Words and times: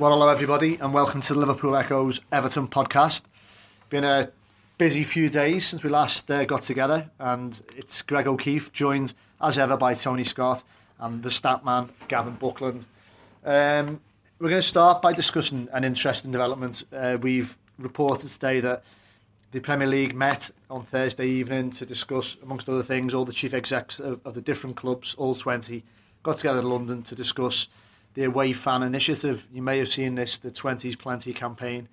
Well, 0.00 0.12
hello 0.12 0.28
everybody, 0.28 0.76
and 0.76 0.94
welcome 0.94 1.20
to 1.20 1.34
the 1.34 1.40
Liverpool 1.40 1.76
Echo's 1.76 2.22
Everton 2.32 2.68
podcast. 2.68 3.24
Been 3.90 4.02
a 4.02 4.30
busy 4.78 5.04
few 5.04 5.28
days 5.28 5.66
since 5.66 5.82
we 5.82 5.90
last 5.90 6.30
uh, 6.30 6.46
got 6.46 6.62
together, 6.62 7.10
and 7.18 7.60
it's 7.76 8.00
Greg 8.00 8.26
O'Keefe, 8.26 8.72
joined 8.72 9.12
as 9.42 9.58
ever 9.58 9.76
by 9.76 9.92
Tony 9.92 10.24
Scott 10.24 10.62
and 10.98 11.22
the 11.22 11.30
stat 11.30 11.66
man 11.66 11.90
Gavin 12.08 12.36
Buckland. 12.36 12.86
Um, 13.44 14.00
we're 14.38 14.48
going 14.48 14.62
to 14.62 14.66
start 14.66 15.02
by 15.02 15.12
discussing 15.12 15.68
an 15.70 15.84
interesting 15.84 16.32
development. 16.32 16.82
Uh, 16.90 17.18
we've 17.20 17.58
reported 17.76 18.30
today 18.30 18.60
that 18.60 18.82
the 19.52 19.60
Premier 19.60 19.86
League 19.86 20.14
met 20.14 20.50
on 20.70 20.82
Thursday 20.82 21.26
evening 21.26 21.72
to 21.72 21.84
discuss, 21.84 22.38
amongst 22.42 22.70
other 22.70 22.82
things, 22.82 23.12
all 23.12 23.26
the 23.26 23.34
chief 23.34 23.52
execs 23.52 24.00
of, 24.00 24.22
of 24.24 24.32
the 24.32 24.40
different 24.40 24.76
clubs, 24.76 25.14
all 25.18 25.34
20, 25.34 25.84
got 26.22 26.38
together 26.38 26.60
in 26.60 26.70
London 26.70 27.02
to 27.02 27.14
discuss 27.14 27.68
the 28.14 28.24
away 28.24 28.52
fan 28.52 28.82
initiative. 28.82 29.46
You 29.52 29.62
may 29.62 29.78
have 29.78 29.88
seen 29.88 30.14
this, 30.14 30.38
the 30.38 30.50
20s 30.50 30.98
Plenty 30.98 31.32
campaign. 31.32 31.88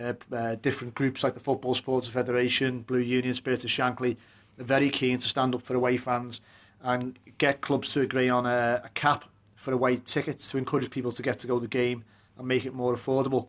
Uh, 0.00 0.14
uh, 0.34 0.54
different 0.56 0.94
groups 0.94 1.22
like 1.22 1.34
the 1.34 1.40
Football 1.40 1.74
Supporters 1.74 2.10
Federation, 2.10 2.80
Blue 2.80 2.98
Union, 2.98 3.34
Spirit 3.34 3.62
of 3.62 3.70
Shankly, 3.70 4.16
are 4.58 4.64
very 4.64 4.88
keen 4.88 5.18
to 5.18 5.28
stand 5.28 5.54
up 5.54 5.62
for 5.62 5.74
away 5.74 5.98
fans 5.98 6.40
and 6.82 7.18
get 7.38 7.60
clubs 7.60 7.92
to 7.92 8.00
agree 8.00 8.28
on 8.28 8.46
a, 8.46 8.80
a 8.84 8.88
cap 8.94 9.24
for 9.54 9.72
away 9.72 9.96
tickets 9.96 10.50
to 10.50 10.58
encourage 10.58 10.90
people 10.90 11.12
to 11.12 11.22
get 11.22 11.38
to 11.40 11.46
go 11.46 11.56
to 11.56 11.62
the 11.62 11.68
game 11.68 12.04
and 12.38 12.48
make 12.48 12.64
it 12.64 12.74
more 12.74 12.94
affordable. 12.94 13.48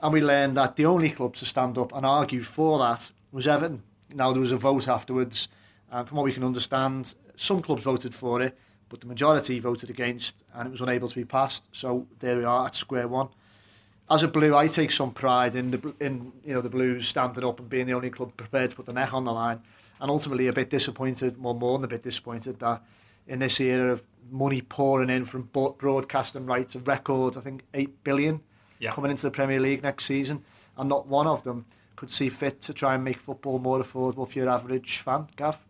And 0.00 0.12
we 0.12 0.20
learned 0.20 0.56
that 0.56 0.76
the 0.76 0.86
only 0.86 1.10
club 1.10 1.36
to 1.36 1.46
stand 1.46 1.78
up 1.78 1.94
and 1.94 2.04
argue 2.04 2.42
for 2.42 2.78
that 2.80 3.10
was 3.32 3.46
Everton. 3.46 3.82
Now 4.12 4.32
there 4.32 4.40
was 4.40 4.52
a 4.52 4.56
vote 4.56 4.88
afterwards, 4.88 5.48
and 5.90 6.06
from 6.06 6.18
what 6.18 6.24
we 6.24 6.32
can 6.32 6.44
understand, 6.44 7.14
some 7.36 7.62
clubs 7.62 7.84
voted 7.84 8.14
for 8.14 8.42
it, 8.42 8.58
but 8.88 9.00
the 9.00 9.06
majority 9.06 9.58
voted 9.58 9.90
against 9.90 10.42
and 10.54 10.68
it 10.68 10.70
was 10.70 10.80
unable 10.80 11.08
to 11.08 11.14
be 11.14 11.24
passed. 11.24 11.64
So 11.72 12.06
there 12.20 12.36
we 12.36 12.44
are 12.44 12.66
at 12.66 12.74
square 12.74 13.08
one. 13.08 13.28
As 14.08 14.22
a 14.22 14.28
blue, 14.28 14.54
I 14.54 14.68
take 14.68 14.92
some 14.92 15.12
pride 15.12 15.56
in 15.56 15.72
the 15.72 15.94
in 16.00 16.32
you 16.44 16.54
know 16.54 16.60
the 16.60 16.70
Blues 16.70 17.08
standing 17.08 17.44
up 17.44 17.58
and 17.58 17.68
being 17.68 17.86
the 17.86 17.94
only 17.94 18.10
club 18.10 18.36
prepared 18.36 18.70
to 18.70 18.76
put 18.76 18.86
the 18.86 18.92
neck 18.92 19.12
on 19.12 19.24
the 19.24 19.32
line, 19.32 19.60
and 20.00 20.10
ultimately 20.10 20.46
a 20.46 20.52
bit 20.52 20.70
disappointed, 20.70 21.42
well 21.42 21.54
more 21.54 21.78
than 21.78 21.86
a 21.86 21.88
bit 21.88 22.04
disappointed 22.04 22.60
that 22.60 22.82
in 23.26 23.40
this 23.40 23.58
era 23.58 23.92
of 23.92 24.02
money 24.30 24.60
pouring 24.60 25.10
in 25.10 25.24
from 25.24 25.48
broadcasting 25.52 26.46
rights, 26.46 26.76
a 26.76 26.78
record 26.80 27.36
I 27.36 27.40
think 27.40 27.62
eight 27.74 28.04
billion 28.04 28.40
yeah. 28.78 28.92
coming 28.92 29.10
into 29.10 29.24
the 29.24 29.30
Premier 29.32 29.58
League 29.58 29.82
next 29.82 30.04
season, 30.04 30.44
and 30.76 30.88
not 30.88 31.08
one 31.08 31.26
of 31.26 31.42
them 31.42 31.66
could 31.96 32.10
see 32.10 32.28
fit 32.28 32.60
to 32.60 32.72
try 32.72 32.94
and 32.94 33.02
make 33.02 33.18
football 33.18 33.58
more 33.58 33.80
affordable 33.80 34.30
for 34.30 34.38
your 34.38 34.48
average 34.48 34.98
fan. 34.98 35.26
Gav. 35.34 35.65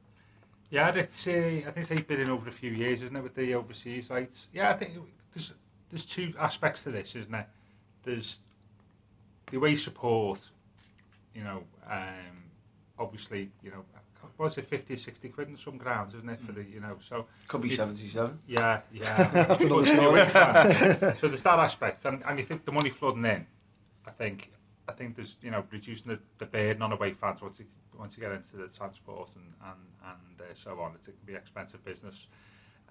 Yeah, 0.70 0.88
it's 0.94 1.26
uh, 1.26 1.62
I 1.66 1.70
think 1.70 2.08
been 2.08 2.20
in 2.20 2.30
over 2.30 2.48
a 2.48 2.52
few 2.52 2.72
years, 2.72 3.02
isn't 3.02 3.16
it, 3.16 3.22
with 3.22 3.34
the 3.34 3.54
overseas 3.54 4.10
rights? 4.10 4.48
Yeah, 4.52 4.70
I 4.70 4.74
think 4.74 4.94
there's 5.32 5.52
there's 5.90 6.04
two 6.04 6.34
aspects 6.38 6.82
to 6.84 6.90
this, 6.90 7.14
isn't 7.14 7.30
there? 7.30 7.46
There's 8.02 8.40
the 9.50 9.58
way 9.58 9.70
you 9.70 9.76
support, 9.76 10.40
you 11.34 11.44
know, 11.44 11.62
um, 11.90 12.44
obviously, 12.98 13.50
you 13.62 13.70
know, 13.70 13.84
was 14.38 14.58
it 14.58 14.66
50 14.66 14.94
or 14.94 14.96
60 14.96 15.28
quid 15.28 15.48
in 15.48 15.56
some 15.56 15.76
grounds, 15.76 16.14
isn't 16.14 16.28
it, 16.28 16.40
for 16.44 16.52
the, 16.52 16.64
you 16.64 16.80
know, 16.80 16.96
so... 17.08 17.26
Could 17.48 17.62
be 17.62 17.68
if, 17.68 17.76
77. 17.76 18.38
Yeah, 18.46 18.80
yeah. 18.92 19.30
That's 19.32 19.64
another 19.64 19.86
story. 19.86 20.20
so 21.20 21.28
there's 21.28 21.42
that 21.42 21.58
aspect, 21.58 22.04
and, 22.04 22.22
and 22.26 22.38
you 22.38 22.44
think 22.44 22.64
the 22.64 22.72
money 22.72 22.90
flooding 22.90 23.24
in, 23.24 23.46
I 24.06 24.10
think, 24.10 24.50
I 24.88 24.92
think 24.92 25.16
there's, 25.16 25.36
you 25.42 25.50
know, 25.50 25.64
reducing 25.70 26.12
the, 26.12 26.18
the 26.38 26.46
burden 26.46 26.82
on 26.82 26.92
away 26.92 27.12
fans 27.12 27.40
once 27.40 27.60
you, 27.60 27.66
once 27.98 28.16
you 28.16 28.22
get 28.22 28.32
into 28.32 28.56
the 28.56 28.68
transport 28.68 29.30
and, 29.34 29.44
and, 29.64 29.80
and 30.04 30.40
uh, 30.40 30.54
so 30.54 30.78
on, 30.80 30.92
it 30.94 31.04
can 31.04 31.14
be 31.24 31.34
expensive 31.34 31.84
business. 31.84 32.26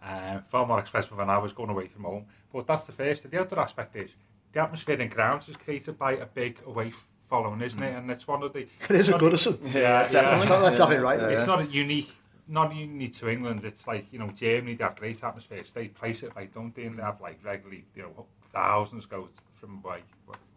Uh, 0.04 0.40
far 0.50 0.66
more 0.66 0.80
expensive 0.80 1.18
than 1.18 1.30
I 1.30 1.38
was 1.38 1.54
going 1.54 1.70
away 1.70 1.88
from 1.88 2.04
home. 2.04 2.26
But 2.52 2.68
that's 2.68 2.86
the 2.86 2.92
first. 2.92 3.30
The 3.30 3.40
other 3.40 3.60
aspect 3.60 3.96
is 3.96 4.16
the 4.52 4.62
atmosphere 4.62 5.00
in 5.00 5.10
grounds 5.10 5.48
is 5.50 5.58
created 5.58 5.98
by 5.98 6.14
a 6.14 6.26
big 6.26 6.60
away 6.66 6.94
following, 7.30 7.62
isn't 7.62 7.82
it? 7.82 7.96
And 7.96 8.10
it's 8.12 8.28
one 8.28 8.44
of 8.44 8.54
the. 8.54 8.68
It 8.90 8.96
is 8.96 9.10
a 9.10 9.14
Goodison. 9.14 9.58
Yeah, 9.66 9.72
yeah, 9.74 10.08
definitely. 10.10 10.48
Yeah. 10.48 10.62
Let's 10.62 10.78
have 10.78 10.92
it 10.92 11.02
right. 11.02 11.20
Yeah, 11.20 11.30
it's 11.30 11.48
not 11.48 11.72
unique. 11.72 12.12
Not 12.48 12.76
unique 12.76 13.16
to 13.18 13.30
England. 13.30 13.64
It's 13.64 13.88
like 13.88 14.06
you 14.12 14.20
know 14.20 14.30
Germany. 14.30 14.76
They 14.76 14.84
have 14.84 14.96
great 14.96 15.24
atmospheres. 15.24 15.72
They 15.74 15.88
place 15.88 16.22
it 16.24 16.36
like 16.36 16.54
don't 16.54 16.76
they? 16.76 16.86
And 16.86 16.98
they 16.98 17.04
have 17.04 17.20
like 17.20 17.40
regularly, 17.44 17.86
you 17.96 18.04
know, 18.04 18.26
thousands 18.54 19.06
go 19.06 19.30
from 19.56 19.82
away 19.84 20.02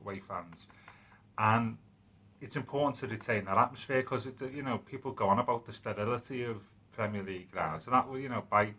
away 0.04 0.20
fans, 0.20 0.66
and 1.38 1.78
it's 2.40 2.56
important 2.56 2.96
to 3.00 3.06
retain 3.06 3.44
that 3.46 3.58
atmosphere 3.58 4.02
because 4.02 4.26
you 4.52 4.62
know 4.62 4.78
people 4.78 5.12
go 5.12 5.28
on 5.28 5.38
about 5.38 5.66
the 5.66 5.72
sterility 5.72 6.44
of 6.44 6.62
Premier 6.92 7.22
League 7.22 7.50
grounds, 7.50 7.86
and 7.86 7.94
that 7.94 8.08
will 8.08 8.18
you 8.18 8.28
know 8.28 8.44
by 8.50 8.72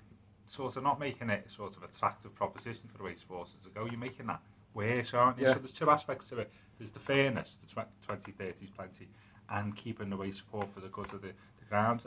sort 0.49 0.75
of 0.75 0.83
not 0.83 0.99
making 0.99 1.29
it 1.29 1.47
sort 1.55 1.75
of 1.77 1.83
attractive 1.83 2.33
proposition 2.33 2.89
for 2.93 3.03
away 3.03 3.15
supporters 3.15 3.55
to 3.63 3.69
go, 3.69 3.85
you're 3.85 3.99
making 3.99 4.25
that 4.27 4.41
worse, 4.73 5.13
aren't 5.13 5.37
you? 5.37 5.45
Yeah. 5.45 5.53
So 5.53 5.59
there's 5.59 5.71
two 5.71 5.89
aspects 5.89 6.27
to 6.29 6.39
it. 6.39 6.51
There's 6.79 6.91
the 6.91 6.99
fairness, 6.99 7.57
the 7.61 7.85
20, 8.05 8.31
30s 8.31 8.73
plenty, 8.75 9.07
and 9.49 9.75
keeping 9.75 10.09
the 10.09 10.17
way 10.17 10.31
support 10.31 10.73
for 10.73 10.79
the 10.79 10.87
good 10.87 11.13
of 11.13 11.21
the, 11.21 11.27
the 11.27 11.65
grounds 11.69 12.05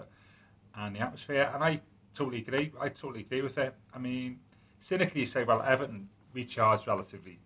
and 0.76 0.96
the 0.96 1.00
atmosphere. 1.00 1.50
And 1.54 1.62
I 1.62 1.80
totally 2.14 2.38
agree. 2.38 2.72
I 2.80 2.88
totally 2.88 3.20
agree 3.20 3.42
with 3.42 3.58
it. 3.58 3.74
I 3.94 3.98
mean, 3.98 4.40
cynically, 4.80 5.20
you 5.20 5.26
say, 5.26 5.44
well, 5.44 5.62
Everton, 5.62 6.08
we 6.32 6.44
charge 6.44 6.86
relatively, 6.86 7.38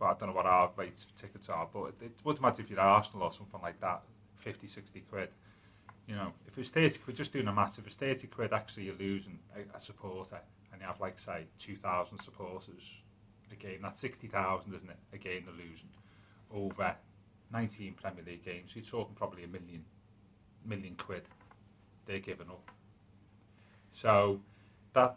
well, 0.00 0.10
I 0.10 0.14
don't 0.18 0.28
know 0.28 0.34
what 0.34 0.46
our 0.46 0.70
rates 0.76 1.04
for 1.04 1.20
tickets 1.20 1.48
are, 1.48 1.68
but 1.72 1.86
it, 1.86 1.94
it 2.02 2.12
wouldn't 2.24 2.42
matter 2.42 2.62
if 2.62 2.70
you're 2.70 2.80
Arsenal 2.80 3.24
or 3.24 3.32
something 3.32 3.60
like 3.60 3.80
that, 3.80 4.02
50, 4.36 4.66
60 4.66 5.00
quid. 5.10 5.28
You 6.06 6.14
know, 6.14 6.32
if 6.46 6.56
it's 6.56 6.70
30 6.70 6.98
quid, 6.98 7.16
just 7.16 7.32
doing 7.32 7.48
a 7.48 7.52
math, 7.52 7.78
if 7.78 7.86
it's 7.86 7.96
30 7.96 8.28
quid, 8.28 8.52
actually 8.52 8.84
you're 8.84 8.96
losing 8.98 9.38
a, 9.54 9.76
a 9.76 9.80
supporter, 9.80 10.38
and 10.72 10.80
you 10.80 10.86
have, 10.86 11.00
like, 11.00 11.18
say, 11.18 11.44
2,000 11.58 12.18
supporters 12.20 12.82
a 13.50 13.56
game, 13.56 13.80
that's 13.82 14.00
60,000, 14.00 14.74
isn't 14.74 14.90
it, 14.90 14.96
a 15.12 15.18
game 15.18 15.44
they're 15.46 15.54
losing 15.54 15.88
over 16.52 16.94
19 17.52 17.94
Premier 17.94 18.24
League 18.26 18.44
games, 18.44 18.72
you're 18.74 18.84
talking 18.84 19.14
probably 19.14 19.44
a 19.44 19.48
million, 19.48 19.84
million 20.64 20.94
quid 20.96 21.22
they're 22.06 22.18
giving 22.18 22.48
up. 22.48 22.70
So 23.92 24.40
that, 24.94 25.16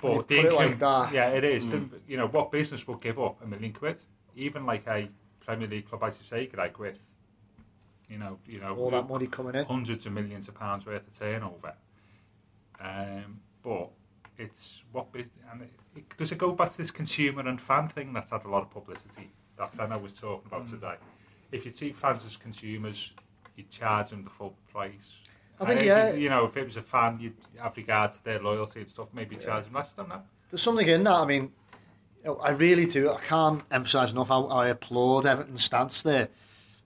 but 0.00 0.28
the 0.28 0.38
income, 0.38 0.56
like 0.56 0.78
that. 0.78 1.12
yeah, 1.12 1.28
it 1.30 1.44
is. 1.44 1.66
Mm. 1.66 1.90
The, 1.90 1.98
you 2.06 2.16
know, 2.16 2.28
what 2.28 2.52
business 2.52 2.86
will 2.86 2.96
give 2.96 3.18
up 3.18 3.42
a 3.42 3.46
million 3.46 3.72
quid? 3.72 3.98
Even 4.36 4.64
like 4.64 4.86
a 4.86 5.08
Premier 5.44 5.66
League 5.66 5.88
club, 5.88 6.04
as 6.04 6.16
you 6.18 6.24
say, 6.28 6.48
like 6.56 6.78
with, 6.78 6.98
you 8.08 8.18
know, 8.18 8.38
you 8.46 8.60
know, 8.60 8.76
all 8.76 8.90
that 8.90 9.08
money 9.08 9.26
coming 9.26 9.54
in, 9.54 9.64
hundreds 9.64 10.06
of 10.06 10.12
millions 10.12 10.46
of 10.48 10.54
pounds 10.54 10.86
worth 10.86 11.06
of 11.06 11.18
turnover. 11.18 11.74
Um, 12.80 13.40
but 13.62 13.90
it's 14.38 14.82
what 14.92 15.06
and 15.14 15.62
it, 15.62 15.70
it, 15.96 16.16
does 16.16 16.30
it 16.30 16.38
go 16.38 16.52
back 16.52 16.70
to 16.70 16.78
this 16.78 16.92
consumer 16.92 17.46
and 17.48 17.60
fan 17.60 17.88
thing 17.88 18.12
that's 18.12 18.30
had 18.30 18.44
a 18.44 18.48
lot 18.48 18.62
of 18.62 18.70
publicity 18.70 19.30
that 19.58 19.92
I 19.92 19.96
was 19.96 20.12
talking 20.12 20.46
about 20.46 20.66
mm. 20.66 20.70
today. 20.70 20.94
If 21.50 21.64
you 21.64 21.72
treat 21.72 21.96
fans 21.96 22.22
as 22.24 22.36
consumers, 22.36 23.12
you 23.56 23.64
charge 23.70 24.10
them 24.10 24.22
the 24.22 24.30
full 24.30 24.54
price. 24.70 24.92
I 25.60 25.66
think, 25.66 25.84
yeah. 25.84 26.12
You, 26.12 26.28
know, 26.28 26.46
if 26.46 26.56
it 26.56 26.64
was 26.64 26.76
a 26.76 26.82
fan, 26.82 27.18
you'd 27.20 27.34
have 27.58 27.76
regard 27.76 28.12
to 28.12 28.24
their 28.24 28.40
loyalty 28.40 28.80
and 28.80 28.90
stuff, 28.90 29.08
maybe 29.12 29.36
yeah. 29.36 29.42
charge 29.42 29.64
them 29.64 29.74
less. 29.74 29.90
I 29.96 30.02
don't 30.02 30.08
know. 30.08 30.22
There's 30.50 30.62
something 30.62 30.86
in 30.86 31.04
that. 31.04 31.14
I 31.14 31.24
mean, 31.24 31.52
I 32.42 32.50
really 32.50 32.86
do. 32.86 33.12
I 33.12 33.20
can't 33.20 33.62
emphasise 33.70 34.12
enough 34.12 34.28
how 34.28 34.46
I 34.46 34.68
applaud 34.68 35.26
Everton's 35.26 35.64
stance 35.64 36.02
there. 36.02 36.28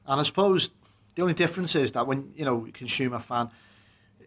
And 0.06 0.20
I 0.20 0.22
suppose 0.22 0.70
the 1.14 1.22
only 1.22 1.34
difference 1.34 1.74
is 1.74 1.92
that 1.92 2.06
when, 2.06 2.32
you 2.36 2.44
know, 2.44 2.66
consumer 2.72 3.18
fan, 3.18 3.50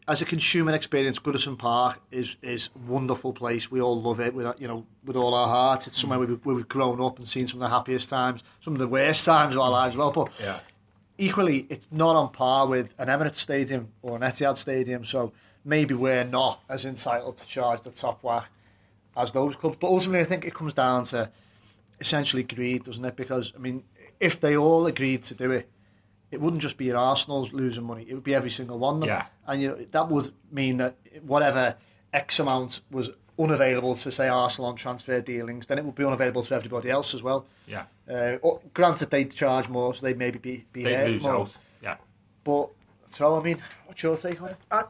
as 0.07 0.21
a 0.21 0.25
consumer 0.25 0.73
experience, 0.73 1.17
Goodison 1.19 1.57
Park 1.57 1.99
is 2.11 2.35
is 2.41 2.69
a 2.75 2.91
wonderful 2.91 3.33
place. 3.33 3.71
We 3.71 3.81
all 3.81 3.99
love 3.99 4.19
it 4.19 4.33
with 4.33 4.53
you 4.59 4.67
know 4.67 4.85
with 5.03 5.15
all 5.15 5.33
our 5.33 5.47
hearts. 5.47 5.87
It's 5.87 5.99
somewhere 5.99 6.19
mm. 6.19 6.39
where 6.43 6.55
we've 6.55 6.67
grown 6.67 7.01
up 7.01 7.17
and 7.17 7.27
seen 7.27 7.47
some 7.47 7.61
of 7.61 7.69
the 7.69 7.75
happiest 7.75 8.09
times, 8.09 8.43
some 8.61 8.73
of 8.73 8.79
the 8.79 8.87
worst 8.87 9.25
times 9.25 9.55
of 9.55 9.61
our 9.61 9.71
lives 9.71 9.95
as 9.95 9.97
well. 9.97 10.11
But 10.11 10.31
yeah. 10.39 10.59
Equally, 11.17 11.65
it's 11.69 11.87
not 11.91 12.15
on 12.15 12.31
par 12.31 12.67
with 12.67 12.93
an 12.97 13.07
Emirates 13.07 13.35
Stadium 13.35 13.89
or 14.01 14.15
an 14.15 14.21
Etihad 14.21 14.57
Stadium. 14.57 15.03
So 15.03 15.33
maybe 15.63 15.93
we're 15.93 16.23
not 16.23 16.61
as 16.69 16.85
entitled 16.85 17.37
to 17.37 17.47
charge 17.47 17.81
the 17.81 17.91
top 17.91 18.23
whack 18.23 18.47
as 19.15 19.31
those 19.31 19.55
clubs. 19.55 19.77
But 19.79 19.87
ultimately, 19.87 20.21
I 20.21 20.25
think 20.25 20.45
it 20.45 20.53
comes 20.53 20.73
down 20.73 21.05
to 21.05 21.31
essentially 21.99 22.43
greed, 22.43 22.83
doesn't 22.83 23.05
it? 23.05 23.15
Because 23.15 23.53
I 23.55 23.59
mean, 23.59 23.83
if 24.19 24.39
they 24.39 24.57
all 24.57 24.85
agreed 24.85 25.23
to 25.23 25.33
do 25.33 25.51
it 25.51 25.69
it 26.31 26.41
wouldn't 26.41 26.61
just 26.61 26.77
be 26.77 26.85
your 26.85 26.97
Arsenal 26.97 27.47
losing 27.51 27.83
money; 27.83 28.05
it 28.07 28.13
would 28.13 28.23
be 28.23 28.35
every 28.35 28.49
single 28.49 28.77
one 28.79 28.95
of 28.95 28.99
them. 29.01 29.09
Yeah. 29.09 29.25
And 29.47 29.61
you 29.61 29.69
know, 29.69 29.85
that 29.91 30.09
would 30.09 30.31
mean 30.51 30.77
that 30.77 30.97
whatever 31.21 31.75
X 32.13 32.39
amount 32.39 32.81
was 32.91 33.09
unavailable 33.37 33.95
to 33.95 34.11
say 34.11 34.27
Arsenal 34.27 34.69
on 34.69 34.75
transfer 34.75 35.21
dealings, 35.21 35.67
then 35.67 35.77
it 35.77 35.85
would 35.85 35.95
be 35.95 36.05
unavailable 36.05 36.43
to 36.43 36.55
everybody 36.55 36.89
else 36.89 37.13
as 37.13 37.21
well. 37.21 37.45
Yeah. 37.67 37.85
Uh, 38.09 38.37
granted, 38.73 39.09
they'd 39.09 39.33
charge 39.33 39.67
more, 39.67 39.93
so 39.93 40.05
they'd 40.05 40.17
maybe 40.17 40.39
be 40.39 40.65
be 40.71 40.83
they'd 40.83 41.07
lose 41.07 41.23
more. 41.23 41.35
Out. 41.35 41.51
Yeah. 41.81 41.97
But 42.43 42.69
so 43.07 43.39
I 43.39 43.43
mean, 43.43 43.61
what's 43.85 44.01
your 44.01 44.17
take 44.17 44.41
on 44.41 44.49
it? 44.49 44.57
I 44.71 44.83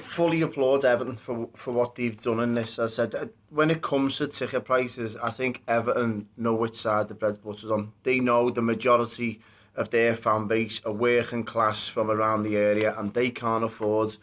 fully 0.00 0.42
applaud 0.42 0.84
Everton 0.84 1.16
for 1.16 1.48
for 1.56 1.72
what 1.72 1.94
they've 1.94 2.16
done 2.16 2.40
in 2.40 2.54
this. 2.54 2.78
I 2.78 2.86
said 2.86 3.14
uh, 3.14 3.26
when 3.50 3.70
it 3.70 3.82
comes 3.82 4.18
to 4.18 4.28
ticket 4.28 4.64
prices, 4.64 5.16
I 5.16 5.30
think 5.30 5.62
Everton 5.66 6.28
know 6.36 6.54
which 6.54 6.76
side 6.76 7.08
the 7.08 7.14
bread's 7.14 7.38
butter's 7.38 7.70
on. 7.70 7.92
They 8.02 8.20
know 8.20 8.50
the 8.50 8.62
majority 8.62 9.40
of 9.74 9.90
their 9.90 10.14
fan 10.14 10.46
base, 10.46 10.80
are 10.86 10.92
working 10.92 11.44
class 11.44 11.86
from 11.86 12.10
around 12.10 12.42
the 12.42 12.56
area, 12.56 12.94
and 12.96 13.12
they 13.12 13.30
can't 13.30 13.64
afford 13.64 14.16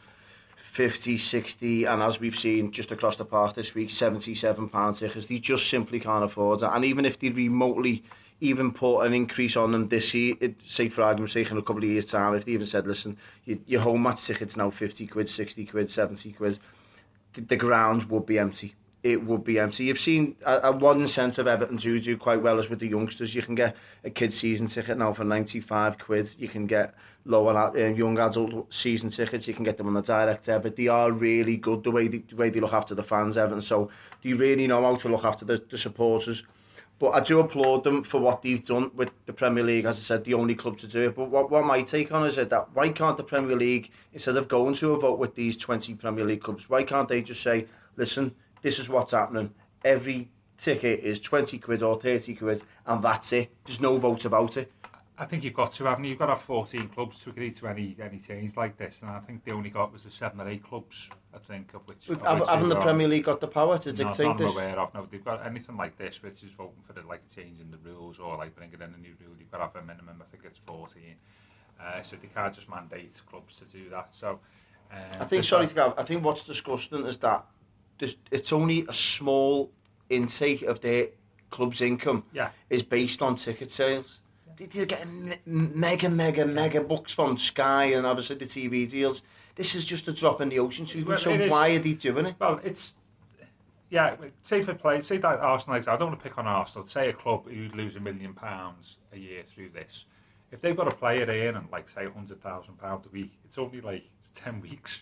50, 0.73 1.19
60, 1.19 1.85
and 1.85 2.01
as 2.01 2.19
we've 2.19 2.37
seen 2.37 2.71
just 2.71 2.91
across 2.91 3.15
the 3.15 3.25
park 3.25 3.53
this 3.53 3.75
week, 3.75 3.91
77 3.91 4.69
pound 4.69 4.95
tickets. 4.95 5.27
They 5.27 5.37
just 5.37 5.69
simply 5.69 5.99
can't 5.99 6.23
afford 6.23 6.63
it. 6.63 6.69
And 6.73 6.83
even 6.83 7.05
if 7.05 7.19
they 7.19 7.29
remotely 7.29 8.03
even 8.41 8.71
put 8.71 9.01
an 9.01 9.13
increase 9.13 9.55
on 9.55 9.71
them 9.71 9.89
this 9.89 10.15
year, 10.15 10.33
it, 10.41 10.55
say 10.65 10.89
for 10.89 11.03
argument's 11.03 11.33
sake, 11.33 11.51
in 11.51 11.59
a 11.59 11.61
couple 11.61 11.83
of 11.83 11.89
years' 11.89 12.07
time, 12.07 12.33
if 12.33 12.45
they 12.45 12.53
even 12.53 12.65
said, 12.65 12.87
listen, 12.87 13.17
your, 13.45 13.59
your 13.67 13.81
home 13.81 14.01
match 14.01 14.25
ticket's 14.25 14.57
now 14.57 14.71
50 14.71 15.05
quid, 15.05 15.29
60 15.29 15.63
quid, 15.67 15.91
70 15.91 16.31
quid, 16.31 16.57
the, 17.33 17.41
the 17.41 17.55
ground 17.55 18.09
would 18.09 18.25
be 18.25 18.39
empty. 18.39 18.73
It 19.03 19.25
would 19.25 19.43
be 19.43 19.59
empty. 19.59 19.83
You've 19.83 19.99
seen 19.99 20.37
uh, 20.45 20.61
uh, 20.63 20.71
one 20.71 21.01
incentive 21.01 21.45
Everton 21.45 21.75
do 21.75 21.99
do 21.99 22.15
quite 22.15 22.41
well 22.41 22.57
is 22.57 22.69
with 22.69 22.79
the 22.79 22.87
youngsters. 22.87 23.35
You 23.35 23.41
can 23.41 23.53
get 23.53 23.75
a 24.05 24.09
kid 24.09 24.31
season 24.31 24.67
ticket 24.67 24.97
now 24.97 25.11
for 25.11 25.25
95 25.25 25.99
quid. 25.99 26.33
You 26.39 26.47
can 26.47 26.67
get 26.67 26.95
lower 27.25 27.53
uh, 27.55 27.73
young 27.73 28.17
adult 28.17 28.73
season 28.73 29.09
tickets. 29.09 29.45
You 29.45 29.53
can 29.53 29.65
get 29.65 29.77
them 29.77 29.87
on 29.87 29.93
the 29.93 30.01
direct 30.01 30.45
debit. 30.45 30.77
They 30.77 30.87
are 30.87 31.11
really 31.11 31.57
good 31.57 31.83
the 31.83 31.91
way 31.91 32.07
they, 32.07 32.19
the 32.19 32.37
way 32.37 32.49
they 32.49 32.61
look 32.61 32.71
after 32.71 32.95
the 32.95 33.03
fans, 33.03 33.35
Everton. 33.35 33.61
So 33.61 33.89
they 34.21 34.31
really 34.31 34.67
know 34.67 34.81
how 34.81 34.95
to 34.95 35.09
look 35.09 35.25
after 35.25 35.43
the, 35.43 35.61
the 35.69 35.77
supporters. 35.77 36.43
But 36.97 37.09
I 37.09 37.19
do 37.19 37.41
applaud 37.41 37.83
them 37.83 38.03
for 38.03 38.21
what 38.21 38.41
they've 38.41 38.65
done 38.65 38.91
with 38.95 39.11
the 39.25 39.33
Premier 39.33 39.65
League. 39.65 39.83
As 39.83 39.97
I 39.97 40.01
said, 40.01 40.23
the 40.23 40.35
only 40.35 40.55
club 40.55 40.77
to 40.79 40.87
do 40.87 41.01
it. 41.07 41.15
But 41.15 41.29
what, 41.29 41.51
what 41.51 41.65
my 41.65 41.81
take 41.81 42.13
on 42.13 42.25
is 42.25 42.37
that 42.37 42.73
why 42.73 42.87
can't 42.87 43.17
the 43.17 43.23
Premier 43.23 43.57
League, 43.57 43.91
instead 44.13 44.37
of 44.37 44.47
going 44.47 44.75
to 44.75 44.93
a 44.93 44.99
vote 44.99 45.19
with 45.19 45.35
these 45.35 45.57
20 45.57 45.95
Premier 45.95 46.23
League 46.23 46.41
clubs, 46.41 46.69
why 46.69 46.83
can't 46.83 47.09
they 47.09 47.21
just 47.21 47.43
say, 47.43 47.67
listen, 47.97 48.33
this 48.63 48.79
is 48.79 48.89
what's 48.89 49.11
happening. 49.11 49.53
Every 49.85 50.31
ticket 50.57 51.01
is 51.01 51.19
20 51.19 51.59
quid 51.59 51.83
or 51.83 52.01
30 52.01 52.33
quid, 52.35 52.63
and 52.87 53.03
that's 53.03 53.31
it. 53.33 53.51
There's 53.65 53.81
no 53.81 53.97
vote 53.97 54.25
about 54.25 54.57
it. 54.57 54.71
I 55.15 55.25
think 55.25 55.43
you've 55.43 55.53
got 55.53 55.71
to 55.73 55.83
haven't 55.85 56.05
you? 56.05 56.11
You've 56.11 56.19
got 56.19 56.25
to 56.25 56.33
have 56.33 56.41
14 56.41 56.89
clubs 56.89 57.21
to 57.21 57.29
agree 57.29 57.51
to 57.51 57.67
any 57.67 57.95
any 58.01 58.17
change 58.17 58.57
like 58.57 58.77
this, 58.77 58.97
and 59.01 59.11
I 59.11 59.19
think 59.19 59.45
they 59.45 59.51
only 59.51 59.69
got 59.69 59.93
was 59.93 60.03
the 60.03 60.11
seven 60.11 60.41
or 60.41 60.49
eight 60.49 60.63
clubs, 60.63 61.07
I 61.35 61.37
think, 61.37 61.75
of 61.75 61.87
which. 61.87 62.09
Of 62.09 62.19
which 62.39 62.49
haven't 62.49 62.69
the 62.69 62.79
Premier 62.79 63.07
League 63.07 63.25
got 63.25 63.39
the 63.39 63.47
power 63.47 63.77
to 63.77 63.93
dictate 63.93 64.25
not, 64.25 64.37
this? 64.39 64.49
I'm 64.49 64.57
aware 64.57 64.79
of. 64.79 64.91
No, 64.95 65.07
they've 65.09 65.23
got 65.23 65.45
anything 65.45 65.77
like 65.77 65.97
this, 65.97 66.23
which 66.23 66.41
is 66.41 66.51
voting 66.57 66.81
for 66.87 66.93
the, 66.93 67.03
like 67.07 67.21
changing 67.33 67.69
the 67.69 67.77
rules 67.87 68.17
or 68.17 68.37
like 68.37 68.55
bringing 68.55 68.75
in 68.75 68.81
a 68.81 68.97
new 68.97 69.13
rule. 69.23 69.35
You've 69.37 69.51
got 69.51 69.59
to 69.59 69.65
have 69.65 69.75
a 69.75 69.81
minimum. 69.85 70.15
I 70.19 70.25
think 70.31 70.45
it's 70.45 70.57
14. 70.65 71.03
Uh, 71.79 72.01
so 72.01 72.15
they 72.19 72.27
can't 72.27 72.53
just 72.53 72.69
mandate 72.69 73.11
clubs 73.29 73.57
to 73.57 73.65
do 73.65 73.89
that. 73.89 74.09
So. 74.13 74.39
Um, 74.91 74.99
I 75.21 75.25
think 75.25 75.43
sorry 75.43 75.67
to 75.67 75.73
go. 75.73 75.93
I 75.97 76.03
think 76.03 76.23
what's 76.23 76.43
disgusting 76.43 77.05
is 77.05 77.17
that 77.17 77.45
it's 77.99 78.51
only 78.51 78.85
a 78.89 78.93
small 78.93 79.71
intake 80.09 80.63
of 80.63 80.81
their 80.81 81.07
club's 81.49 81.81
income 81.81 82.23
yeah. 82.33 82.49
is 82.69 82.83
based 82.83 83.21
on 83.21 83.35
ticket 83.35 83.71
sales. 83.71 84.19
Yeah. 84.59 84.67
They're 84.71 84.85
getting 84.85 85.35
mega, 85.45 86.09
mega, 86.09 86.45
mega 86.45 86.81
bucks 86.81 87.13
from 87.13 87.37
Sky 87.37 87.85
and 87.85 88.05
obviously 88.05 88.35
the 88.35 88.45
TV 88.45 88.89
deals. 88.89 89.23
This 89.55 89.75
is 89.75 89.85
just 89.85 90.07
a 90.07 90.13
drop 90.13 90.41
in 90.41 90.49
the 90.49 90.59
ocean 90.59 90.85
to 90.87 91.03
well, 91.03 91.17
so 91.17 91.35
why 91.47 91.69
are 91.69 91.79
they 91.79 91.93
doing 91.93 92.27
it? 92.27 92.35
Well, 92.39 92.59
it's 92.63 92.95
yeah. 93.89 94.15
Say 94.41 94.61
for 94.61 94.73
play, 94.73 95.01
say 95.01 95.17
that 95.17 95.39
Arsenal. 95.39 95.75
I 95.75 95.81
don't 95.95 96.09
want 96.09 96.19
to 96.19 96.23
pick 96.23 96.39
on 96.39 96.47
Arsenal. 96.47 96.87
Say 96.87 97.09
a 97.09 97.13
club 97.13 97.47
who'd 97.47 97.75
lose 97.75 97.95
a 97.95 97.99
million 97.99 98.33
pounds 98.33 98.97
a 99.11 99.17
year 99.19 99.43
through 99.45 99.69
this. 99.69 100.05
If 100.51 100.61
they've 100.61 100.75
got 100.75 100.87
a 100.87 100.95
player 100.95 101.29
in 101.29 101.55
and 101.55 101.69
like 101.71 101.87
say 101.87 102.07
hundred 102.07 102.41
thousand 102.41 102.79
pound 102.79 103.05
a 103.05 103.09
week, 103.09 103.33
it's 103.45 103.59
only 103.59 103.81
like 103.81 104.05
ten 104.33 104.59
weeks 104.69 104.97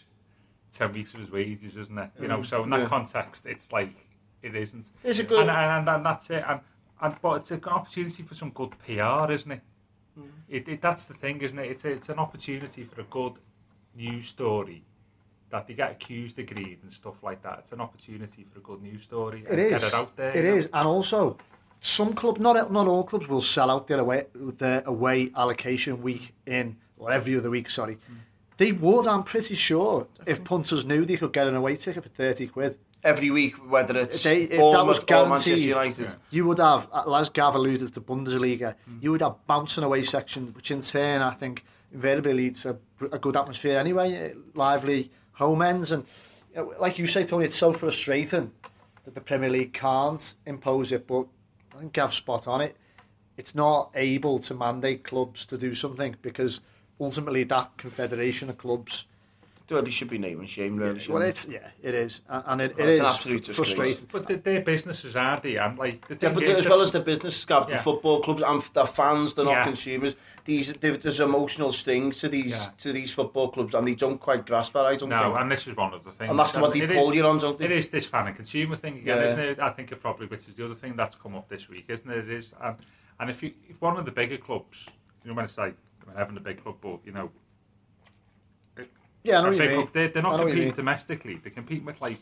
10 0.77 0.93
weeks 0.93 1.13
of 1.13 1.19
his 1.19 1.31
wages, 1.31 1.75
isn't 1.75 1.97
it? 1.97 2.09
You 2.19 2.27
know, 2.27 2.39
mm, 2.39 2.45
so 2.45 2.63
in 2.63 2.69
that 2.69 2.81
yeah. 2.81 2.87
context, 2.87 3.45
it's 3.45 3.71
like, 3.71 3.93
it 4.41 4.55
isn't. 4.55 4.87
Is 5.03 5.19
it 5.19 5.27
good? 5.27 5.41
And, 5.41 5.49
and, 5.49 5.89
and, 5.89 6.05
that's 6.05 6.29
it. 6.29 6.43
And, 6.47 6.59
and 7.01 7.15
But 7.21 7.41
it's 7.41 7.51
an 7.51 7.63
opportunity 7.65 8.23
for 8.23 8.35
some 8.35 8.51
good 8.51 8.71
PR, 8.85 9.31
isn't 9.31 9.51
it? 9.51 9.61
Mm. 10.19 10.29
It, 10.49 10.67
it? 10.67 10.81
That's 10.81 11.05
the 11.05 11.13
thing, 11.13 11.41
isn't 11.41 11.59
it? 11.59 11.71
It's, 11.71 11.85
a, 11.85 11.89
it's 11.91 12.09
an 12.09 12.19
opportunity 12.19 12.83
for 12.83 13.01
a 13.01 13.05
good 13.05 13.33
news 13.95 14.27
story 14.27 14.83
that 15.51 15.67
they 15.67 15.73
get 15.73 15.91
accused 15.91 16.39
of 16.39 16.47
greed 16.47 16.79
and 16.81 16.91
stuff 16.91 17.21
like 17.21 17.41
that. 17.43 17.59
It's 17.59 17.71
an 17.71 17.81
opportunity 17.81 18.45
for 18.51 18.59
a 18.59 18.61
good 18.61 18.81
news 18.81 19.03
story. 19.03 19.45
It 19.49 19.59
is. 19.59 19.69
Get 19.69 19.83
it 19.83 19.93
out 19.93 20.15
there. 20.15 20.35
It 20.35 20.45
is, 20.45 20.65
know? 20.65 20.79
and 20.79 20.87
also 20.87 21.37
some 21.81 22.13
clubs, 22.13 22.39
not 22.39 22.71
not 22.71 22.87
all 22.87 23.03
clubs, 23.03 23.27
will 23.27 23.41
sell 23.41 23.69
out 23.69 23.87
their 23.87 23.99
away 23.99 24.25
their 24.57 24.83
away 24.85 25.31
allocation 25.35 26.01
week 26.01 26.33
in 26.45 26.77
or 26.97 27.11
every 27.11 27.35
other 27.37 27.49
week. 27.49 27.69
Sorry, 27.69 27.95
mm. 27.95 28.17
They 28.61 28.71
would, 28.71 29.07
I'm 29.07 29.23
pretty 29.23 29.55
sure, 29.55 30.05
if 30.27 30.43
punters 30.43 30.85
knew 30.85 31.03
they 31.03 31.17
could 31.17 31.33
get 31.33 31.47
an 31.47 31.55
away 31.55 31.75
ticket 31.77 32.03
for 32.03 32.09
30 32.09 32.45
quid. 32.45 32.77
Every 33.03 33.31
week, 33.31 33.55
whether 33.67 33.97
it's 33.97 34.21
they, 34.21 34.43
if 34.43 34.51
that 34.51 34.85
was 34.85 34.99
guaranteed, 34.99 35.57
United. 35.57 36.13
you 36.29 36.45
would 36.45 36.59
have, 36.59 36.87
uh, 36.91 37.11
as 37.15 37.31
Gav 37.31 37.55
alluded 37.55 37.91
to 37.95 38.01
Bundesliga, 38.01 38.75
mm. 38.87 39.01
you 39.01 39.09
would 39.09 39.23
have 39.23 39.37
bouncing 39.47 39.83
away 39.83 40.03
sections, 40.03 40.53
which 40.53 40.69
in 40.69 40.81
turn, 40.81 41.23
I 41.23 41.33
think, 41.33 41.65
invariably 41.91 42.33
leads 42.33 42.61
to 42.61 42.77
a 43.11 43.17
good 43.17 43.35
atmosphere 43.35 43.79
anyway, 43.79 44.13
eh, 44.13 44.33
lively 44.53 45.09
home 45.31 45.63
ends. 45.63 45.91
And 45.91 46.05
uh, 46.55 46.65
like 46.79 46.99
you 46.99 47.07
say, 47.07 47.23
Tony, 47.23 47.45
it's 47.45 47.55
so 47.55 47.73
frustrating 47.73 48.51
that 49.05 49.15
the 49.15 49.21
Premier 49.21 49.49
League 49.49 49.73
can't 49.73 50.35
impose 50.45 50.91
it, 50.91 51.07
but 51.07 51.25
I 51.73 51.79
think 51.79 51.93
Gav's 51.93 52.17
spot 52.17 52.47
on 52.47 52.61
it. 52.61 52.77
It's 53.37 53.55
not 53.55 53.89
able 53.95 54.37
to 54.37 54.53
mandate 54.53 55.03
clubs 55.03 55.47
to 55.47 55.57
do 55.57 55.73
something 55.73 56.15
because 56.21 56.59
ultimately 57.01 57.43
that 57.45 57.71
confederation 57.77 58.49
of 58.49 58.57
clubs. 58.57 59.05
Well, 59.69 59.81
they 59.81 59.89
should 59.89 60.09
be 60.09 60.17
name 60.17 60.41
and 60.41 60.49
shame, 60.49 60.75
really. 60.75 60.99
Yeah, 60.99 61.13
well, 61.13 61.21
it's 61.21 61.47
yeah, 61.47 61.69
it 61.81 61.95
is, 61.95 62.19
and 62.27 62.59
it, 62.59 62.77
well, 62.77 62.89
it 62.89 62.91
is 62.91 62.99
absolute 62.99 63.47
frustrating. 63.47 64.05
But 64.11 64.27
the, 64.27 64.35
their 64.35 64.59
businesses 64.59 65.15
are 65.15 65.39
they, 65.39 65.55
and 65.55 65.71
um, 65.71 65.77
like 65.77 66.05
the 66.09 66.17
yeah, 66.21 66.33
but 66.33 66.43
as 66.43 66.67
well 66.67 66.81
as 66.81 66.91
the 66.91 66.99
businesses, 66.99 67.45
Gav, 67.45 67.69
yeah. 67.69 67.77
the 67.77 67.83
football 67.83 68.21
clubs 68.21 68.43
and 68.45 68.61
the 68.73 68.85
fans, 68.85 69.33
they're 69.33 69.45
not 69.45 69.51
yeah. 69.51 69.63
consumers. 69.63 70.15
These 70.43 70.73
there's 70.73 71.21
emotional 71.21 71.71
stings 71.71 72.19
to 72.19 72.27
these 72.27 72.51
yeah. 72.51 72.69
to 72.79 72.91
these 72.91 73.13
football 73.13 73.47
clubs, 73.47 73.73
and 73.73 73.87
they 73.87 73.95
don't 73.95 74.19
quite 74.19 74.45
grasp 74.45 74.73
that. 74.73 74.85
I 74.85 74.97
don't. 74.97 75.07
No, 75.07 75.21
think. 75.21 75.39
and 75.39 75.51
this 75.53 75.65
is 75.65 75.77
one 75.77 75.93
of 75.93 76.03
the 76.03 76.11
things. 76.11 76.29
And 76.29 76.37
that's 76.37 76.53
what 76.53 76.73
they 76.73 76.85
pull 76.85 77.15
you 77.15 77.25
on, 77.25 77.37
don't 77.37 77.57
they? 77.57 77.63
It 77.63 77.71
is 77.71 77.87
this 77.87 78.05
fan 78.05 78.27
and 78.27 78.35
consumer 78.35 78.75
thing 78.75 78.97
again, 78.97 79.19
yeah. 79.19 79.27
isn't 79.27 79.39
it? 79.39 79.59
I 79.61 79.69
think 79.69 79.93
it 79.93 80.01
probably 80.01 80.27
which 80.27 80.49
is 80.49 80.55
the 80.55 80.65
other 80.65 80.75
thing 80.75 80.97
that's 80.97 81.15
come 81.15 81.33
up 81.33 81.47
this 81.47 81.69
week, 81.69 81.85
isn't 81.87 82.11
it? 82.11 82.17
It 82.17 82.29
is, 82.29 82.53
and 82.61 82.75
and 83.21 83.29
if 83.29 83.41
you 83.41 83.53
if 83.69 83.79
one 83.79 83.95
of 83.95 84.03
the 84.03 84.11
bigger 84.11 84.37
clubs, 84.37 84.85
you 85.23 85.29
know, 85.29 85.35
when 85.35 85.45
it's 85.45 85.57
like 85.57 85.75
I 86.03 86.09
mean, 86.09 86.17
having 86.17 86.37
a 86.37 86.41
big 86.41 86.63
club, 86.63 86.77
but 86.81 86.99
you 87.05 87.11
know 87.11 87.31
yeah, 89.23 89.39
I 89.39 89.41
know 89.43 89.49
I 89.49 89.57
think 89.57 89.71
mean. 89.71 89.87
They're, 89.93 90.07
they're 90.07 90.23
not 90.23 90.39
competing 90.39 90.71
domestically. 90.71 91.39
They 91.43 91.49
compete 91.49 91.83
with 91.83 92.01
like 92.01 92.17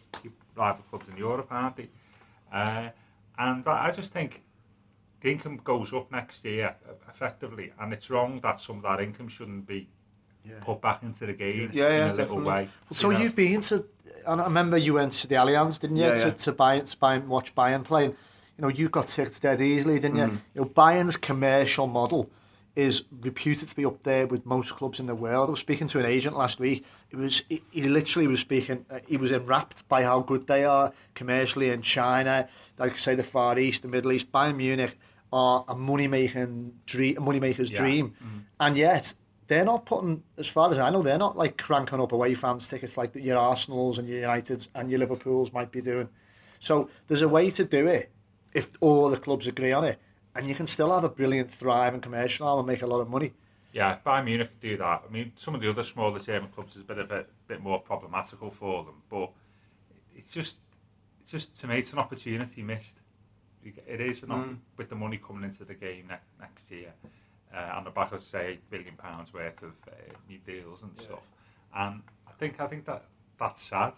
rival 0.55 0.83
clubs 0.89 1.05
in 1.09 1.17
Europe, 1.17 1.47
aren't 1.49 1.77
they? 1.77 1.89
Uh, 2.51 2.89
and 3.37 3.65
I, 3.67 3.87
I 3.87 3.91
just 3.91 4.11
think 4.11 4.41
the 5.21 5.31
income 5.31 5.61
goes 5.63 5.93
up 5.93 6.11
next 6.11 6.43
year 6.43 6.75
effectively, 7.07 7.71
and 7.79 7.93
it's 7.93 8.09
wrong 8.09 8.39
that 8.41 8.59
some 8.59 8.77
of 8.77 8.83
that 8.83 8.99
income 8.99 9.29
shouldn't 9.29 9.65
be 9.65 9.87
yeah. 10.45 10.55
put 10.61 10.81
back 10.81 11.03
into 11.03 11.25
the 11.25 11.33
game 11.33 11.69
yeah, 11.73 11.83
yeah, 11.83 11.89
in 11.89 11.95
a 11.95 12.07
definitely. 12.07 12.37
little 12.37 12.41
way. 12.41 12.69
Well, 12.89 12.95
so 12.95 13.09
you 13.11 13.25
have 13.25 13.35
been 13.35 13.61
to, 13.61 13.85
I 14.27 14.35
remember 14.35 14.77
you 14.77 14.95
went 14.95 15.13
to 15.13 15.27
the 15.27 15.35
Allianz, 15.35 15.79
didn't 15.79 15.97
you, 15.97 16.03
yeah, 16.03 16.15
to, 16.15 16.27
yeah. 16.27 16.33
to, 16.33 16.51
buy, 16.51 16.79
to 16.79 16.97
buy 16.97 17.15
and 17.15 17.29
watch 17.29 17.55
Bayern 17.55 17.83
playing. 17.83 18.11
You 18.57 18.63
know, 18.63 18.67
you 18.67 18.89
got 18.89 19.07
tickets 19.07 19.39
dead 19.39 19.61
easily, 19.61 19.99
didn't 19.99 20.17
mm. 20.17 20.31
you? 20.31 20.41
You 20.53 20.61
know, 20.61 20.67
Bayern's 20.67 21.15
commercial 21.15 21.87
model 21.87 22.30
is 22.80 23.04
reputed 23.19 23.68
to 23.68 23.76
be 23.76 23.83
up 23.83 24.02
there 24.04 24.26
with 24.26 24.45
most 24.45 24.74
clubs 24.74 25.02
in 25.02 25.06
the 25.06 25.14
world. 25.14 25.50
I 25.50 25.52
was 25.52 25.59
speaking 25.59 25.88
to 25.88 26.00
an 26.00 26.06
agent 26.06 26.38
last 26.38 26.59
week. 26.59 26.86
It 27.12 27.18
was 27.18 27.44
he, 27.50 27.62
he 27.71 27.83
literally 27.83 28.26
was 28.26 28.40
speaking. 28.40 28.86
Uh, 28.90 29.00
he 29.06 29.18
was 29.18 29.31
enwrapped 29.31 29.86
by 29.90 30.04
how 30.04 30.21
good 30.21 30.48
they 30.48 30.64
are 30.64 30.94
commercially 31.14 31.71
in 31.71 31.81
China, 31.81 32.48
like 32.78 32.98
say 32.98 33.16
the 33.16 33.24
Far 33.24 33.59
East, 33.59 33.81
the 33.81 33.90
Middle 33.90 34.14
East. 34.14 34.31
Bayern 34.31 34.56
Munich 34.56 34.98
are 35.33 35.66
a 35.68 35.76
money 35.76 36.07
making 36.07 36.74
dream, 36.86 37.18
a 37.18 37.19
money 37.19 37.42
maker's 37.42 37.69
yeah. 37.69 37.80
dream, 37.80 38.16
mm. 38.24 38.44
and 38.62 38.78
yet 38.78 39.14
they're 39.48 39.66
not 39.66 39.86
putting, 39.86 40.24
as 40.38 40.48
far 40.48 40.71
as 40.71 40.80
I 40.80 40.90
know, 40.90 41.04
they're 41.04 41.18
not 41.18 41.36
like 41.36 41.57
cranking 41.57 42.00
up 42.00 42.14
away 42.14 42.33
fans 42.33 42.66
tickets 42.66 42.98
like 42.98 43.14
your 43.14 43.38
Arsenal's 43.38 43.98
and 43.98 44.07
your 44.07 44.21
United's 44.21 44.69
and 44.74 44.90
your 44.90 45.00
Liverpool's 45.00 45.52
might 45.52 45.71
be 45.71 45.81
doing. 45.81 46.07
So 46.62 46.90
there's 47.07 47.24
a 47.24 47.30
way 47.30 47.52
to 47.52 47.66
do 47.66 47.88
it 47.88 48.09
if 48.54 48.69
all 48.80 49.09
the 49.09 49.18
clubs 49.18 49.48
agree 49.48 49.74
on 49.74 49.83
it 49.83 50.00
and 50.36 50.48
you 50.48 50.56
can 50.56 50.68
still 50.68 50.94
have 50.94 51.04
a 51.04 51.09
brilliant, 51.09 51.52
thriving 51.52 52.02
commercial 52.02 52.48
arm 52.48 52.59
and 52.59 52.68
make 52.68 52.81
a 52.81 52.88
lot 52.88 53.00
of 53.00 53.09
money. 53.09 53.33
Yeah, 53.71 53.98
Bayern 54.06 54.26
Munich 54.26 54.59
do 54.59 54.78
that. 54.78 55.04
I 55.07 55.12
mean, 55.12 55.31
some 55.36 55.54
of 55.54 55.62
the 55.62 55.69
other 55.69 55.83
smaller 55.83 56.19
German 56.19 56.50
clubs 56.50 56.76
is 56.76 56.81
a 56.81 56.86
bit 56.86 56.98
of 56.98 57.12
a 57.12 57.26
bit 57.48 57.62
more 57.62 57.80
problematical 57.80 58.50
for 58.50 58.83
them, 58.83 59.02
but 59.09 59.30
it's 60.16 60.31
just, 60.31 60.57
it's 61.21 61.31
just 61.31 61.59
to 61.59 61.68
me, 61.68 61.78
it's 61.78 61.94
an 61.94 62.00
opportunity 62.00 62.64
missed. 62.64 62.95
It 63.64 64.02
is 64.02 64.24
an 64.24 64.30
mm. 64.30 64.57
with 64.78 64.90
the 64.90 64.95
money 64.95 65.18
coming 65.18 65.44
into 65.44 65.66
the 65.66 65.74
game 65.74 66.07
ne- 66.07 66.16
next 66.40 66.71
year, 66.71 66.94
uh, 67.54 67.76
on 67.76 67.83
the 67.83 67.92
back 67.92 68.12
of 68.12 68.24
say 68.24 68.54
eight 68.54 68.69
billion 68.69 68.95
pounds 68.95 69.33
worth 69.33 69.62
of 69.62 69.74
uh, 69.88 69.92
new 70.28 70.40
deals 70.40 70.81
and 70.81 70.92
yeah. 70.95 71.04
stuff. 71.04 71.24
And 71.76 72.02
I 72.28 72.31
think 72.40 72.59
I 72.59 72.68
think 72.68 72.86
that 72.86 73.06
that's 73.40 73.62
sad, 73.64 73.94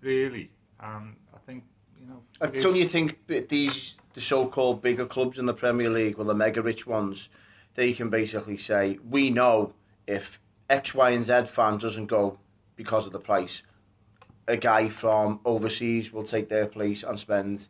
really. 0.00 0.50
And 0.80 1.16
I 1.34 1.38
think 1.44 1.64
you 2.00 2.06
know. 2.06 2.22
Uh, 2.40 2.46
don't 2.46 2.76
you 2.76 2.88
think 2.88 3.18
these 3.48 3.96
the 4.14 4.20
so-called 4.20 4.80
bigger 4.80 5.06
clubs 5.06 5.38
in 5.38 5.46
the 5.46 5.54
Premier 5.54 5.90
League, 5.90 6.16
well, 6.16 6.26
the 6.26 6.34
mega 6.34 6.62
rich 6.62 6.86
ones, 6.86 7.28
they 7.74 7.92
can 7.92 8.08
basically 8.08 8.56
say, 8.56 8.98
we 9.08 9.28
know 9.28 9.74
if 10.06 10.40
X, 10.70 10.94
Y, 10.94 11.10
and 11.10 11.24
Z 11.24 11.46
fan 11.46 11.78
doesn't 11.78 12.06
go 12.06 12.38
because 12.76 13.06
of 13.06 13.12
the 13.12 13.18
price, 13.18 13.62
a 14.46 14.56
guy 14.56 14.88
from 14.88 15.40
overseas 15.44 16.12
will 16.12 16.22
take 16.22 16.48
their 16.48 16.66
place 16.66 17.02
and 17.02 17.18
spend 17.18 17.66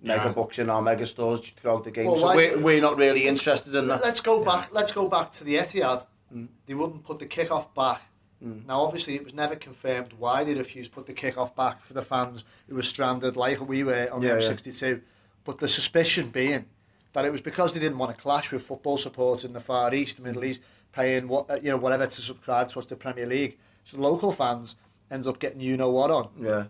yeah. 0.00 0.16
mega 0.16 0.30
bucks 0.30 0.58
in 0.58 0.70
our 0.70 0.80
mega 0.80 1.06
stores 1.06 1.52
throughout 1.56 1.82
the 1.82 1.90
game. 1.90 2.06
Well, 2.06 2.18
so 2.18 2.36
we're, 2.36 2.58
we're 2.60 2.80
not 2.80 2.96
really 2.96 3.26
interested 3.26 3.74
in 3.74 3.88
that. 3.88 4.00
Let's 4.02 4.20
go 4.20 4.44
back. 4.44 4.68
Let's 4.72 4.92
go 4.92 5.08
back 5.08 5.32
to 5.32 5.44
the 5.44 5.56
Etihad. 5.56 6.06
Mm. 6.32 6.48
They 6.66 6.74
wouldn't 6.74 7.04
put 7.04 7.18
the 7.18 7.26
kick-off 7.26 7.74
back 7.74 8.02
Mm. 8.44 8.66
Now, 8.66 8.82
obviously, 8.82 9.14
it 9.14 9.24
was 9.24 9.34
never 9.34 9.56
confirmed 9.56 10.12
why 10.18 10.44
they 10.44 10.54
refused 10.54 10.90
to 10.90 10.94
put 10.96 11.06
the 11.06 11.12
kick-off 11.12 11.54
back 11.56 11.84
for 11.84 11.94
the 11.94 12.02
fans 12.02 12.44
who 12.68 12.74
were 12.74 12.82
stranded 12.82 13.36
like 13.36 13.60
we 13.66 13.82
were 13.84 14.08
on 14.12 14.22
Yeah, 14.22 14.34
the 14.34 14.42
yeah. 14.42 14.50
M62. 14.52 15.00
But 15.44 15.58
the 15.58 15.68
suspicion 15.68 16.28
being 16.30 16.66
that 17.12 17.24
it 17.24 17.32
was 17.32 17.40
because 17.40 17.72
they 17.74 17.80
didn't 17.80 17.98
want 17.98 18.14
to 18.14 18.20
clash 18.20 18.52
with 18.52 18.66
football 18.66 18.96
supporters 18.98 19.44
in 19.44 19.52
the 19.52 19.60
Far 19.60 19.94
East, 19.94 20.16
the 20.16 20.22
Middle 20.22 20.44
East, 20.44 20.60
paying 20.92 21.28
what 21.28 21.50
uh, 21.50 21.54
you 21.62 21.70
know 21.70 21.76
whatever 21.76 22.06
to 22.06 22.22
subscribe 22.22 22.68
towards 22.70 22.88
the 22.88 22.96
Premier 22.96 23.26
League. 23.26 23.58
So 23.84 23.98
local 23.98 24.32
fans 24.32 24.74
ends 25.10 25.26
up 25.26 25.38
getting 25.38 25.60
you 25.60 25.76
know 25.76 25.90
what 25.90 26.10
on, 26.10 26.28
Yeah. 26.40 26.64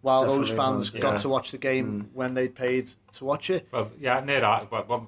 while 0.00 0.24
those 0.26 0.48
fans 0.48 0.92
was, 0.92 1.02
got 1.02 1.16
to 1.18 1.28
watch 1.28 1.50
the 1.50 1.58
game 1.58 2.08
when 2.14 2.34
they'd 2.34 2.54
paid 2.54 2.90
to 3.12 3.24
watch 3.24 3.50
it. 3.50 3.66
Well, 3.72 3.90
yeah, 3.98 4.18
and 4.18 4.28
their, 4.28 4.44
ar- 4.44 4.68
well, 4.70 4.84
one, 4.86 5.06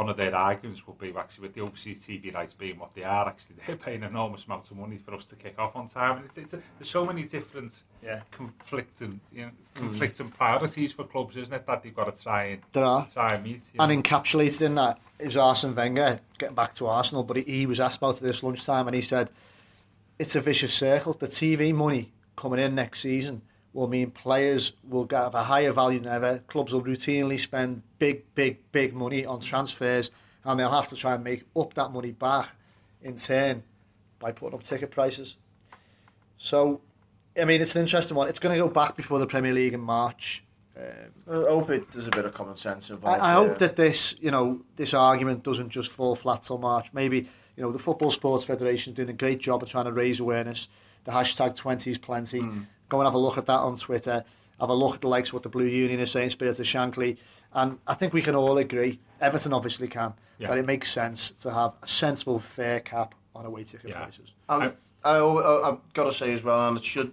one 0.00 0.08
of 0.08 0.16
their 0.16 0.34
arguments 0.34 0.86
would 0.86 0.98
be 0.98 1.12
actually 1.14 1.42
with 1.42 1.52
the 1.52 1.60
overseas 1.60 2.02
TV 2.06 2.32
rights 2.32 2.54
being 2.54 2.78
what 2.78 2.94
they 2.94 3.04
are, 3.04 3.28
actually 3.28 3.56
they're 3.66 3.76
paying 3.84 4.02
an 4.02 4.08
enormous 4.08 4.46
amount 4.46 4.70
of 4.70 4.78
money 4.78 4.96
for 4.96 5.14
us 5.14 5.26
to 5.26 5.36
kick 5.36 5.58
off 5.58 5.76
on 5.76 5.90
time. 5.90 6.16
And 6.16 6.24
it's, 6.24 6.38
it's 6.38 6.54
a, 6.54 6.62
there's 6.78 6.88
so 6.88 7.04
many 7.04 7.24
different 7.24 7.82
yeah. 8.02 8.22
conflicting 8.30 9.20
you 9.30 9.42
know, 9.42 9.48
mm. 9.48 9.74
conflicting 9.74 10.30
mm. 10.30 10.34
priorities 10.34 10.92
for 10.92 11.04
clubs, 11.04 11.36
isn't 11.36 11.52
it, 11.52 11.66
that 11.66 11.82
they've 11.82 11.94
got 11.94 12.16
to 12.16 12.22
try 12.22 12.44
and 12.44 12.62
there 12.72 12.82
are. 12.82 13.06
try 13.12 13.34
and 13.34 13.44
meet. 13.44 13.60
And 13.78 13.92
know. 13.92 14.00
encapsulated 14.00 14.62
in 14.62 14.74
that 14.76 14.98
is 15.18 15.36
Arsene 15.36 15.74
Wenger 15.74 16.20
getting 16.38 16.54
back 16.54 16.72
to 16.76 16.86
Arsenal, 16.86 17.22
but 17.22 17.36
he, 17.36 17.42
he 17.42 17.66
was 17.66 17.78
asked 17.78 17.98
about 17.98 18.20
this 18.20 18.42
lunchtime 18.42 18.88
and 18.88 18.94
he 18.94 19.02
said 19.02 19.30
it's 20.18 20.34
a 20.34 20.40
vicious 20.40 20.72
circle. 20.72 21.12
The 21.12 21.26
TV 21.26 21.74
money 21.74 22.10
coming 22.36 22.58
in 22.58 22.74
next 22.74 23.00
season 23.00 23.42
will 23.72 23.88
mean 23.88 24.10
players 24.10 24.72
will 24.88 25.04
get 25.04 25.22
have 25.22 25.34
a 25.34 25.44
higher 25.44 25.72
value 25.72 26.00
than 26.00 26.12
ever. 26.12 26.38
Clubs 26.46 26.72
will 26.72 26.82
routinely 26.82 27.38
spend 27.38 27.82
big, 27.98 28.34
big, 28.34 28.58
big 28.72 28.94
money 28.94 29.24
on 29.24 29.40
transfers 29.40 30.10
and 30.44 30.58
they'll 30.58 30.70
have 30.70 30.88
to 30.88 30.96
try 30.96 31.14
and 31.14 31.24
make 31.24 31.44
up 31.56 31.74
that 31.74 31.92
money 31.92 32.10
back 32.10 32.50
in 33.02 33.16
turn 33.16 33.62
by 34.18 34.32
putting 34.32 34.58
up 34.58 34.62
ticket 34.62 34.90
prices. 34.90 35.36
So, 36.38 36.80
I 37.38 37.44
mean, 37.44 37.60
it's 37.60 37.76
an 37.76 37.82
interesting 37.82 38.16
one. 38.16 38.28
It's 38.28 38.38
going 38.38 38.58
to 38.58 38.60
go 38.60 38.68
back 38.68 38.96
before 38.96 39.18
the 39.18 39.26
Premier 39.26 39.52
League 39.52 39.74
in 39.74 39.80
March. 39.80 40.42
Um, 40.76 40.84
I 41.30 41.50
hope 41.50 41.70
it, 41.70 41.90
there's 41.92 42.06
a 42.06 42.10
bit 42.10 42.24
of 42.24 42.32
common 42.32 42.56
sense 42.56 42.90
I, 42.90 42.94
involved. 42.94 43.20
I 43.20 43.32
hope 43.32 43.58
that 43.58 43.76
this, 43.76 44.14
you 44.20 44.30
know, 44.30 44.60
this 44.76 44.94
argument 44.94 45.42
doesn't 45.42 45.70
just 45.70 45.90
fall 45.90 46.16
flat 46.16 46.42
till 46.42 46.58
March. 46.58 46.90
Maybe, 46.92 47.28
you 47.56 47.62
know, 47.62 47.72
the 47.72 47.78
Football 47.78 48.10
Sports 48.10 48.44
Federation 48.44 48.94
doing 48.94 49.10
a 49.10 49.14
great 49.14 49.38
job 49.40 49.62
of 49.62 49.68
trying 49.68 49.84
to 49.84 49.92
raise 49.92 50.20
awareness. 50.20 50.68
The 51.04 51.12
hashtag 51.12 51.56
20 51.56 51.90
is 51.90 51.98
plenty. 51.98 52.40
Go 52.90 53.00
and 53.00 53.06
have 53.06 53.14
a 53.14 53.18
look 53.18 53.38
at 53.38 53.46
that 53.46 53.60
on 53.60 53.76
Twitter. 53.76 54.22
Have 54.60 54.68
a 54.68 54.74
look 54.74 54.96
at 54.96 55.00
the 55.00 55.08
likes 55.08 55.30
of 55.30 55.34
what 55.34 55.42
the 55.44 55.48
Blue 55.48 55.64
Union 55.64 56.00
is 56.00 56.10
saying, 56.10 56.28
Spirit 56.30 56.58
of 56.58 56.66
Shankly. 56.66 57.16
And 57.54 57.78
I 57.86 57.94
think 57.94 58.12
we 58.12 58.20
can 58.20 58.34
all 58.34 58.58
agree, 58.58 59.00
Everton 59.20 59.54
obviously 59.54 59.88
can, 59.88 60.12
Yeah. 60.38 60.48
that 60.48 60.58
it 60.58 60.66
makes 60.66 60.92
sense 60.92 61.30
to 61.40 61.50
have 61.50 61.72
a 61.82 61.86
sensible, 61.86 62.38
fair 62.38 62.80
cap 62.80 63.14
on 63.34 63.46
away 63.46 63.64
ticket 63.64 63.90
Yeah. 63.90 64.02
prices. 64.02 64.32
And 64.50 64.74
I, 65.04 65.16
I, 65.16 65.68
I've 65.70 65.92
got 65.94 66.04
to 66.04 66.12
say 66.12 66.32
as 66.32 66.42
well, 66.44 66.68
and 66.68 66.76
it 66.76 66.84
should 66.84 67.12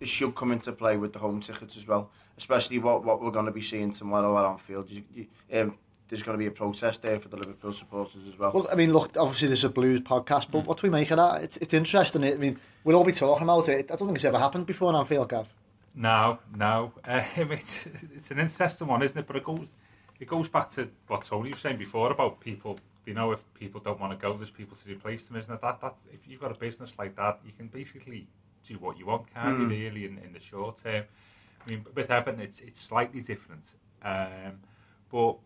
it 0.00 0.08
should 0.08 0.34
come 0.34 0.50
into 0.50 0.72
play 0.72 0.96
with 0.96 1.12
the 1.12 1.18
home 1.18 1.42
tickets 1.42 1.76
as 1.76 1.86
well, 1.86 2.10
especially 2.38 2.78
what, 2.78 3.04
what 3.04 3.20
we're 3.20 3.30
going 3.30 3.44
to 3.44 3.52
be 3.52 3.60
seeing 3.60 3.90
tomorrow 3.92 4.38
at 4.38 4.50
Anfield. 4.50 4.88
You, 4.90 5.02
you, 5.14 5.26
um, 5.60 5.76
there's 6.10 6.22
going 6.24 6.36
to 6.36 6.38
be 6.38 6.46
a 6.46 6.50
protest 6.50 7.02
there 7.02 7.20
for 7.20 7.28
the 7.28 7.36
Liverpool 7.36 7.72
supporters 7.72 8.22
as 8.28 8.38
well. 8.38 8.50
Well, 8.52 8.68
I 8.70 8.74
mean, 8.74 8.92
look, 8.92 9.16
obviously 9.16 9.46
there's 9.48 9.64
a 9.64 9.68
blues 9.68 10.00
podcast, 10.00 10.50
but 10.50 10.66
what 10.66 10.78
do 10.78 10.86
we 10.86 10.90
make 10.90 11.10
of 11.12 11.18
that? 11.18 11.42
It's, 11.42 11.56
it's 11.58 11.72
interesting. 11.72 12.24
I 12.24 12.34
mean, 12.34 12.58
we'll 12.82 12.96
all 12.96 13.04
be 13.04 13.12
talking 13.12 13.44
about 13.44 13.68
it. 13.68 13.90
I 13.90 13.96
don't 13.96 14.08
think 14.08 14.16
it's 14.16 14.24
ever 14.24 14.38
happened 14.38 14.66
before 14.66 14.90
in 14.90 14.96
Anfield, 14.96 15.28
Gav. 15.28 15.48
No, 15.94 16.40
no. 16.54 16.92
Um, 17.06 17.52
it's, 17.52 17.86
it's 18.14 18.30
an 18.32 18.40
interesting 18.40 18.88
one, 18.88 19.02
isn't 19.02 19.18
it? 19.18 19.26
But 19.26 19.36
it 19.36 19.44
goes 19.44 19.66
it 20.18 20.28
goes 20.28 20.48
back 20.48 20.70
to 20.72 20.88
what 21.06 21.24
Tony 21.24 21.50
was 21.50 21.60
saying 21.60 21.78
before 21.78 22.12
about 22.12 22.40
people. 22.40 22.78
You 23.06 23.14
know, 23.14 23.32
if 23.32 23.40
people 23.54 23.80
don't 23.80 23.98
want 23.98 24.12
to 24.12 24.18
go, 24.18 24.36
there's 24.36 24.50
people 24.50 24.76
to 24.76 24.90
replace 24.90 25.24
them, 25.24 25.38
isn't 25.38 25.52
it? 25.52 25.60
That 25.62 25.80
that's 25.80 26.04
if 26.12 26.28
you've 26.28 26.40
got 26.40 26.50
a 26.50 26.54
business 26.58 26.94
like 26.98 27.16
that, 27.16 27.40
you 27.44 27.52
can 27.56 27.68
basically 27.68 28.26
do 28.66 28.74
what 28.74 28.98
you 28.98 29.06
want, 29.06 29.32
can't 29.32 29.58
you? 29.58 29.66
Really, 29.66 30.04
in, 30.04 30.18
in 30.18 30.32
the 30.32 30.40
short 30.40 30.82
term. 30.82 31.04
I 31.66 31.70
mean, 31.70 31.84
with 31.94 32.10
Everton, 32.10 32.40
it's 32.40 32.60
it's 32.60 32.80
slightly 32.80 33.22
different, 33.22 33.64
um, 34.02 34.60
but 35.10 35.38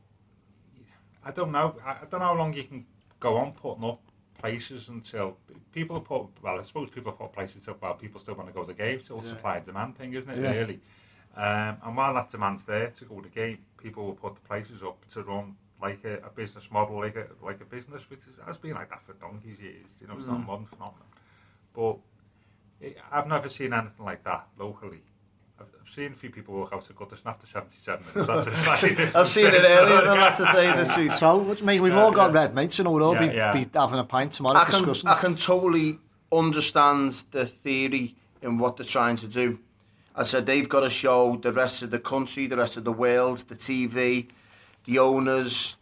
I 1.25 1.31
don't 1.31 1.52
know. 1.52 1.76
I 1.85 1.90
I 1.90 2.04
don't 2.11 2.21
know 2.21 2.26
how 2.26 2.35
long 2.37 2.52
you 2.52 2.64
can 2.64 2.87
go 3.21 3.37
on 3.37 3.52
putting 3.52 3.85
up 3.85 4.00
places 4.38 4.88
until 4.88 5.37
people 5.73 5.97
have 5.97 6.04
put. 6.04 6.26
Well, 6.43 6.59
I 6.59 6.62
suppose 6.62 6.90
people 6.90 7.12
have 7.12 7.19
put 7.19 7.33
places 7.33 7.66
up 7.69 7.81
while 7.83 7.95
people 7.95 8.21
still 8.21 8.35
want 8.35 8.49
to 8.49 8.54
go 8.54 8.62
to 8.62 8.66
the 8.66 8.75
game. 8.75 8.99
It's 8.99 9.11
all 9.11 9.23
Yeah. 9.23 9.31
supply 9.31 9.57
and 9.57 9.66
demand 9.66 9.97
thing, 9.97 10.12
isn't 10.14 10.31
it? 10.31 10.38
Yeah. 10.43 10.52
Really. 10.52 10.81
Um, 11.37 11.78
and 11.85 11.97
while 11.97 12.14
that 12.14 12.31
demand's 12.31 12.64
there 12.64 12.90
to 12.90 13.04
go 13.07 13.16
to 13.16 13.23
the 13.23 13.35
game, 13.35 13.59
people 13.76 14.04
will 14.07 14.14
put 14.14 14.35
the 14.37 14.40
places 14.43 14.83
up 14.83 14.99
to 15.12 15.23
run 15.23 15.57
like 15.81 16.04
a, 16.04 16.19
a 16.19 16.31
business 16.31 16.71
model, 16.71 17.00
like 17.00 17.16
a 17.16 17.26
like 17.43 17.61
a 17.61 17.64
business, 17.64 18.09
which 18.11 18.21
is, 18.28 18.38
has 18.47 18.57
been 18.57 18.75
like 18.75 18.90
that 18.90 19.02
for 19.02 19.14
donkeys 19.14 19.61
years. 19.61 19.90
You 20.00 20.07
know, 20.07 20.14
it's 20.14 20.26
not 20.26 20.37
a 20.37 20.38
modern 20.40 20.66
phenomenon. 20.66 21.09
But 21.75 21.97
it, 22.81 22.97
I've 23.11 23.26
never 23.26 23.49
seen 23.49 23.73
anything 23.73 24.04
like 24.04 24.23
that 24.25 24.47
locally. 24.59 25.02
I've, 25.61 25.67
I've 25.81 25.89
seen 25.89 26.13
a 26.13 26.15
few 26.15 26.31
people 26.31 26.55
walk 26.55 26.73
out 26.73 26.81
of 26.83 26.87
to 26.89 26.93
Goodison 26.95 27.27
after 27.27 27.47
77 27.47 28.05
minutes. 28.15 28.27
That's 28.27 28.47
a 28.47 28.57
slightly 28.65 28.89
different 28.91 29.17
I've 29.17 29.29
seen 29.29 29.47
it 29.47 29.55
earlier 29.55 30.05
than 30.05 30.19
that 30.19 30.35
to 30.37 30.47
say 30.53 30.73
this 30.77 30.97
week. 30.97 31.13
So, 31.13 31.37
what 31.37 31.59
do 31.59 31.61
you 31.61 31.67
make? 31.67 31.81
We've 31.81 31.93
Yeah, 31.93 32.03
all 32.03 32.13
got 32.13 32.33
yeah. 32.33 32.41
red 32.41 32.55
mates, 32.55 32.79
you 32.79 32.85
know, 32.85 32.91
we'll 32.91 33.05
all 33.05 33.15
Yeah, 33.15 33.27
be, 33.29 33.35
yeah. 33.37 33.53
be 33.53 33.67
having 33.75 33.99
a 33.99 34.05
pint 34.05 34.33
tomorrow 34.33 34.59
I 34.59 34.65
can, 34.65 34.85
discussing. 34.85 35.09
I 35.09 35.19
can 35.19 35.37
totally 35.37 35.99
understand 36.33 37.25
the 37.31 37.47
theory 37.47 38.17
in 38.43 38.59
what 38.59 38.77
they're 38.77 38.87
trying 38.87 39.17
to 39.17 39.29
do. 39.29 39.59
I 40.17 40.23
said 40.23 40.47
they've 40.47 40.69
got 40.69 40.81
to 40.81 40.91
show 40.91 41.37
the 41.37 41.53
rest 41.53 41.83
of 41.83 41.91
the 41.91 41.99
country, 41.99 42.47
the 42.47 42.57
rest 42.57 42.77
of 42.77 42.85
the 42.85 42.93
world, 42.93 43.39
the 43.49 43.57
TV, 43.57 44.29
the 44.85 44.99
owners, 44.99 45.77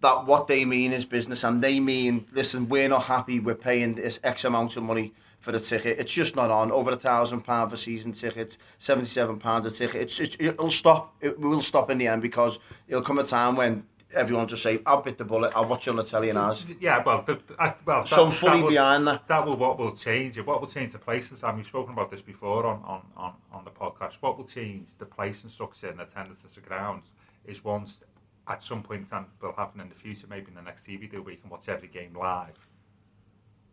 that 0.00 0.26
what 0.26 0.46
they 0.46 0.64
mean 0.64 0.92
is 0.92 1.04
business, 1.04 1.42
and 1.44 1.62
they 1.62 1.80
mean, 1.80 2.26
listen, 2.32 2.68
we're 2.68 2.88
not 2.88 3.04
happy. 3.04 3.40
We're 3.40 3.54
paying 3.56 3.94
this 3.94 4.20
X 4.22 4.44
amount 4.44 4.76
of 4.76 4.84
money 4.84 5.12
for 5.40 5.52
the 5.52 5.60
ticket. 5.60 5.98
It's 5.98 6.12
just 6.12 6.36
not 6.36 6.50
on. 6.50 6.70
Over 6.72 6.90
a 6.90 6.96
thousand 6.96 7.42
pound 7.42 7.70
for 7.70 7.76
season 7.76 8.12
tickets, 8.12 8.58
seventy-seven 8.78 9.38
pounds 9.38 9.66
a 9.66 9.70
ticket. 9.70 10.02
It's, 10.02 10.20
it's 10.20 10.36
it'll 10.38 10.70
stop. 10.70 11.14
It 11.20 11.38
will 11.38 11.62
stop 11.62 11.90
in 11.90 11.98
the 11.98 12.06
end 12.08 12.22
because 12.22 12.58
it'll 12.88 13.02
come 13.02 13.18
a 13.18 13.24
time 13.24 13.56
when 13.56 13.84
everyone 14.14 14.48
just 14.48 14.62
say, 14.62 14.80
"I'll 14.86 15.02
bit 15.02 15.18
the 15.18 15.24
bullet. 15.24 15.52
I'll 15.54 15.66
watch 15.66 15.86
on 15.88 15.96
the 15.96 16.02
telly 16.02 16.28
and 16.30 16.38
ours." 16.38 16.72
Yeah, 16.80 17.02
well, 17.04 17.22
the, 17.22 17.38
I, 17.58 17.74
well, 17.84 18.02
that, 18.02 18.08
So 18.08 18.26
I'm 18.26 18.32
fully 18.32 18.58
that 18.58 18.62
will, 18.62 18.70
behind 18.70 19.06
that. 19.06 19.28
That 19.28 19.46
will 19.46 19.56
what 19.56 19.78
will 19.78 19.94
change 19.94 20.38
it. 20.38 20.46
What 20.46 20.60
will 20.60 20.68
change 20.68 20.92
the 20.92 20.98
places? 20.98 21.44
I 21.44 21.48
mean, 21.48 21.58
we've 21.58 21.66
spoken 21.66 21.92
about 21.92 22.10
this 22.10 22.22
before 22.22 22.66
on, 22.66 22.82
on, 22.84 23.02
on, 23.16 23.34
on 23.52 23.64
the 23.64 23.70
podcast. 23.70 24.14
What 24.20 24.36
will 24.38 24.46
change 24.46 24.96
the 24.98 25.06
place 25.06 25.42
and 25.42 25.52
structure 25.52 25.88
and 25.88 26.00
attendance 26.00 26.42
at 26.44 26.54
the 26.54 26.60
grounds 26.60 27.06
is 27.44 27.62
once 27.64 28.00
at 28.48 28.62
some 28.62 28.82
point 28.82 29.06
and 29.12 29.26
will 29.40 29.52
happen 29.52 29.80
in 29.80 29.88
the 29.88 29.94
future, 29.94 30.26
maybe 30.28 30.48
in 30.48 30.54
the 30.54 30.62
next 30.62 30.86
TV 30.86 31.10
deal, 31.10 31.20
you 31.28 31.36
can 31.36 31.50
watch 31.50 31.68
every 31.68 31.88
game 31.88 32.14
live, 32.18 32.58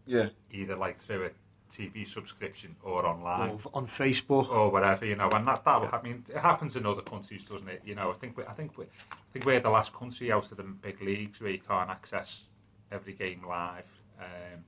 Yeah. 0.05 0.27
either 0.51 0.75
like 0.75 1.00
through 1.00 1.25
a 1.25 1.29
TV 1.75 2.08
subscription 2.08 2.75
or 2.84 3.05
online. 3.05 3.51
Or 3.51 3.60
on 3.74 3.88
Facebook. 3.88 4.50
or 4.50 4.72
whatever, 4.72 5.05
you 5.05 5.15
know, 5.15 5.29
and 5.29 5.48
that 5.48 5.65
that 5.65 5.82
will 5.82 5.88
happen. 5.88 6.10
I 6.10 6.13
mean, 6.13 6.25
it 6.29 6.38
happens 6.38 6.75
in 6.75 6.86
other 6.86 7.01
countries, 7.01 7.44
doesn't 7.44 7.67
it? 7.67 7.82
You 7.86 7.96
know, 7.96 8.12
I 8.12 8.13
think 8.13 8.38
we, 8.38 8.44
I 8.46 8.53
think 8.53 8.77
we, 8.77 8.86
I 8.86 9.15
think 9.34 9.46
we're 9.46 9.60
the 9.60 9.70
last 9.70 9.94
country 9.94 10.32
out 10.32 10.50
of 10.51 10.58
the 10.58 10.63
big 10.63 11.01
leagues 11.01 11.39
where 11.41 11.51
you 11.51 11.60
can't 11.60 11.89
access 11.89 12.41
every 12.91 13.13
game 13.13 13.41
live, 13.48 13.84
um, 14.20 14.63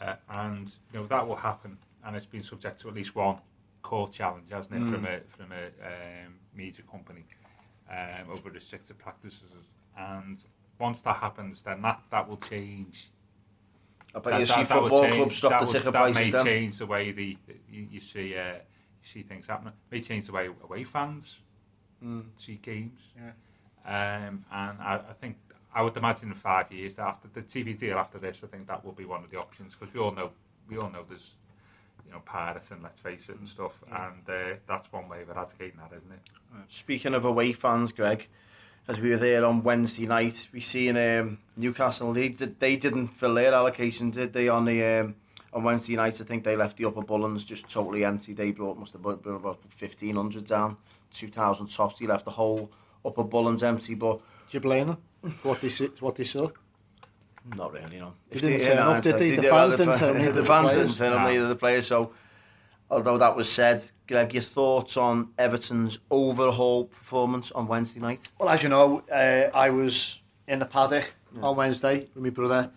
uh, 0.00 0.14
and 0.28 0.68
you 0.92 1.00
know 1.00 1.06
that 1.06 1.26
will 1.26 1.36
happen, 1.36 1.78
and 2.04 2.16
it's 2.16 2.26
been 2.26 2.42
subject 2.42 2.80
to 2.80 2.88
at 2.88 2.94
least 2.94 3.14
one 3.14 3.38
court 3.82 4.12
challenge, 4.12 4.46
hasn't 4.50 4.74
it, 4.74 4.90
from 4.90 5.04
a 5.06 5.20
from 5.36 5.52
a 5.52 5.66
um, 5.86 6.34
media 6.54 6.84
company 6.90 7.24
um, 7.90 8.30
over 8.30 8.50
restricted 8.50 8.98
practices, 8.98 9.40
and 9.96 10.38
once 10.78 11.00
that 11.02 11.16
happens, 11.16 11.62
then 11.62 11.80
that 11.82 12.02
that 12.10 12.28
will 12.28 12.36
change 12.38 13.10
I 14.14 14.18
bet 14.20 14.40
you 14.40 14.46
see 14.46 14.64
football 14.64 15.08
clubs 15.10 15.36
stop 15.36 15.50
that 15.52 15.60
the 15.60 15.66
would- 15.66 15.72
ticket 15.72 15.92
that 15.92 16.14
may 16.14 16.30
then. 16.30 16.44
change 16.46 16.78
the 16.78 16.86
way 16.86 17.10
the 17.12 17.36
you, 17.70 17.88
you 17.90 18.00
see 18.00 18.36
uh, 18.36 18.54
you 18.54 19.08
see 19.12 19.22
things 19.22 19.46
happening. 19.46 19.72
May 19.90 20.00
change 20.00 20.26
the 20.26 20.32
way 20.32 20.48
away 20.62 20.84
fans 20.84 21.36
Mm. 22.04 22.24
see 22.36 22.56
games. 22.56 23.00
Yeah. 23.16 23.30
Um, 24.26 24.44
and 24.52 24.78
I, 24.82 25.00
I 25.08 25.12
think 25.20 25.36
I 25.74 25.80
would 25.80 25.96
imagine 25.96 26.28
in 26.28 26.34
five 26.34 26.70
years 26.70 26.94
that 26.96 27.06
after 27.06 27.28
the 27.32 27.40
TV 27.40 27.78
deal 27.78 27.96
after 27.98 28.18
this, 28.18 28.40
I 28.44 28.46
think 28.46 28.66
that 28.66 28.84
will 28.84 28.92
be 28.92 29.06
one 29.06 29.24
of 29.24 29.30
the 29.30 29.38
options 29.38 29.74
because 29.74 29.94
we 29.94 30.00
all 30.00 30.10
know 30.12 30.30
we 30.68 30.76
all 30.76 30.90
know 30.90 31.04
there's 31.08 31.30
you 32.06 32.12
know 32.12 32.20
pirates 32.26 32.70
and 32.72 32.82
let's 32.82 33.00
face 33.00 33.22
it 33.28 33.36
and 33.38 33.48
stuff, 33.48 33.72
and 33.90 34.28
uh, 34.28 34.56
that's 34.68 34.92
one 34.92 35.08
way 35.08 35.22
of 35.22 35.30
eradicating 35.30 35.78
that, 35.78 35.96
isn't 35.96 36.12
it? 36.12 36.20
Speaking 36.68 37.14
of 37.14 37.24
away 37.24 37.52
fans, 37.54 37.90
Greg, 37.90 38.28
as 38.88 38.98
we 39.00 39.10
were 39.10 39.16
there 39.16 39.44
on 39.44 39.62
Wednesday 39.62 40.06
night, 40.06 40.48
we 40.52 40.60
seen 40.60 40.96
um, 40.96 41.38
Newcastle. 41.56 42.12
They 42.12 42.28
did, 42.30 42.60
they 42.60 42.76
didn't 42.76 43.08
fill 43.08 43.34
their 43.34 43.54
allocation, 43.54 44.10
did 44.10 44.32
they? 44.32 44.48
On 44.48 44.64
the 44.64 44.82
um, 44.84 45.14
on 45.52 45.62
Wednesday 45.64 45.96
night, 45.96 46.20
I 46.20 46.24
think 46.24 46.44
they 46.44 46.56
left 46.56 46.76
the 46.76 46.84
upper 46.84 47.02
Bullens 47.02 47.46
just 47.46 47.68
totally 47.70 48.04
empty. 48.04 48.32
They 48.34 48.50
brought 48.50 48.78
must 48.78 48.92
have 48.92 49.02
been 49.02 49.34
about 49.34 49.60
fifteen 49.68 50.16
hundred 50.16 50.44
down, 50.46 50.76
two 51.12 51.28
thousand 51.28 51.68
tops. 51.68 51.98
They 51.98 52.06
left 52.06 52.24
the 52.24 52.32
whole 52.32 52.70
upper 53.04 53.24
Bullens 53.24 53.62
empty, 53.62 53.94
but 53.94 54.18
Do 54.18 54.22
you 54.50 54.60
blame 54.60 54.88
them 55.22 55.38
what 55.42 55.60
they, 55.60 55.68
what 56.00 56.16
they 56.16 56.24
saw? 56.24 56.50
not 57.56 57.72
really. 57.74 57.98
No, 57.98 58.14
They 58.30 58.36
If 58.36 58.40
didn't 58.40 58.60
in 58.60 58.66
turn 58.66 58.78
up, 58.78 59.02
did 59.02 59.18
they? 59.18 59.30
The 59.36 59.42
fans 59.42 59.52
well, 59.52 59.70
didn't 59.70 59.92
fa- 59.92 59.98
turn 59.98 60.16
up, 60.16 60.22
The 60.34 60.40
the 60.40 60.44
fans 60.46 60.66
players. 60.66 60.82
didn't 60.82 60.96
turn 60.96 61.12
up, 61.12 61.20
No. 61.20 61.28
neither 61.28 61.48
the 61.48 61.56
players. 61.56 61.86
So, 61.86 62.12
although 62.94 63.18
that 63.18 63.36
was 63.36 63.50
said, 63.50 63.90
Greg, 64.06 64.32
your 64.32 64.42
thoughts 64.42 64.96
on 64.96 65.30
Everton's 65.38 65.98
overhaul 66.10 66.84
performance 66.84 67.50
on 67.52 67.66
Wednesday 67.66 68.00
night? 68.00 68.28
Well, 68.38 68.48
as 68.48 68.62
you 68.62 68.68
know, 68.68 69.02
uh, 69.12 69.50
I 69.54 69.70
was 69.70 70.20
in 70.46 70.60
the 70.60 70.66
paddock 70.66 71.12
on 71.42 71.56
Wednesday 71.56 72.08
with 72.14 72.22
my 72.22 72.30
brother, 72.30 72.70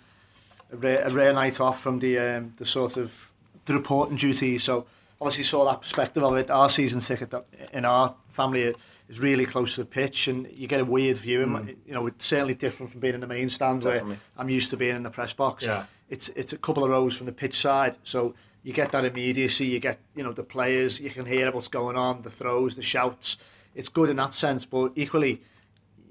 a 0.72 0.76
rare, 0.76 1.04
a 1.04 1.10
rare 1.12 1.34
night 1.34 1.60
off 1.60 1.80
from 1.82 2.00
the 2.00 2.18
um, 2.18 2.54
the 2.58 2.66
sort 2.66 2.98
of 2.98 3.32
the 3.66 3.74
reporting 3.74 4.18
duties. 4.18 4.64
So 4.64 4.88
obviously 5.22 5.44
saw 5.44 5.66
that 5.66 5.82
perspective 5.82 6.24
of 6.24 6.36
it. 6.36 6.50
Our 6.50 6.70
season 6.70 7.00
ticket 7.00 7.34
in 7.72 7.86
our 7.86 8.16
family 8.30 8.74
is 9.10 9.20
really 9.20 9.46
close 9.46 9.76
to 9.76 9.82
the 9.82 9.86
pitch, 9.86 10.28
and 10.28 10.50
you 10.52 10.68
get 10.68 10.80
a 10.80 10.86
weird 10.86 11.20
view. 11.20 11.46
Mm. 11.46 11.76
You 11.86 11.94
know, 11.94 12.08
it's 12.08 12.26
certainly 12.26 12.56
different 12.56 12.92
from 12.92 13.02
being 13.02 13.14
in 13.14 13.22
the 13.22 13.28
main 13.28 13.50
stand 13.50 13.82
Definitely. 13.82 14.10
where 14.10 14.20
I'm 14.38 14.50
used 14.50 14.72
to 14.72 14.78
being 14.78 14.96
in 14.96 15.04
the 15.04 15.12
press 15.12 15.34
box. 15.34 15.64
Yeah. 15.64 15.86
It's 16.10 16.30
it's 16.30 16.54
a 16.54 16.58
couple 16.58 16.84
of 16.84 16.90
rows 16.90 17.16
from 17.16 17.28
the 17.28 17.34
pitch 17.34 17.60
side, 17.60 17.98
so 18.04 18.34
you 18.68 18.74
get 18.74 18.92
that 18.92 19.06
immediacy. 19.06 19.66
You 19.66 19.80
get 19.80 19.98
you 20.14 20.26
know 20.26 20.34
the 20.34 20.44
players. 20.44 21.00
You 21.00 21.10
can 21.10 21.26
hear 21.26 21.50
what's 21.54 21.70
going 21.70 21.96
on, 21.96 22.22
the 22.24 22.30
throws, 22.30 22.76
the 22.76 22.82
shouts. 22.82 23.38
It's 23.74 23.88
good 23.88 24.10
in 24.10 24.18
that 24.18 24.34
sense, 24.34 24.66
but 24.66 24.92
equally 24.96 25.42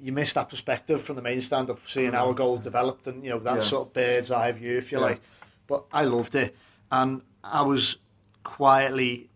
you 0.01 0.11
miss 0.11 0.33
that 0.33 0.49
perspective 0.49 1.03
from 1.03 1.17
the 1.17 1.23
main 1.23 1.43
stand 1.43 1.69
of 1.69 1.81
seeing 1.87 2.13
mm. 2.13 2.19
our 2.19 2.33
goals 2.33 2.61
developed 2.61 3.07
and 3.09 3.23
you 3.23 3.29
know 3.29 3.39
that 3.41 3.57
yeah. 3.57 3.61
sort 3.61 3.89
of 3.89 3.93
bird's 3.93 4.31
eye 4.31 4.53
view, 4.53 4.79
if 4.79 4.91
you 4.91 4.99
yeah. 4.99 5.05
like. 5.05 5.21
But 5.67 5.85
I 5.93 6.05
loved 6.05 6.35
it, 6.35 6.57
and 6.91 7.21
I 7.45 7.61
was 7.61 7.99
quietly 8.43 9.29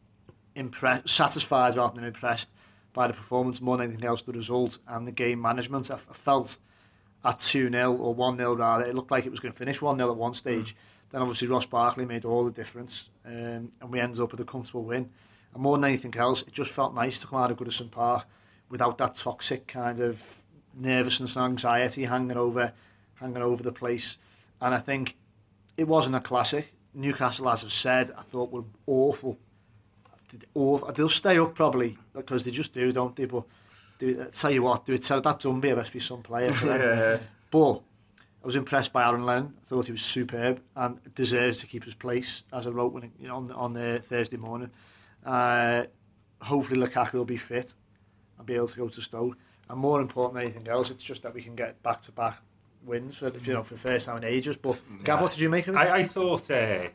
impressed, 0.54 1.10
satisfied 1.10 1.76
rather 1.76 1.96
than 1.96 2.04
impressed 2.04 2.48
by 2.94 3.06
the 3.06 3.12
performance 3.12 3.60
more 3.60 3.76
than 3.76 3.88
anything 3.88 4.06
else, 4.06 4.22
the 4.22 4.32
result 4.32 4.78
and 4.88 5.06
the 5.06 5.12
game 5.12 5.42
management. 5.42 5.90
I, 5.90 5.96
I 5.96 6.14
felt 6.14 6.56
at 7.22 7.38
2 7.38 7.70
0 7.70 7.92
or 7.96 8.14
1 8.14 8.38
0 8.38 8.56
rather, 8.56 8.86
it 8.86 8.94
looked 8.94 9.10
like 9.10 9.26
it 9.26 9.30
was 9.30 9.40
going 9.40 9.52
to 9.52 9.58
finish 9.58 9.82
1 9.82 9.96
0 9.98 10.10
at 10.10 10.16
one 10.16 10.32
stage. 10.32 10.70
Mm. 10.70 11.10
Then 11.10 11.20
obviously 11.20 11.48
Ross 11.48 11.66
Barkley 11.66 12.06
made 12.06 12.24
all 12.24 12.46
the 12.46 12.50
difference, 12.50 13.09
um, 13.24 13.72
and 13.80 13.90
we 13.90 14.00
ended 14.00 14.20
up 14.20 14.30
with 14.30 14.40
a 14.40 14.44
comfortable 14.44 14.84
win. 14.84 15.10
And 15.52 15.62
more 15.62 15.76
than 15.76 15.84
anything 15.84 16.16
else, 16.16 16.42
it 16.42 16.52
just 16.52 16.70
felt 16.70 16.94
nice 16.94 17.20
to 17.20 17.26
come 17.26 17.40
out 17.42 17.50
of 17.50 17.56
Goodison 17.56 17.90
Park 17.90 18.26
without 18.68 18.98
that 18.98 19.16
toxic 19.16 19.66
kind 19.66 19.98
of 19.98 20.22
nervousness 20.74 21.36
and 21.36 21.44
anxiety 21.44 22.04
hanging 22.04 22.36
over, 22.36 22.72
hanging 23.14 23.42
over 23.42 23.62
the 23.62 23.72
place. 23.72 24.16
And 24.60 24.74
I 24.74 24.78
think 24.78 25.16
it 25.76 25.84
wasn't 25.84 26.14
a 26.14 26.20
classic. 26.20 26.72
Newcastle, 26.94 27.48
as 27.48 27.64
I've 27.64 27.72
said, 27.72 28.12
I 28.16 28.22
thought 28.22 28.52
were 28.52 28.64
awful. 28.86 29.38
awful. 30.54 30.92
They'll 30.92 31.08
stay 31.08 31.38
up 31.38 31.54
probably 31.54 31.98
because 32.12 32.44
they 32.44 32.50
just 32.50 32.72
do, 32.72 32.90
don't 32.92 33.14
they? 33.16 33.26
But 33.26 33.44
do, 33.98 34.26
tell 34.32 34.50
you 34.50 34.62
what, 34.62 34.86
do 34.86 34.92
it 34.92 35.02
tell 35.02 35.20
that 35.20 35.40
Doumbia 35.40 35.76
must 35.76 35.92
be 35.92 36.00
some 36.00 36.22
player 36.22 36.52
for 36.52 36.66
them. 36.66 36.80
yeah. 36.80 37.18
But 37.50 37.82
I 38.42 38.46
was 38.46 38.56
impressed 38.56 38.92
by 38.92 39.06
Aaron 39.06 39.26
Lennon. 39.26 39.54
I 39.62 39.68
thought 39.68 39.86
he 39.86 39.92
was 39.92 40.00
superb 40.00 40.60
and 40.74 40.98
deserves 41.14 41.60
to 41.60 41.66
keep 41.66 41.84
his 41.84 41.94
place, 41.94 42.42
as 42.52 42.66
I 42.66 42.70
wrote 42.70 42.92
when, 42.92 43.12
you 43.18 43.28
know, 43.28 43.36
on, 43.36 43.52
on 43.52 43.72
the 43.74 44.02
Thursday 44.08 44.38
morning. 44.38 44.70
Uh, 45.24 45.84
hopefully 46.40 46.80
Lukaku 46.80 47.14
will 47.14 47.24
be 47.26 47.36
fit 47.36 47.74
and 48.38 48.46
be 48.46 48.54
able 48.54 48.68
to 48.68 48.76
go 48.76 48.88
to 48.88 49.00
Stoke. 49.02 49.36
And 49.68 49.78
more 49.78 50.00
important 50.00 50.34
than 50.34 50.44
anything 50.44 50.68
else, 50.68 50.90
it's 50.90 51.02
just 51.02 51.22
that 51.22 51.34
we 51.34 51.42
can 51.42 51.54
get 51.54 51.82
back 51.82 52.00
to 52.02 52.12
back 52.12 52.40
wins 52.84 53.16
for 53.16 53.32
you 53.44 53.52
know 53.52 53.62
for 53.62 53.74
the 53.74 53.80
first 53.80 54.06
time 54.06 54.18
in 54.18 54.24
ages. 54.24 54.56
But 54.56 54.78
Gav, 55.04 55.20
what 55.20 55.32
did 55.32 55.40
you 55.40 55.48
make 55.48 55.68
of 55.68 55.74
it? 55.74 55.78
I, 55.78 55.98
I 55.98 56.04
thought 56.04 56.50
uh, 56.50 56.88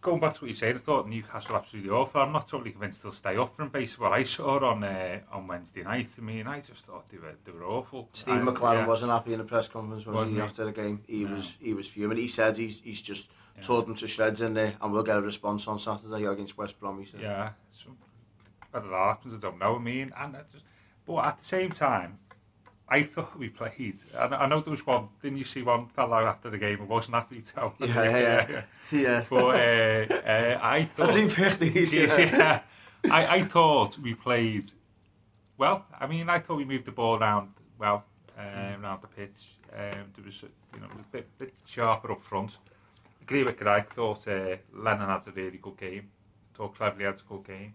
going 0.00 0.20
back 0.20 0.34
to 0.34 0.40
what 0.42 0.48
you 0.48 0.54
said, 0.54 0.76
I 0.76 0.78
thought 0.78 1.08
Newcastle 1.08 1.56
absolutely 1.56 1.90
awful. 1.90 2.20
I'm 2.20 2.32
not 2.32 2.48
totally 2.48 2.72
convinced 2.72 3.02
they'll 3.02 3.12
stay 3.12 3.36
up 3.36 3.54
from 3.56 3.68
base. 3.68 3.98
What 3.98 4.12
I 4.12 4.24
saw 4.24 4.58
on 4.64 4.84
uh, 4.84 5.20
on 5.32 5.46
Wednesday 5.46 5.82
night, 5.82 6.08
I 6.18 6.20
mean, 6.20 6.46
I 6.46 6.60
just 6.60 6.84
thought 6.84 7.08
they 7.10 7.18
were 7.18 7.34
they 7.44 7.52
were 7.52 7.64
awful. 7.64 8.08
Steve 8.12 8.34
and, 8.34 8.48
McClaren 8.48 8.80
yeah. 8.80 8.86
wasn't 8.86 9.12
happy 9.12 9.32
in 9.32 9.38
the 9.38 9.44
press 9.44 9.68
conference, 9.68 10.06
was 10.06 10.30
he, 10.30 10.40
after 10.40 10.64
the 10.64 10.72
game? 10.72 11.02
He 11.06 11.24
no. 11.24 11.34
was 11.34 11.54
he 11.60 11.74
was 11.74 11.86
fuming. 11.86 12.18
He 12.18 12.28
said 12.28 12.56
he's 12.56 12.80
he's 12.80 13.00
just 13.00 13.30
yeah. 13.56 13.62
tore 13.62 13.82
them 13.82 13.94
to 13.96 14.06
shreds 14.06 14.40
in 14.40 14.54
there, 14.54 14.74
and 14.80 14.92
we'll 14.92 15.02
get 15.02 15.18
a 15.18 15.22
response 15.22 15.66
on 15.68 15.78
Saturday 15.78 16.24
against 16.26 16.56
West 16.56 16.78
Brom. 16.80 17.00
He 17.00 17.06
said. 17.06 17.20
Yeah, 17.20 17.50
so, 17.72 17.90
whether 18.70 18.88
that 18.88 18.96
happens, 18.96 19.34
I 19.34 19.38
don't 19.38 19.58
know. 19.58 19.76
I 19.76 19.78
mean, 19.78 20.12
and 20.18 20.36
just, 20.52 20.64
but 21.06 21.26
at 21.26 21.38
the 21.38 21.44
same 21.44 21.70
time 21.70 22.18
I 22.88 23.02
thought 23.02 23.38
we 23.38 23.48
played. 23.48 23.96
I, 24.16 24.26
I 24.26 24.46
know 24.46 24.60
there 24.60 24.70
was 24.70 24.86
one. 24.86 25.08
Didn't 25.22 25.38
you 25.38 25.44
see 25.44 25.62
one 25.62 25.86
fellow 25.88 26.18
after 26.18 26.50
the 26.50 26.58
game 26.58 26.78
who 26.78 26.84
wasn't 26.84 27.14
happy? 27.14 27.42
Yeah, 27.56 27.70
yeah, 27.80 28.02
yeah, 28.04 28.46
yeah. 28.90 29.00
yeah. 29.00 29.24
But 29.28 29.44
uh, 29.44 30.14
uh, 30.14 30.58
I 30.62 30.84
thought. 30.96 31.06
That's 31.06 31.16
infecting. 31.16 31.72
Yeah. 31.74 32.60
I, 33.10 33.26
I 33.36 33.44
thought 33.44 33.98
we 33.98 34.14
played 34.14 34.70
well. 35.58 35.86
I 35.98 36.06
mean, 36.06 36.28
I 36.28 36.38
thought 36.38 36.56
we 36.56 36.64
moved 36.64 36.86
the 36.86 36.92
ball 36.92 37.18
around 37.18 37.50
well 37.78 38.04
um, 38.38 38.84
around 38.84 39.02
the 39.02 39.08
pitch. 39.08 39.56
Um, 39.72 40.12
there 40.14 40.24
was, 40.24 40.42
you 40.42 40.80
know, 40.80 40.86
a 40.86 41.02
bit, 41.12 41.26
bit 41.38 41.54
sharper 41.64 42.12
up 42.12 42.22
front. 42.22 42.58
Agree 43.22 43.44
with 43.44 43.58
Greg. 43.58 43.92
Thought 43.94 44.28
uh, 44.28 44.56
Lennon 44.72 45.08
had 45.08 45.26
a 45.26 45.32
really 45.32 45.58
good 45.58 45.76
game. 45.76 46.10
Thought 46.54 46.76
Cleverley 46.78 47.04
had 47.04 47.14
a 47.14 47.28
good 47.28 47.44
game. 47.44 47.74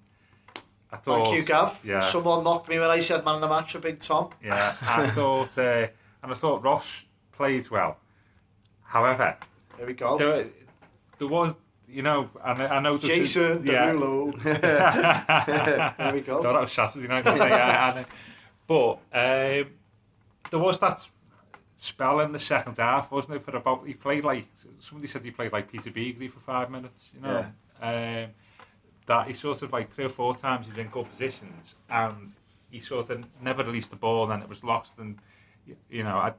I 0.91 0.97
thought, 0.97 1.25
Thank 1.25 1.35
you, 1.37 1.43
Gav. 1.43 1.79
Yeah. 1.83 1.99
Someone 1.99 2.43
mocked 2.43 2.67
me 2.67 2.79
when 2.79 2.89
I 2.89 2.99
said 2.99 3.23
man 3.23 3.35
of 3.35 3.41
the 3.41 3.47
match 3.47 3.73
for 3.73 3.79
Big 3.79 3.99
Tom. 3.99 4.29
Yeah, 4.43 4.75
I 4.81 5.09
thought, 5.11 5.57
uh, 5.57 5.87
and 6.23 6.31
I 6.31 6.33
thought 6.33 6.63
Ross 6.63 7.03
plays 7.31 7.69
well. 7.69 7.97
However, 8.83 9.37
there 9.77 9.85
we 9.85 9.93
go. 9.93 10.17
There, 10.17 10.47
there 11.19 11.27
was, 11.27 11.53
you 11.87 12.01
know, 12.01 12.29
and 12.43 12.63
I, 12.63 12.77
I 12.77 12.79
know 12.79 12.97
Jason 12.97 13.65
yeah. 13.65 13.91
Derulo. 13.91 14.43
there 15.97 16.13
we 16.13 16.21
go. 16.21 16.41
No, 16.41 16.53
that 16.53 16.61
was 16.61 16.71
Saturday 16.71 17.07
night. 17.07 17.25
yeah, 17.25 18.03
but 18.65 18.93
um, 19.13 19.69
there 20.49 20.59
was 20.59 20.79
that 20.79 21.07
spell 21.77 22.19
in 22.21 22.31
the 22.31 22.39
second 22.39 22.77
half, 22.77 23.11
wasn't 23.11 23.35
it? 23.35 23.43
For 23.43 23.55
about 23.55 23.85
he 23.85 23.93
played 23.93 24.23
like 24.23 24.47
somebody 24.79 25.07
said 25.07 25.23
he 25.23 25.31
played 25.31 25.53
like 25.53 25.71
Peter 25.71 25.91
Beagrie 25.91 26.31
for 26.31 26.39
five 26.39 26.71
minutes. 26.71 27.09
You 27.13 27.21
know. 27.21 27.45
Yeah. 27.81 28.23
Um, 28.25 28.29
that 29.09 29.27
he 29.27 29.33
sort 29.33 29.61
of 29.63 29.73
like 29.73 29.91
three 29.93 30.05
or 30.05 30.09
four 30.09 30.35
times 30.35 30.67
he's 30.67 30.77
in 30.77 30.87
good 30.87 31.09
positions 31.09 31.73
and 31.89 32.31
he 32.69 32.79
sort 32.79 33.09
of 33.09 33.25
never 33.41 33.63
released 33.63 33.89
the 33.89 33.95
ball 33.95 34.31
and 34.31 34.41
it 34.43 34.47
was 34.47 34.63
lost 34.63 34.93
and 34.99 35.17
you 35.89 36.03
know 36.03 36.15
I, 36.17 36.31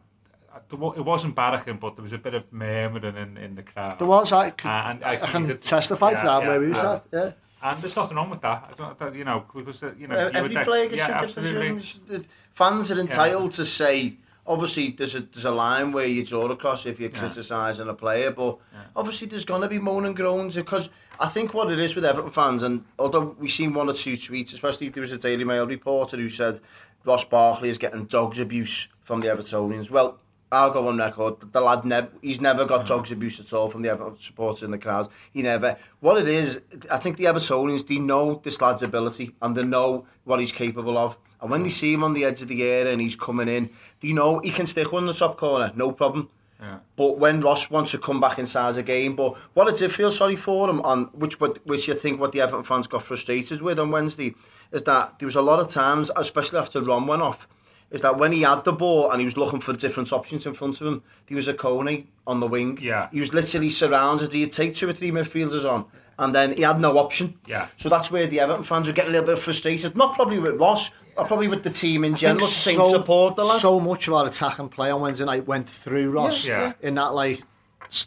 I, 0.55 0.59
it 0.97 1.05
wasn't 1.05 1.35
barracking 1.35 1.81
but 1.81 1.97
there 1.97 2.05
was 2.05 2.13
a 2.13 2.19
bit 2.19 2.35
of 2.35 2.51
murmuring 2.53 3.17
in, 3.17 3.37
in 3.37 3.57
the 3.57 3.65
crowd 3.65 3.99
there 3.99 4.07
was 4.07 4.33
I, 4.33 4.51
could, 4.51 4.71
and 4.71 5.03
I, 5.05 5.15
I 5.15 5.17
can 5.17 5.59
testify 5.59 6.13
yeah, 6.13 6.21
to 6.21 6.27
that 6.27 6.43
yeah, 6.43 6.49
where 6.49 6.61
we 6.61 6.71
yeah. 6.71 7.01
yeah 7.13 7.33
and 7.63 7.83
there's 7.83 7.95
nothing 7.95 8.17
wrong 8.17 8.31
with 8.31 8.41
that. 8.41 8.73
I 8.79 8.95
don't, 8.99 9.15
you 9.15 9.25
know, 9.25 9.45
because 9.55 9.83
uh, 9.83 9.93
you 9.99 10.07
know, 10.07 10.17
every 10.17 10.55
player 10.65 10.87
gets 10.87 10.97
yeah, 10.97 11.21
absolutely. 11.21 12.25
Fans 12.55 12.91
are 12.91 12.99
entitled 12.99 13.51
yeah. 13.53 13.57
to 13.57 13.67
say 13.67 14.17
obviously 14.51 14.91
there's 14.91 15.15
a 15.15 15.21
there's 15.21 15.45
a 15.45 15.51
line 15.51 15.93
where 15.93 16.07
you 16.07 16.27
draw 16.27 16.51
across 16.51 16.85
if 16.85 16.99
you're 16.99 17.11
yeah. 17.11 17.19
criticising 17.19 17.89
a 17.89 17.95
player, 17.95 18.33
but 18.33 18.59
yeah. 18.73 18.83
obviously 18.97 19.29
there's 19.29 19.45
going 19.45 19.63
to 19.63 19.69
be 19.69 19.79
moan 19.79 20.05
and 20.05 20.17
groans 20.17 20.57
because 20.57 20.89
I 21.21 21.29
think 21.29 21.55
what 21.55 21.71
it 21.71 21.79
is 21.79 21.95
with 21.95 22.05
Everton 22.05 22.33
fans, 22.33 22.65
and 22.65 22.85
although 22.99 23.37
we've 23.39 23.53
seen 23.53 23.73
one 23.73 23.89
or 23.89 23.95
two 23.95 24.15
tweets, 24.15 24.53
especially 24.53 24.89
if 24.89 24.95
there 24.95 25.03
was 25.03 25.13
a 25.13 25.19
Daily 25.19 25.45
Mail 25.45 25.67
reporter 25.67 26.17
who 26.17 26.29
said 26.29 26.61
Ross 27.05 27.25
Barkley 27.25 27.69
is 27.69 27.79
getting 27.79 28.07
dogs 28.07 28.41
abuse 28.41 28.89
from 29.03 29.21
the 29.21 29.29
Evertonians. 29.29 29.89
Well, 29.89 30.19
I'll 30.53 30.73
go 30.73 30.89
on 30.89 30.99
record. 30.99 31.53
The 31.53 31.61
lad, 31.61 31.85
never 31.85 32.09
he's 32.21 32.41
never 32.41 32.65
got 32.65 32.87
dogs 32.87 33.13
abuse 33.13 33.39
at 33.39 33.53
all 33.53 33.71
from 33.71 33.83
the 33.83 33.91
Everton 33.91 34.19
supporters 34.19 34.65
in 34.65 34.73
the 34.73 34.79
crowd. 34.79 35.09
He 35.33 35.43
never. 35.43 35.79
What 36.01 36.19
it 36.19 36.27
is, 36.27 36.61
I 36.91 36.99
think 36.99 37.19
the 37.19 37.25
Evertonians, 37.25 37.87
they 37.87 38.01
know 38.01 38.41
this 38.43 38.61
lad's 38.61 38.83
ability 38.83 39.37
and 39.41 39.57
they 39.57 39.63
know 39.63 40.07
what 40.25 40.41
he's 40.41 40.51
capable 40.51 40.99
of. 40.99 41.17
And 41.41 41.51
when 41.51 41.63
they 41.63 41.71
mm. 41.71 41.73
see 41.73 41.93
him 41.93 42.05
on 42.05 42.13
the 42.13 42.25
edge 42.25 42.43
of 42.43 42.49
the 42.49 42.63
area 42.63 42.93
and 42.93 43.01
he's 43.01 43.17
coming 43.17 43.49
in, 43.49 43.71
they 44.01 44.13
know 44.13 44.41
he 44.41 44.51
can 44.51 44.67
stick 44.67 44.93
one 44.93 45.05
in 45.05 45.07
the 45.09 45.15
top 45.15 45.37
corner, 45.37 45.73
no 45.75 45.93
problem. 45.93 46.29
Yeah. 46.61 46.79
But 46.97 47.19
when 47.19 47.41
Ross 47.41 47.71
wants 47.71 47.93
to 47.93 47.99
come 47.99 48.21
back 48.21 48.39
inside 48.39 48.75
the 48.75 48.83
game, 48.83 49.17
but 49.17 49.37
what 49.55 49.67
I 49.67 49.77
did 49.77 49.93
feel 49.93 50.13
sorry 50.13 50.37
for 50.37 50.69
him 50.69 50.81
on 50.83 51.05
which 51.15 51.41
which 51.41 51.89
I 51.89 51.95
think 51.95 52.21
what 52.21 52.33
the 52.33 52.43
Everton 52.43 52.65
fans 52.65 52.87
got 52.87 53.03
frustrated 53.03 53.63
with 53.63 53.79
on 53.79 53.91
Wednesday 53.91 54.35
is 54.71 54.83
that 54.83 55.19
there 55.19 55.27
was 55.27 55.37
a 55.37 55.43
lot 55.43 55.59
of 55.59 55.71
times, 55.71 56.11
especially 56.17 56.59
after 56.59 56.83
Rom 56.83 57.07
went 57.07 57.23
off, 57.23 57.49
is 57.91 58.03
that 58.03 58.19
when 58.19 58.33
he 58.33 58.43
had 58.43 58.65
the 58.65 58.73
ball 58.73 59.11
and 59.11 59.21
he 59.21 59.25
was 59.25 59.37
looking 59.37 59.61
for 59.61 59.73
different 59.73 60.13
options 60.13 60.47
in 60.47 60.55
front 60.55 60.81
of 60.81 60.87
him, 60.87 61.03
there 61.27 61.37
was 61.37 61.49
a 61.49 61.55
Coney 61.55 62.09
on 62.27 62.41
the 62.41 62.47
wing. 62.47 62.79
Yeah. 62.81 63.09
He 63.11 63.21
was 63.21 63.33
literally 63.33 63.71
surrounded. 63.71 64.33
He'd 64.33 64.53
take 64.53 64.75
two 64.75 64.89
or 64.89 64.93
three 64.93 65.11
midfielders 65.11 65.69
on, 65.69 65.87
and 66.19 66.35
then 66.35 66.55
he 66.55 66.63
had 66.63 66.79
no 66.79 66.99
option. 66.99 67.39
Yeah. 67.47 67.69
So 67.79 67.89
that's 67.89 68.11
where 68.11 68.27
the 68.27 68.41
Everton 68.41 68.65
fans 68.65 68.87
were 68.87 68.93
getting 68.93 69.11
a 69.11 69.19
little 69.19 69.35
bit 69.35 69.43
frustrated. 69.43 69.97
Not 69.97 70.15
probably 70.15 70.39
with 70.39 70.61
Ross, 70.61 70.91
or 71.21 71.27
probably 71.27 71.49
with 71.49 71.63
the 71.63 71.71
team 71.71 72.05
in 72.05 72.15
general, 72.17 72.47
same 72.49 72.77
so, 72.77 72.91
support 72.91 73.37
the 73.37 73.45
lad. 73.45 73.61
So 73.61 73.79
much 73.81 74.09
of 74.09 74.15
our 74.15 74.27
attack 74.27 74.59
and 74.59 74.71
play 74.71 74.91
on 74.91 75.01
Wednesday 75.01 75.25
night 75.25 75.47
went 75.47 75.69
through 75.69 76.11
Ross 76.11 76.45
yeah. 76.45 76.73
in 76.81 76.95
that 76.97 77.15
like 77.15 77.43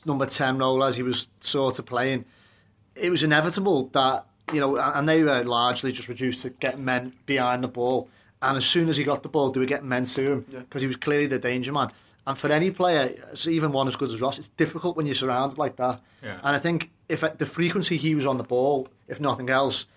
number 0.06 0.26
10 0.26 0.58
role 0.58 0.84
as 0.84 0.96
he 0.96 1.04
was 1.04 1.28
sort 1.42 1.80
of 1.80 1.86
playing. 1.86 2.26
It 2.96 3.10
was 3.10 3.24
inevitable 3.24 3.88
that, 3.94 4.26
you 4.52 4.60
know, 4.60 4.78
and 4.78 5.08
they 5.08 5.24
were 5.24 5.44
largely 5.44 5.92
just 5.92 6.08
reduced 6.08 6.42
to 6.44 6.50
get 6.50 6.80
men 6.80 7.14
behind 7.26 7.64
the 7.64 7.68
ball. 7.68 8.10
And 8.42 8.58
as 8.58 8.66
soon 8.66 8.90
as 8.90 8.98
he 8.98 9.04
got 9.04 9.24
the 9.24 9.30
ball, 9.30 9.52
do 9.52 9.60
we 9.60 9.66
get 9.66 9.84
men 9.84 10.06
to 10.06 10.34
him? 10.34 10.40
Because 10.42 10.66
yeah. 10.76 10.80
he 10.82 10.88
was 10.88 10.96
clearly 10.96 11.28
the 11.28 11.40
danger 11.40 11.72
man. 11.72 11.92
And 12.26 12.38
for 12.38 12.52
any 12.52 12.72
player, 12.72 13.14
even 13.46 13.72
one 13.72 13.88
as 13.88 13.96
good 13.96 14.10
as 14.10 14.22
Ross, 14.22 14.38
it's 14.38 14.48
difficult 14.50 14.96
when 14.96 15.06
you're 15.06 15.16
surrounded 15.16 15.58
like 15.58 15.76
that. 15.78 16.02
Yeah. 16.22 16.38
And 16.38 16.56
I 16.56 16.60
think 16.60 16.90
if 17.10 17.24
uh, 17.24 17.32
the 17.38 17.46
frequency 17.46 17.98
he 17.98 18.16
was 18.16 18.26
on 18.26 18.38
the 18.38 18.44
ball, 18.44 18.88
if 19.08 19.20
nothing 19.20 19.50
else, 19.50 19.88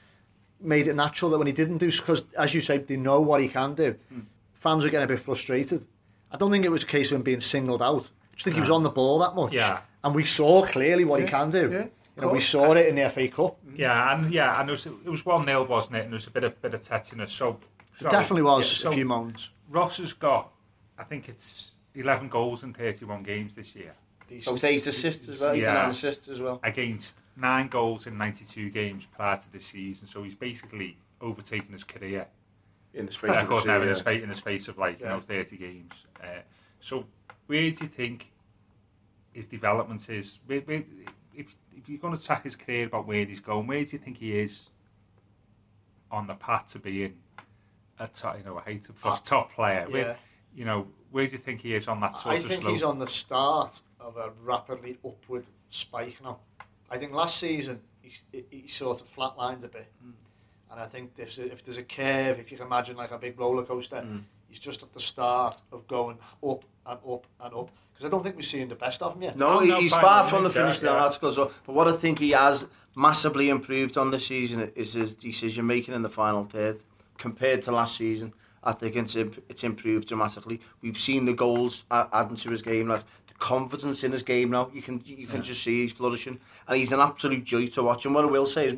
made 0.60 0.86
it 0.86 0.94
natural 0.94 1.30
that 1.30 1.38
when 1.38 1.46
he 1.46 1.52
didn't 1.52 1.78
do, 1.78 1.90
because 1.90 2.24
as 2.38 2.54
you 2.54 2.60
say, 2.60 2.78
they 2.78 2.96
know 2.96 3.20
what 3.20 3.40
he 3.40 3.48
can 3.48 3.74
do. 3.74 3.96
Mm. 4.12 4.24
Fans 4.54 4.84
were 4.84 4.90
getting 4.90 5.04
a 5.04 5.08
bit 5.08 5.20
frustrated. 5.20 5.86
I 6.30 6.36
don't 6.36 6.50
think 6.50 6.64
it 6.64 6.70
was 6.70 6.82
a 6.82 6.86
case 6.86 7.10
of 7.10 7.16
him 7.16 7.22
being 7.22 7.40
singled 7.40 7.82
out. 7.82 8.10
I 8.32 8.34
just 8.34 8.44
think 8.44 8.54
he 8.54 8.60
was 8.60 8.70
on 8.70 8.82
the 8.82 8.90
ball 8.90 9.18
that 9.20 9.34
much. 9.34 9.52
Yeah. 9.52 9.80
And 10.02 10.14
we 10.14 10.24
saw 10.24 10.66
clearly 10.66 11.04
what 11.04 11.20
yeah. 11.20 11.26
he 11.26 11.30
can 11.30 11.50
do. 11.50 11.70
Yeah. 11.70 11.86
You 12.16 12.22
know, 12.22 12.28
we 12.28 12.40
saw 12.40 12.72
it 12.72 12.86
in 12.86 12.94
the 12.96 13.10
FA 13.10 13.28
Cup. 13.28 13.58
Yeah, 13.74 14.14
and 14.14 14.32
yeah, 14.32 14.58
and 14.58 14.70
it 14.70 14.72
was 14.72 14.86
it 14.86 15.04
was 15.04 15.26
one 15.26 15.44
0 15.44 15.64
wasn't 15.64 15.96
it? 15.96 16.04
And 16.04 16.12
there 16.12 16.16
was 16.16 16.26
a 16.26 16.30
bit 16.30 16.44
of 16.44 16.60
bit 16.62 16.72
of 16.72 16.82
tetchiness. 16.82 17.28
So, 17.28 17.60
so 17.98 18.06
it 18.06 18.10
definitely 18.10 18.42
was 18.42 18.66
yeah, 18.66 18.84
so 18.84 18.90
a 18.90 18.94
few 18.94 19.04
moments. 19.04 19.50
Ross 19.68 19.98
has 19.98 20.14
got, 20.14 20.50
I 20.98 21.04
think 21.04 21.28
it's 21.28 21.72
eleven 21.94 22.28
goals 22.28 22.62
in 22.62 22.72
thirty 22.72 23.04
one 23.04 23.22
games 23.22 23.54
this 23.54 23.74
year. 23.74 23.94
Decent. 24.28 24.58
So 24.60 24.66
eight 24.66 24.86
assists 24.86 25.28
as 25.28 25.40
well. 25.40 25.54
He's 25.54 25.62
Yeah. 25.62 25.72
nine 25.74 25.90
assists 25.90 26.28
as 26.28 26.40
well. 26.40 26.60
against 26.62 27.16
nine 27.36 27.68
goals 27.68 28.06
in 28.06 28.16
92 28.18 28.70
games 28.70 29.04
prior 29.06 29.36
to 29.36 29.52
this 29.52 29.66
season. 29.66 30.06
So 30.08 30.22
he's 30.22 30.34
basically 30.34 30.96
overtaken 31.20 31.72
his 31.72 31.84
career 31.84 32.26
In 32.94 33.06
the 33.06 33.12
space 33.12 33.30
of 33.30 33.36
record 33.36 33.62
the 33.64 33.66
now 33.68 33.82
in, 33.82 33.88
the 33.88 33.96
space, 33.96 34.22
in 34.22 34.28
the 34.28 34.34
space 34.34 34.68
of 34.68 34.78
like 34.78 35.00
you 35.00 35.06
know 35.06 35.20
30 35.20 35.56
games. 35.56 35.92
Uh, 36.22 36.40
so 36.80 37.06
where 37.46 37.70
do 37.70 37.84
you 37.84 37.88
think 37.88 38.30
his 39.32 39.46
development 39.46 40.08
is? 40.08 40.38
Where, 40.46 40.60
where, 40.60 40.82
if 41.34 41.54
if 41.76 41.88
you're 41.88 41.98
going 41.98 42.16
to 42.16 42.22
track 42.22 42.44
his 42.44 42.56
career 42.56 42.86
about 42.86 43.06
where 43.06 43.24
he's 43.24 43.40
going, 43.40 43.66
where 43.66 43.84
do 43.84 43.90
you 43.92 43.98
think 43.98 44.18
he 44.18 44.38
is 44.38 44.70
on 46.10 46.26
the 46.26 46.34
path 46.34 46.72
to 46.72 46.78
being 46.78 47.16
a 47.98 48.06
top, 48.08 48.38
you 48.38 48.44
know, 48.44 48.58
I 48.58 48.62
hate 48.62 48.84
to 48.86 48.94
Uh, 49.04 49.16
top 49.18 49.52
player? 49.52 49.86
Where, 49.90 50.02
Yeah. 50.06 50.16
You 50.56 50.64
know, 50.64 50.88
where 51.10 51.26
do 51.26 51.32
you 51.32 51.38
think 51.38 51.60
he 51.60 51.74
is 51.74 51.86
on 51.86 52.00
that 52.00 52.16
sort 52.18 52.34
I 52.34 52.38
of 52.38 52.46
think 52.46 52.62
slope? 52.62 52.72
he's 52.72 52.82
on 52.82 52.98
the 52.98 53.06
start 53.06 53.80
of 54.00 54.16
a 54.16 54.32
rapidly 54.42 54.98
upward 55.04 55.46
spike 55.70 56.16
now. 56.24 56.38
I 56.90 56.98
think 56.98 57.12
last 57.12 57.38
season 57.38 57.80
he, 58.00 58.12
he 58.50 58.66
sort 58.68 59.00
of 59.00 59.14
flatlined 59.14 59.62
a 59.64 59.68
bit. 59.68 59.92
Hmm. 60.02 60.10
And 60.70 60.80
I 60.80 60.86
think 60.86 61.12
if, 61.18 61.38
if 61.38 61.64
there's 61.64 61.76
a 61.76 61.82
curve, 61.82 62.38
if 62.40 62.50
you 62.50 62.56
can 62.56 62.66
imagine 62.66 62.96
like 62.96 63.12
a 63.12 63.18
big 63.18 63.38
roller 63.38 63.62
coaster, 63.64 64.00
Hmm. 64.00 64.18
he's 64.48 64.58
just 64.58 64.82
at 64.82 64.92
the 64.92 65.00
start 65.00 65.60
of 65.72 65.86
going 65.86 66.18
up 66.42 66.64
and 66.86 66.98
up 67.08 67.26
and 67.40 67.54
up. 67.54 67.70
Because 67.92 68.06
I 68.06 68.10
don't 68.10 68.22
think 68.22 68.36
we've 68.36 68.44
seen 68.44 68.68
the 68.68 68.74
best 68.74 69.00
of 69.02 69.14
him 69.14 69.22
yet. 69.22 69.38
No, 69.38 69.60
no, 69.60 69.80
he's 69.80 69.90
fine, 69.92 70.02
far 70.02 70.28
from 70.28 70.44
the 70.44 70.50
finish 70.50 70.82
line 70.82 70.94
yeah. 70.96 71.04
articles. 71.04 71.36
But 71.36 71.74
what 71.74 71.88
I 71.88 71.92
think 71.92 72.18
he 72.18 72.30
has 72.32 72.66
massively 72.94 73.48
improved 73.48 73.96
on 73.96 74.10
this 74.10 74.26
season 74.26 74.70
is 74.74 74.92
his 74.94 75.14
decision 75.14 75.66
making 75.66 75.94
in 75.94 76.02
the 76.02 76.08
final 76.10 76.44
third 76.44 76.78
compared 77.16 77.62
to 77.62 77.72
last 77.72 77.96
season. 77.96 78.34
I 78.66 78.72
think 78.72 78.96
it's 78.96 79.14
it's 79.14 79.62
improved 79.62 80.08
dramatically. 80.08 80.60
We've 80.82 80.98
seen 80.98 81.24
the 81.24 81.32
goals 81.32 81.84
adding 81.90 82.36
to 82.36 82.50
his 82.50 82.62
game, 82.62 82.88
like 82.88 83.04
the 83.28 83.34
confidence 83.38 84.02
in 84.02 84.10
his 84.10 84.24
game 84.24 84.50
now. 84.50 84.70
You 84.74 84.82
can 84.82 85.00
you 85.04 85.28
can 85.28 85.40
just 85.40 85.62
see 85.62 85.84
he's 85.84 85.92
flourishing, 85.92 86.40
and 86.66 86.76
he's 86.76 86.90
an 86.90 87.00
absolute 87.00 87.44
joy 87.44 87.68
to 87.68 87.84
watch. 87.84 88.04
And 88.04 88.14
what 88.14 88.24
I 88.24 88.28
will 88.28 88.44
say 88.44 88.66
is, 88.66 88.76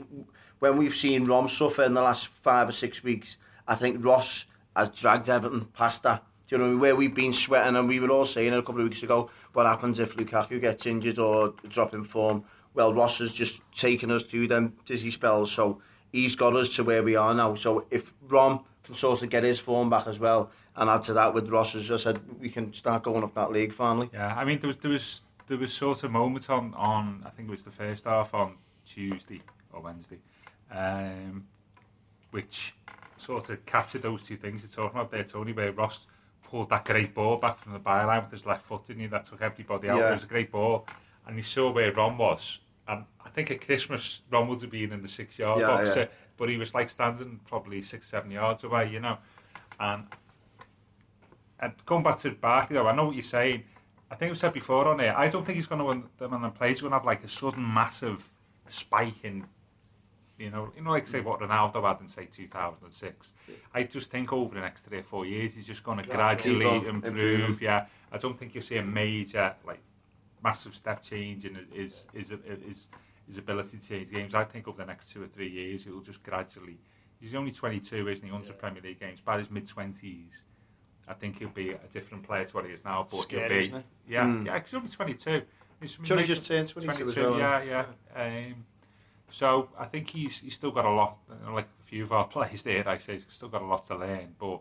when 0.59 0.77
we've 0.77 0.95
seen 0.95 1.27
Rom 1.27 1.49
suffer 1.49 1.85
in 1.85 1.95
the 1.95 2.03
last 2.03 2.29
five 2.29 2.69
or 2.69 2.73
six 2.73 3.03
weeks, 3.03 3.39
I 3.67 3.75
think 3.77 4.05
Ross 4.05 4.45
has 4.77 4.91
dragged 4.91 5.31
Everton 5.31 5.65
past 5.73 6.03
that. 6.03 6.23
Do 6.47 6.57
you 6.57 6.63
know 6.63 6.77
where 6.77 6.95
we've 6.95 7.15
been 7.15 7.33
sweating, 7.33 7.77
and 7.77 7.89
we 7.89 7.99
were 7.99 8.11
all 8.11 8.27
saying 8.27 8.53
it 8.53 8.59
a 8.59 8.63
couple 8.63 8.83
of 8.83 8.89
weeks 8.89 9.03
ago. 9.03 9.31
What 9.55 9.67
happens 9.67 9.99
if 9.99 10.17
Lukaku 10.17 10.61
gets 10.61 10.85
injured 10.85 11.19
or 11.19 11.55
drop 11.67 11.95
in 11.95 12.05
form? 12.05 12.45
Well, 12.75 12.93
Ross 12.93 13.19
has 13.19 13.33
just 13.33 13.63
taken 13.75 14.11
us 14.11 14.23
through 14.23 14.49
them 14.49 14.75
dizzy 14.85 15.11
spells, 15.11 15.51
so 15.51 15.81
he's 16.13 16.37
got 16.37 16.55
us 16.55 16.75
to 16.77 16.85
where 16.85 17.03
we 17.03 17.17
are 17.17 17.35
now. 17.35 17.55
So 17.55 17.87
if 17.91 18.13
Rom 18.29 18.65
can 18.89 18.95
sort 18.95 19.23
of 19.23 19.29
get 19.29 19.45
his 19.45 19.59
form 19.59 19.91
back 19.91 20.07
as 20.07 20.19
well, 20.19 20.51
and 20.75 20.89
add 20.89 21.03
to 21.03 21.13
that 21.13 21.35
with 21.35 21.49
Ross, 21.51 21.75
as 21.75 21.91
I 21.91 21.97
said, 21.99 22.21
we 22.41 22.49
can 22.49 22.73
start 22.73 23.03
going 23.03 23.23
up 23.23 23.35
that 23.35 23.53
league 23.53 23.75
finally. 23.75 24.09
Yeah, 24.13 24.35
I 24.35 24.45
mean 24.45 24.59
there 24.61 24.69
was 24.69 24.77
there 24.79 24.91
was 24.91 25.21
there 25.47 25.59
was 25.59 25.73
sort 25.75 26.03
of 26.05 26.11
moments 26.11 26.49
on 26.49 26.73
on 26.75 27.23
I 27.27 27.31
think 27.31 27.49
it 27.49 27.51
was 27.51 27.63
the 27.63 27.71
first 27.71 28.05
half 28.05 28.33
on 28.33 28.57
Tuesday 28.87 29.43
or 29.73 29.83
Wednesday, 29.83 30.19
um, 30.73 31.47
which 32.31 32.75
sort 33.19 33.51
of 33.51 33.65
captured 33.67 34.03
those 34.03 34.23
two 34.23 34.37
things 34.37 34.63
you're 34.63 34.71
talking 34.71 34.99
about 34.99 35.11
there, 35.11 35.25
Tony, 35.25 35.53
where 35.53 35.73
Ross 35.73 36.07
pulled 36.43 36.71
that 36.71 36.87
great 36.87 37.13
ball 37.15 37.37
back 37.37 37.59
from 37.59 37.75
the 37.75 37.79
byline 37.79 38.23
with 38.25 38.33
his 38.33 38.47
left 38.47 38.65
foot, 38.65 38.87
didn't 38.87 39.03
he? 39.03 39.07
That 39.09 39.27
took 39.27 39.43
everybody 39.43 39.91
out. 39.91 39.99
Yeah. 39.99 40.11
It 40.11 40.15
was 40.15 40.25
a 40.25 40.29
great 40.29 40.51
ball, 40.51 40.87
and 41.27 41.37
he 41.37 41.43
saw 41.43 41.71
where 41.71 41.93
Rom 41.93 42.17
was. 42.17 42.61
And 42.87 43.05
I 43.23 43.29
think 43.29 43.51
at 43.51 43.61
Christmas, 43.61 44.21
Rom 44.31 44.49
would 44.49 44.63
have 44.63 44.71
been 44.71 44.93
in 44.93 45.03
the 45.03 45.09
six 45.09 45.39
yard 45.39 45.61
Yeah, 45.61 45.67
box, 45.67 45.91
yeah. 45.95 46.07
But 46.39 46.49
he 46.49 46.57
was 46.57 46.73
like 46.73 46.89
standing 46.89 47.41
probably 47.47 47.83
six, 47.83 48.09
seven 48.09 48.31
yards 48.31 48.65
away, 48.65 48.91
you 48.91 49.01
know. 49.01 49.19
And 49.81 50.05
and 51.61 51.73
going 51.85 52.03
back 52.05 52.19
to 52.21 52.31
Barkley, 52.31 52.75
though, 52.77 52.87
I 52.87 52.95
know 52.95 53.07
what 53.07 53.15
you're 53.17 53.23
saying. 53.23 53.65
I 54.11 54.15
think 54.15 54.33
we 54.33 54.39
said 54.39 54.53
before 54.55 54.87
on 54.89 55.01
here. 55.01 55.15
I 55.17 55.29
don't 55.29 55.45
think 55.45 55.57
he's 55.57 55.67
going 55.67 55.81
to 55.81 55.85
win. 55.85 56.05
Them 56.19 56.33
on 56.33 56.41
the 56.41 56.49
man 56.49 56.57
plays 56.57 56.81
going 56.81 56.93
to 56.93 56.97
have 56.99 57.05
like 57.05 57.23
a 57.25 57.29
sudden 57.29 57.63
massive 57.75 58.27
spike 58.69 59.23
in, 59.23 59.45
you 60.39 60.51
know, 60.51 60.73
you 60.75 60.83
know, 60.83 60.91
like 60.91 61.07
say 61.07 61.21
what 61.21 61.41
Ronaldo 61.41 61.83
had 61.87 62.01
in 62.01 62.09
say 62.09 62.27
2006. 62.35 63.27
I 63.75 63.83
just 63.83 64.11
think 64.11 64.33
over 64.33 64.55
the 64.55 64.61
next 64.61 64.85
three 64.85 64.99
or 64.99 65.03
four 65.03 65.27
years, 65.27 65.53
he's 65.55 65.67
just 65.67 65.83
going 65.83 65.99
to 65.99 66.05
Gradually 66.05 66.65
gradually 66.65 66.89
improve. 66.89 67.41
improve. 67.41 67.63
Yeah, 67.63 67.87
I 68.13 68.19
don't 68.19 68.39
think 68.39 68.55
you'll 68.55 68.65
see 68.65 68.77
a 68.79 68.83
major 68.85 69.55
like 69.67 69.81
massive 70.43 70.75
step 70.75 71.03
change 71.03 71.45
in 71.45 71.59
his 71.75 72.07
his 72.15 72.29
his 72.31 72.39
his 72.67 72.87
ability 73.37 73.77
to 73.79 73.87
change 73.89 74.11
games. 74.11 74.35
I 74.35 74.45
think 74.45 74.67
over 74.69 74.79
the 74.79 74.87
next 74.87 75.11
two 75.11 75.23
or 75.23 75.27
three 75.27 75.51
years, 75.51 75.85
he'll 75.85 76.01
just 76.01 76.23
gradually. 76.23 76.79
He's 77.21 77.35
only 77.35 77.51
22, 77.51 78.09
isn't 78.09 78.25
he? 78.25 78.31
100 78.33 78.57
Premier 78.59 78.81
League 78.83 79.01
games. 79.01 79.19
By 79.21 79.39
his 79.41 79.51
mid 79.51 79.69
20s, 79.69 80.29
I 81.09 81.15
think 81.15 81.39
he'll 81.41 81.49
be 81.49 81.71
a 81.73 81.79
different 81.93 82.23
player 82.23 82.45
to 82.45 82.53
what 82.55 82.65
he 82.65 82.71
is 82.73 82.81
now. 82.85 83.07
But 83.11 83.19
Scary, 83.23 83.41
he'll 83.43 83.49
be, 83.51 83.59
isn't 83.65 83.75
it? 83.77 83.85
yeah, 84.09 84.25
Mm. 84.25 84.47
yeah. 84.47 84.59
'cause 84.61 84.71
He's 84.71 84.75
only 84.77 84.89
22. 84.89 85.43
He's, 85.81 85.97
He's 86.01 86.11
only 86.11 86.25
just 86.25 86.45
turned 86.47 86.69
22 86.69 87.09
as 87.11 87.17
well, 87.17 87.39
Yeah, 87.39 87.63
yeah. 87.63 87.85
Um, 88.15 88.65
so 89.31 89.69
I 89.79 89.85
think 89.85 90.09
he's 90.11 90.39
he's 90.39 90.55
still 90.55 90.71
got 90.71 90.85
a 90.87 90.91
lot. 90.91 91.19
Like 91.53 91.67
a 91.81 91.85
few 91.85 92.05
of 92.05 92.13
our 92.13 92.25
players 92.29 92.63
did, 92.63 92.87
I 92.87 92.99
say 92.99 93.15
he's 93.15 93.27
still 93.31 93.49
got 93.49 93.63
a 93.63 93.67
lot 93.67 93.87
to 93.89 93.97
learn. 93.97 94.35
But 94.39 94.61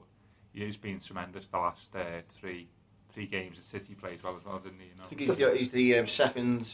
he 0.54 0.66
has 0.66 0.78
been 0.78 1.00
tremendous 1.00 1.48
the 1.48 1.58
last 1.58 1.96
uh, 1.96 2.22
three 2.40 2.68
three 3.14 3.28
games. 3.28 3.58
that 3.58 3.66
City 3.66 3.96
played 3.96 4.22
well 4.24 4.36
as 4.38 4.46
well, 4.46 4.60
didn't 4.60 4.80
he? 4.80 4.88
You 4.88 4.96
know? 4.98 5.04
I 5.06 5.08
think 5.08 5.22
he's 5.22 5.36
the, 5.36 5.56
he's 5.58 5.70
the 5.70 6.00
um, 6.00 6.08
second 6.08 6.68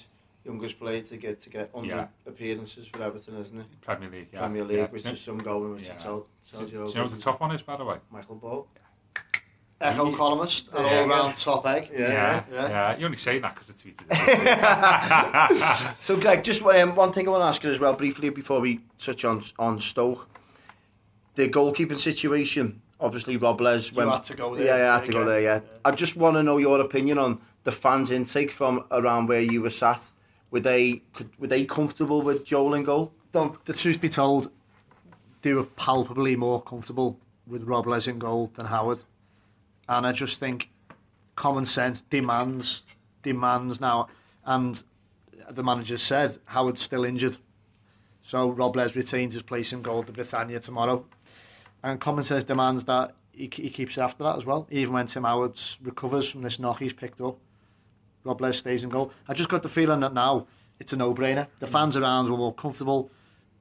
youngest 0.46 0.80
player 0.80 1.02
to 1.02 1.18
get 1.18 1.40
to 1.42 1.50
get 1.50 1.74
100 1.74 1.96
Yeah. 1.96 2.08
appearances 2.28 2.88
for 2.88 3.02
Everton, 3.04 3.38
isn't 3.40 3.58
he? 3.58 3.66
Premier 3.82 4.10
League, 4.10 4.28
yeah. 4.34 4.40
Premier 4.40 4.64
League, 4.64 4.78
yeah. 4.78 4.88
which 4.88 5.04
Do 5.04 5.10
is 5.12 5.22
some 5.22 5.38
going, 5.38 5.76
which 5.76 5.86
Yeah. 5.88 5.94
it 5.94 6.00
tell, 6.02 6.28
tells 6.50 6.72
you, 6.72 6.78
do 6.80 6.88
you 6.90 6.94
know 6.96 7.04
what 7.04 7.12
the 7.16 7.22
top 7.22 7.40
one 7.40 7.52
is, 7.52 7.62
by 7.62 7.78
the 7.78 7.86
way? 7.86 7.98
Michael 8.12 8.36
Ball. 8.36 8.68
Echo 9.82 10.10
Yeah. 10.12 10.18
columnist, 10.18 10.70
an 10.74 10.86
Yeah. 10.86 11.00
all 11.02 11.08
round 11.08 11.36
top 11.36 11.66
egg. 11.68 11.90
Yeah, 11.92 12.00
yeah, 12.00 12.44
yeah. 12.52 12.70
yeah. 12.70 12.98
You're 12.98 13.06
only 13.08 13.18
saying 13.18 13.42
that 13.42 13.56
because 13.56 13.70
I 13.70 13.74
tweeted 13.74 14.06
it. 15.92 15.96
So, 16.02 16.16
Greg, 16.18 16.44
just 16.44 16.62
um, 16.62 16.96
one 16.96 17.12
thing 17.12 17.28
I 17.28 17.32
want 17.32 17.42
to 17.42 17.48
ask 17.48 17.64
you 17.64 17.72
as 17.72 17.80
well, 17.80 17.94
briefly, 17.94 18.30
before 18.30 18.60
we 18.62 18.80
touch 19.00 19.26
on 19.26 19.44
on 19.60 19.80
Stoke. 19.80 20.28
The 21.36 21.50
goalkeeping 21.50 22.00
situation, 22.00 22.82
obviously, 23.00 23.38
Robles. 23.38 23.92
You 23.92 24.08
had 24.08 24.24
to 24.26 24.36
go 24.36 24.56
there, 24.56 24.66
Yeah, 24.68 24.78
yeah, 24.78 24.92
I 24.92 24.96
had 24.96 25.04
to 25.06 25.12
you, 25.12 25.18
go 25.18 25.26
there, 25.26 25.42
yeah. 25.42 25.56
again? 25.56 25.70
I 25.84 25.92
just 25.92 26.16
want 26.16 26.36
to 26.36 26.44
know 26.44 26.58
your 26.58 26.80
opinion 26.80 27.18
on 27.18 27.40
the 27.64 27.72
fans' 27.72 28.12
intake 28.12 28.52
from 28.52 28.86
around 28.92 29.28
where 29.28 29.42
you 29.42 29.62
were 29.62 29.70
sat. 29.72 30.02
Were 30.54 30.60
they 30.60 31.02
could, 31.16 31.32
were 31.40 31.48
they 31.48 31.66
comfortable 31.66 32.22
with 32.22 32.46
Joel 32.46 32.76
in 32.76 32.84
goal? 32.84 33.12
Though, 33.32 33.58
the 33.66 33.74
truth 33.74 34.00
be 34.00 34.08
told, 34.08 34.52
they 35.42 35.52
were 35.52 35.64
palpably 35.64 36.36
more 36.36 36.62
comfortable 36.62 37.20
with 37.48 37.64
Robles 37.64 38.08
in 38.08 38.20
goal 38.20 38.52
than 38.56 38.68
Howard. 38.68 39.04
And 39.90 40.06
I 40.06 40.12
just 40.12 40.40
think 40.40 40.70
common 41.36 41.66
sense 41.66 42.02
demands 42.02 42.84
demands 43.24 43.82
now. 43.82 44.10
And 44.46 44.84
the 45.50 45.64
manager 45.64 45.98
said 45.98 46.38
Howard's 46.46 46.82
still 46.82 47.04
injured. 47.04 47.38
So 48.22 48.50
Rob 48.50 48.76
Robles 48.76 48.96
retains 48.96 49.34
his 49.34 49.42
place 49.42 49.74
in 49.74 49.82
goal 49.82 50.04
to 50.04 50.12
Britannia 50.12 50.60
tomorrow. 50.60 51.04
And 51.82 52.00
common 52.00 52.24
sense 52.24 52.44
demands 52.44 52.84
that 52.84 53.16
he, 53.32 53.50
he 53.52 53.72
keeps 53.72 53.98
after 53.98 54.24
that 54.24 54.38
as 54.38 54.46
well. 54.46 54.68
Even 54.70 54.94
when 54.94 55.08
Tim 55.08 55.24
Howard 55.24 55.60
recovers 55.82 56.30
from 56.30 56.44
this 56.44 56.60
knock 56.60 56.78
he's 56.78 56.94
picked 56.94 57.22
up, 57.22 57.40
Robles 58.24 58.58
stays 58.58 58.84
in 58.84 58.90
goal. 58.90 59.12
I 59.28 59.34
just 59.34 59.50
got 59.50 59.64
the 59.64 59.70
feeling 59.70 60.00
that 60.02 60.14
now 60.14 60.48
it's 60.80 60.94
a 60.94 60.96
no-brainer. 60.98 61.48
The 61.60 61.68
fans 61.68 61.98
around 61.98 62.30
were 62.32 62.38
more 62.38 62.54
comfortable. 62.54 63.12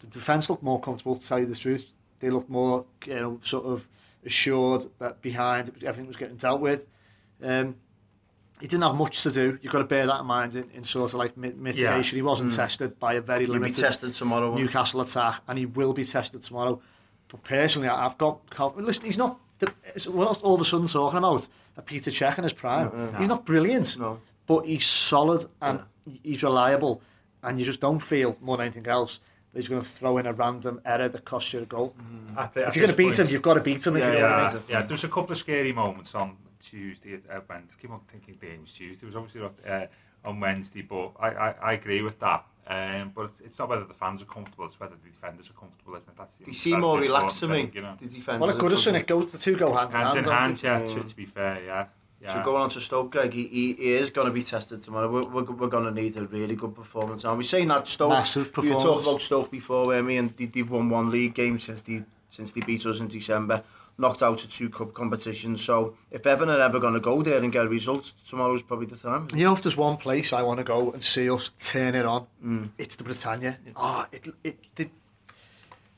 The 0.00 0.06
defence 0.08 0.48
looked 0.50 0.62
more 0.62 0.80
comfortable, 0.80 1.16
to 1.16 1.26
tell 1.26 1.38
you 1.38 1.46
the 1.46 1.56
truth. 1.56 1.86
They 2.20 2.30
looked 2.30 2.50
more, 2.50 2.84
you 3.06 3.14
know, 3.14 3.40
sort 3.42 3.64
of 3.66 3.86
assured 4.24 4.86
that 4.98 5.20
behind 5.22 5.72
everything 5.84 6.06
was 6.06 6.16
getting 6.16 6.36
dealt 6.36 6.60
with. 6.60 6.86
Um, 7.42 7.76
he 8.60 8.68
didn't 8.68 8.84
have 8.84 8.94
much 8.94 9.24
to 9.24 9.30
do. 9.32 9.58
You've 9.60 9.72
got 9.72 9.80
to 9.80 9.84
bear 9.84 10.06
that 10.06 10.20
in 10.20 10.26
mind 10.26 10.54
in, 10.54 10.70
in 10.70 10.84
sort 10.84 11.12
of 11.12 11.18
like 11.18 11.36
mit- 11.36 11.58
mitigation. 11.58 12.16
He 12.16 12.22
wasn't 12.22 12.52
tested 12.52 12.98
by 13.00 13.14
a 13.14 13.20
very 13.20 13.46
limited 13.46 13.76
tested 13.80 14.14
tomorrow. 14.14 14.54
Newcastle 14.54 15.00
attack, 15.00 15.42
and 15.48 15.58
he 15.58 15.66
will 15.66 15.92
be 15.92 16.04
tested 16.04 16.42
tomorrow. 16.42 16.80
But 17.28 17.42
personally, 17.42 17.88
I've 17.88 18.16
got 18.18 18.48
confidence. 18.50 18.86
Listen, 18.86 19.04
he's 19.06 19.18
not. 19.18 19.40
The, 19.58 19.72
it's, 19.96 20.06
we're 20.06 20.24
not 20.26 20.40
all 20.42 20.54
of 20.54 20.60
a 20.60 20.64
sudden 20.64 20.86
talking 20.86 21.18
about 21.18 21.48
a 21.76 21.82
Peter 21.82 22.12
Cech 22.12 22.38
in 22.38 22.44
his 22.44 22.52
prime. 22.52 23.14
He's 23.18 23.28
not 23.28 23.44
brilliant, 23.44 23.98
No. 23.98 24.20
But 24.46 24.66
he's 24.66 24.86
solid 24.86 25.46
and 25.60 25.80
he's 26.22 26.42
reliable, 26.42 27.02
and 27.42 27.58
you 27.58 27.64
just 27.64 27.80
don't 27.80 28.00
feel 28.00 28.36
more 28.40 28.56
than 28.56 28.66
anything 28.66 28.86
else 28.86 29.20
that 29.52 29.60
he's 29.60 29.68
going 29.68 29.82
to 29.82 29.86
throw 29.88 30.16
in 30.18 30.26
a 30.26 30.32
random 30.32 30.80
error 30.84 31.08
that 31.08 31.24
costs 31.24 31.52
you 31.52 31.60
a 31.60 31.66
goal. 31.66 31.94
At 32.38 32.54
the- 32.54 32.66
If 32.68 32.74
you're 32.76 32.86
going 32.86 32.90
to 32.92 32.96
beat 32.96 33.06
point- 33.08 33.18
him, 33.18 33.28
you've 33.28 33.42
got 33.42 33.54
to 33.54 33.60
beat 33.60 33.86
him. 33.86 33.96
If 33.96 34.00
Yeah, 34.02 34.12
you 34.12 34.18
know 34.18 34.22
what 34.22 34.32
I 34.32 34.42
Yeah, 34.48 34.52
mean. 34.54 34.62
yeah. 34.68 34.82
There's 34.82 35.04
a 35.04 35.08
couple 35.08 35.32
of 35.32 35.38
scary 35.38 35.72
moments 35.72 36.14
on 36.14 36.36
Tuesday 36.60 37.14
at, 37.14 37.26
at 37.28 37.48
Wednesday. 37.48 37.74
I 37.78 37.82
keep 37.82 37.90
on 37.90 38.00
thinking 38.10 38.36
the 38.40 38.58
was 38.58 38.72
Tuesday. 38.72 39.04
It 39.04 39.06
was 39.06 39.16
obviously 39.16 39.42
not, 39.42 39.54
uh, 39.68 39.86
on 40.24 40.40
Wednesday, 40.40 40.82
but 40.82 41.12
I, 41.20 41.28
I, 41.28 41.54
I 41.62 41.72
agree 41.74 42.00
with 42.02 42.18
that. 42.20 42.44
Um, 42.64 43.10
but 43.14 43.24
it's, 43.24 43.40
it's 43.44 43.58
not 43.58 43.68
whether 43.68 43.84
the 43.84 43.92
fans 43.92 44.22
are 44.22 44.26
comfortable; 44.26 44.64
it's 44.66 44.78
whether 44.78 44.94
the 44.94 45.10
defenders 45.10 45.50
are 45.50 45.54
comfortable. 45.54 45.94
Isn't 45.96 46.08
it? 46.10 46.14
That's 46.16 46.34
the, 46.36 46.44
They 46.44 46.52
seem 46.52 46.80
more 46.80 46.94
the 46.96 47.02
relaxed 47.02 47.40
to 47.40 47.48
me. 47.48 47.64
thing, 47.64 47.72
You 47.74 47.82
know, 47.82 47.96
The 48.00 48.06
defenders 48.06 48.40
Well, 48.40 48.50
at 48.50 48.56
are 48.56 48.58
Goodison, 48.60 48.92
comfortable. 48.92 48.96
it 48.96 49.06
goes 49.24 49.32
the 49.32 49.38
two 49.38 49.56
go 49.56 49.72
hand 49.72 49.90
in 49.92 49.96
hands 50.00 50.06
hand. 50.14 50.18
in 50.18 50.24
don't 50.24 50.34
hand. 50.34 50.62
Yeah, 50.62 50.78
Yeah. 50.84 50.94
to, 51.02 51.08
to 51.08 51.16
be 51.16 51.26
fair, 51.26 51.64
yeah. 51.64 51.86
Yeah. 52.22 52.34
So 52.34 52.44
going 52.44 52.62
on 52.62 52.70
to 52.70 52.80
Stoke, 52.80 53.10
Greg, 53.10 53.32
he, 53.32 53.48
he, 53.48 53.72
he 53.72 53.94
is 53.94 54.10
going 54.10 54.28
to 54.28 54.32
be 54.32 54.42
tested 54.42 54.80
tomorrow. 54.80 55.10
We're, 55.10 55.24
we're, 55.24 55.52
we're 55.52 55.68
going 55.68 55.84
to 55.84 55.90
need 55.90 56.16
a 56.16 56.24
really 56.26 56.54
good 56.54 56.74
performance. 56.74 57.24
And 57.24 57.36
we're 57.36 57.42
saying 57.42 57.68
that 57.68 57.88
Stoke, 57.88 58.10
Massive 58.10 58.52
performance. 58.52 58.84
we 58.84 58.90
talking 58.90 59.08
about 59.08 59.22
Stoke 59.22 59.50
before, 59.50 59.86
weren't 59.86 60.06
we? 60.06 60.16
And 60.16 60.36
they, 60.36 60.46
they've 60.46 60.70
won 60.70 60.88
one 60.88 61.10
league 61.10 61.34
game 61.34 61.58
since 61.58 61.82
they 61.82 62.04
since 62.30 62.52
they 62.52 62.60
beat 62.60 62.86
us 62.86 63.00
in 63.00 63.08
December. 63.08 63.62
knocked 63.98 64.22
out 64.22 64.42
of 64.42 64.50
two 64.50 64.70
cup 64.70 64.94
competitions. 64.94 65.62
So 65.62 65.96
if 66.10 66.26
Everton 66.26 66.54
are 66.54 66.60
ever 66.60 66.78
going 66.78 66.94
to 66.94 67.00
go 67.00 67.22
there 67.22 67.42
and 67.42 67.52
get 67.52 67.66
a 67.66 67.68
result, 67.68 68.12
tomorrow's 68.28 68.62
probably 68.62 68.86
the 68.86 68.96
time. 68.96 69.28
You 69.34 69.44
know, 69.46 69.52
if 69.52 69.62
there's 69.62 69.76
one 69.76 69.96
place 69.96 70.32
I 70.32 70.42
want 70.42 70.58
to 70.58 70.64
go 70.64 70.92
and 70.92 71.02
see 71.02 71.28
us 71.30 71.50
turn 71.60 71.94
it 71.94 72.06
on, 72.06 72.26
mm. 72.44 72.70
it's 72.78 72.96
the 72.96 73.04
Britannia. 73.04 73.58
Oh, 73.76 74.06
it, 74.12 74.28
it, 74.44 74.58
it, 74.76 74.90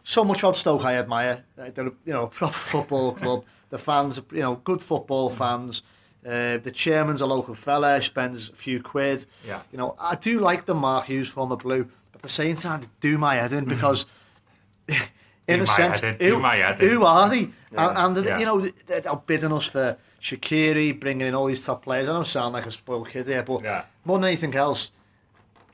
so 0.03 0.25
much 0.25 0.41
about 0.41 0.57
Stoke 0.57 0.85
I 0.85 0.95
admire. 0.95 1.45
They're, 1.57 1.85
you 1.85 2.13
know, 2.13 2.25
a 2.25 2.29
proper 2.29 2.59
football 2.59 3.13
club. 3.21 3.45
the 3.71 3.79
fans, 3.79 4.21
you 4.33 4.41
know, 4.41 4.57
good 4.57 4.81
football 4.83 5.31
fans. 5.31 5.83
Uh, 6.25 6.57
the 6.59 6.71
chairman's 6.71 7.21
a 7.21 7.27
local 7.27 7.55
fella, 7.55 8.01
spends 8.01 8.49
a 8.49 8.55
few 8.55 8.83
quid. 8.83 9.27
Yeah. 9.47 9.61
You 9.71 9.79
know, 9.79 9.95
I 9.99 10.15
do 10.15 10.41
like 10.41 10.65
the 10.65 10.75
Mark 10.75 11.07
Hughes 11.07 11.29
from 11.29 11.51
the 11.51 11.57
blue, 11.57 11.85
but 12.13 12.21
at 12.21 12.23
the 12.23 12.29
same 12.29 12.57
time, 12.57 12.89
do 13.01 13.19
my 13.19 13.35
head 13.35 13.53
in 13.53 13.67
because, 13.67 14.07
in 14.89 15.59
do 15.59 15.63
a 15.63 15.67
sense, 15.67 16.01
who, 16.01 16.15
who 16.17 17.05
are 17.05 17.29
they? 17.29 17.51
Yeah. 17.73 18.07
And, 18.07 18.17
and 18.17 18.27
yeah. 18.27 18.39
you 18.39 18.47
know, 18.47 18.71
they're 18.87 19.03
bidding 19.27 19.53
us 19.53 19.67
for 19.67 19.99
Shaqiri, 20.23 20.99
bringing 20.99 21.27
in 21.27 21.35
all 21.35 21.45
these 21.45 21.65
top 21.65 21.85
players. 21.85 22.09
I 22.09 22.13
don't 22.13 22.27
sound 22.27 22.55
like 22.55 22.65
a 22.65 22.71
spoiled 22.71 23.11
kid 23.11 23.27
here, 23.27 23.43
but 23.43 23.63
yeah. 23.63 23.85
more 24.07 24.19
than 24.19 24.29
anything 24.29 24.55
else, 24.55 24.91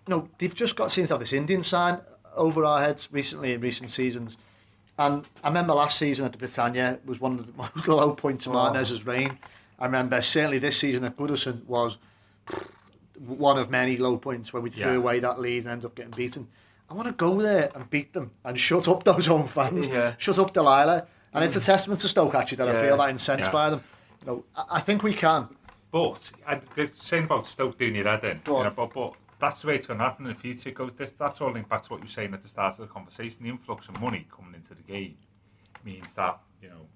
you 0.09 0.17
know, 0.17 0.29
they've 0.39 0.55
just 0.55 0.75
got 0.75 0.91
seems 0.91 1.09
to 1.09 1.15
have 1.15 1.21
this 1.21 1.33
Indian 1.33 1.63
sign 1.63 2.01
over 2.35 2.65
our 2.65 2.81
heads 2.81 3.09
recently 3.13 3.53
in 3.53 3.61
recent 3.61 3.91
seasons. 3.91 4.37
And 4.99 5.25
I 5.45 5.49
remember 5.49 5.75
last 5.75 5.99
season 5.99 6.27
at 6.27 6.33
the 6.33 6.39
Britannia 6.39 6.99
was 7.05 7.21
one 7.21 7.39
of 7.39 7.47
the 7.47 7.53
most 7.57 7.87
low 7.87 8.13
points 8.13 8.47
of 8.47 8.53
oh. 8.53 8.57
Martinez's 8.57 9.07
reign. 9.07 9.39
I 9.81 9.87
remember 9.87 10.21
certainly 10.21 10.59
this 10.59 10.77
season 10.77 11.05
at 11.05 11.17
Goodison 11.17 11.65
was 11.65 11.97
one 13.19 13.59
of 13.59 13.71
many 13.71 13.97
low 13.97 14.17
points 14.17 14.53
where 14.53 14.63
we 14.63 14.71
threw 14.71 14.93
Yeah. 14.93 14.97
away 14.99 15.21
that 15.21 15.41
lead 15.41 15.65
and 15.65 15.69
ended 15.73 15.87
up 15.87 15.95
getting 15.95 16.13
beaten. 16.13 16.49
I 16.89 16.95
want 16.95 17.07
to 17.07 17.13
go 17.13 17.41
there 17.41 17.71
and 17.75 17.89
beat 17.89 18.13
them 18.13 18.33
and 18.45 18.59
shut 18.59 18.89
up 18.89 19.05
those 19.05 19.27
home 19.27 19.47
fans, 19.47 19.87
Yeah. 19.89 20.15
shut 20.19 20.39
up 20.39 20.53
Delilah. 20.53 21.07
And 21.33 21.45
it's 21.45 21.55
a 21.57 21.61
testament 21.61 22.01
to 22.01 22.09
Stoke 22.09 22.35
actually 22.35 22.57
that 22.57 22.69
I 22.69 22.83
feel 22.83 22.97
that 22.97 23.11
incensed 23.11 23.47
Yeah. 23.49 23.53
by 23.53 23.71
them. 23.71 23.85
You 24.21 24.27
know, 24.27 24.45
I, 24.57 24.65
I 24.73 24.81
think 24.81 25.03
we 25.03 25.15
can. 25.15 25.49
But 25.93 26.31
I, 26.47 26.61
the 26.75 26.91
saying 27.01 27.25
about 27.25 27.47
Stoke 27.47 27.79
doing 27.79 27.95
your 27.97 28.05
head 28.09 28.25
in, 28.25 28.41
Go 28.45 28.53
you 28.53 28.59
on. 28.59 28.65
know, 28.65 28.71
but, 28.71 28.93
but 28.95 29.15
that's 29.39 29.61
the 29.61 29.69
way 29.69 29.77
it's 29.77 29.87
going 29.87 29.99
to 29.99 30.05
happen 30.05 30.27
in 30.27 30.33
the 30.33 30.39
future. 30.39 30.71
Go, 30.73 30.91
this, 30.91 31.13
that's 31.13 31.41
all 31.41 31.51
linked 31.53 31.69
back 31.71 31.83
to 31.83 31.89
what 31.91 31.99
you 32.01 32.05
were 32.05 32.11
saying 32.11 32.35
at 32.35 32.43
the 32.43 32.49
start 32.49 32.73
of 32.75 32.81
the 32.81 32.93
conversation. 32.93 33.39
The 33.45 33.49
influx 33.51 33.89
of 33.89 34.01
money 34.01 34.27
coming 34.35 34.55
into 34.55 34.75
the 34.75 34.83
game 34.83 35.17
means 35.85 36.13
that 36.15 36.39
you 36.63 36.69
know, 36.69 36.87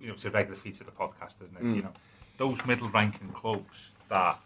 you 0.00 0.08
know, 0.08 0.14
it's 0.14 0.24
a 0.24 0.30
regular 0.30 0.56
feature 0.56 0.84
of 0.84 0.86
the 0.86 0.92
podcast, 0.92 1.34
isn't 1.42 1.56
it? 1.56 1.62
Mm. 1.62 1.76
You 1.76 1.82
know, 1.82 1.92
those 2.38 2.58
middle-ranking 2.66 3.28
clubs 3.30 3.90
that 4.08 4.38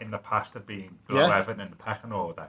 in 0.00 0.10
the 0.10 0.18
past 0.18 0.54
have 0.54 0.66
been 0.66 0.98
below 1.06 1.26
Yeah. 1.28 1.38
Everton 1.38 1.60
in 1.60 1.70
the 1.70 1.76
pecking 1.76 2.12
order 2.12 2.48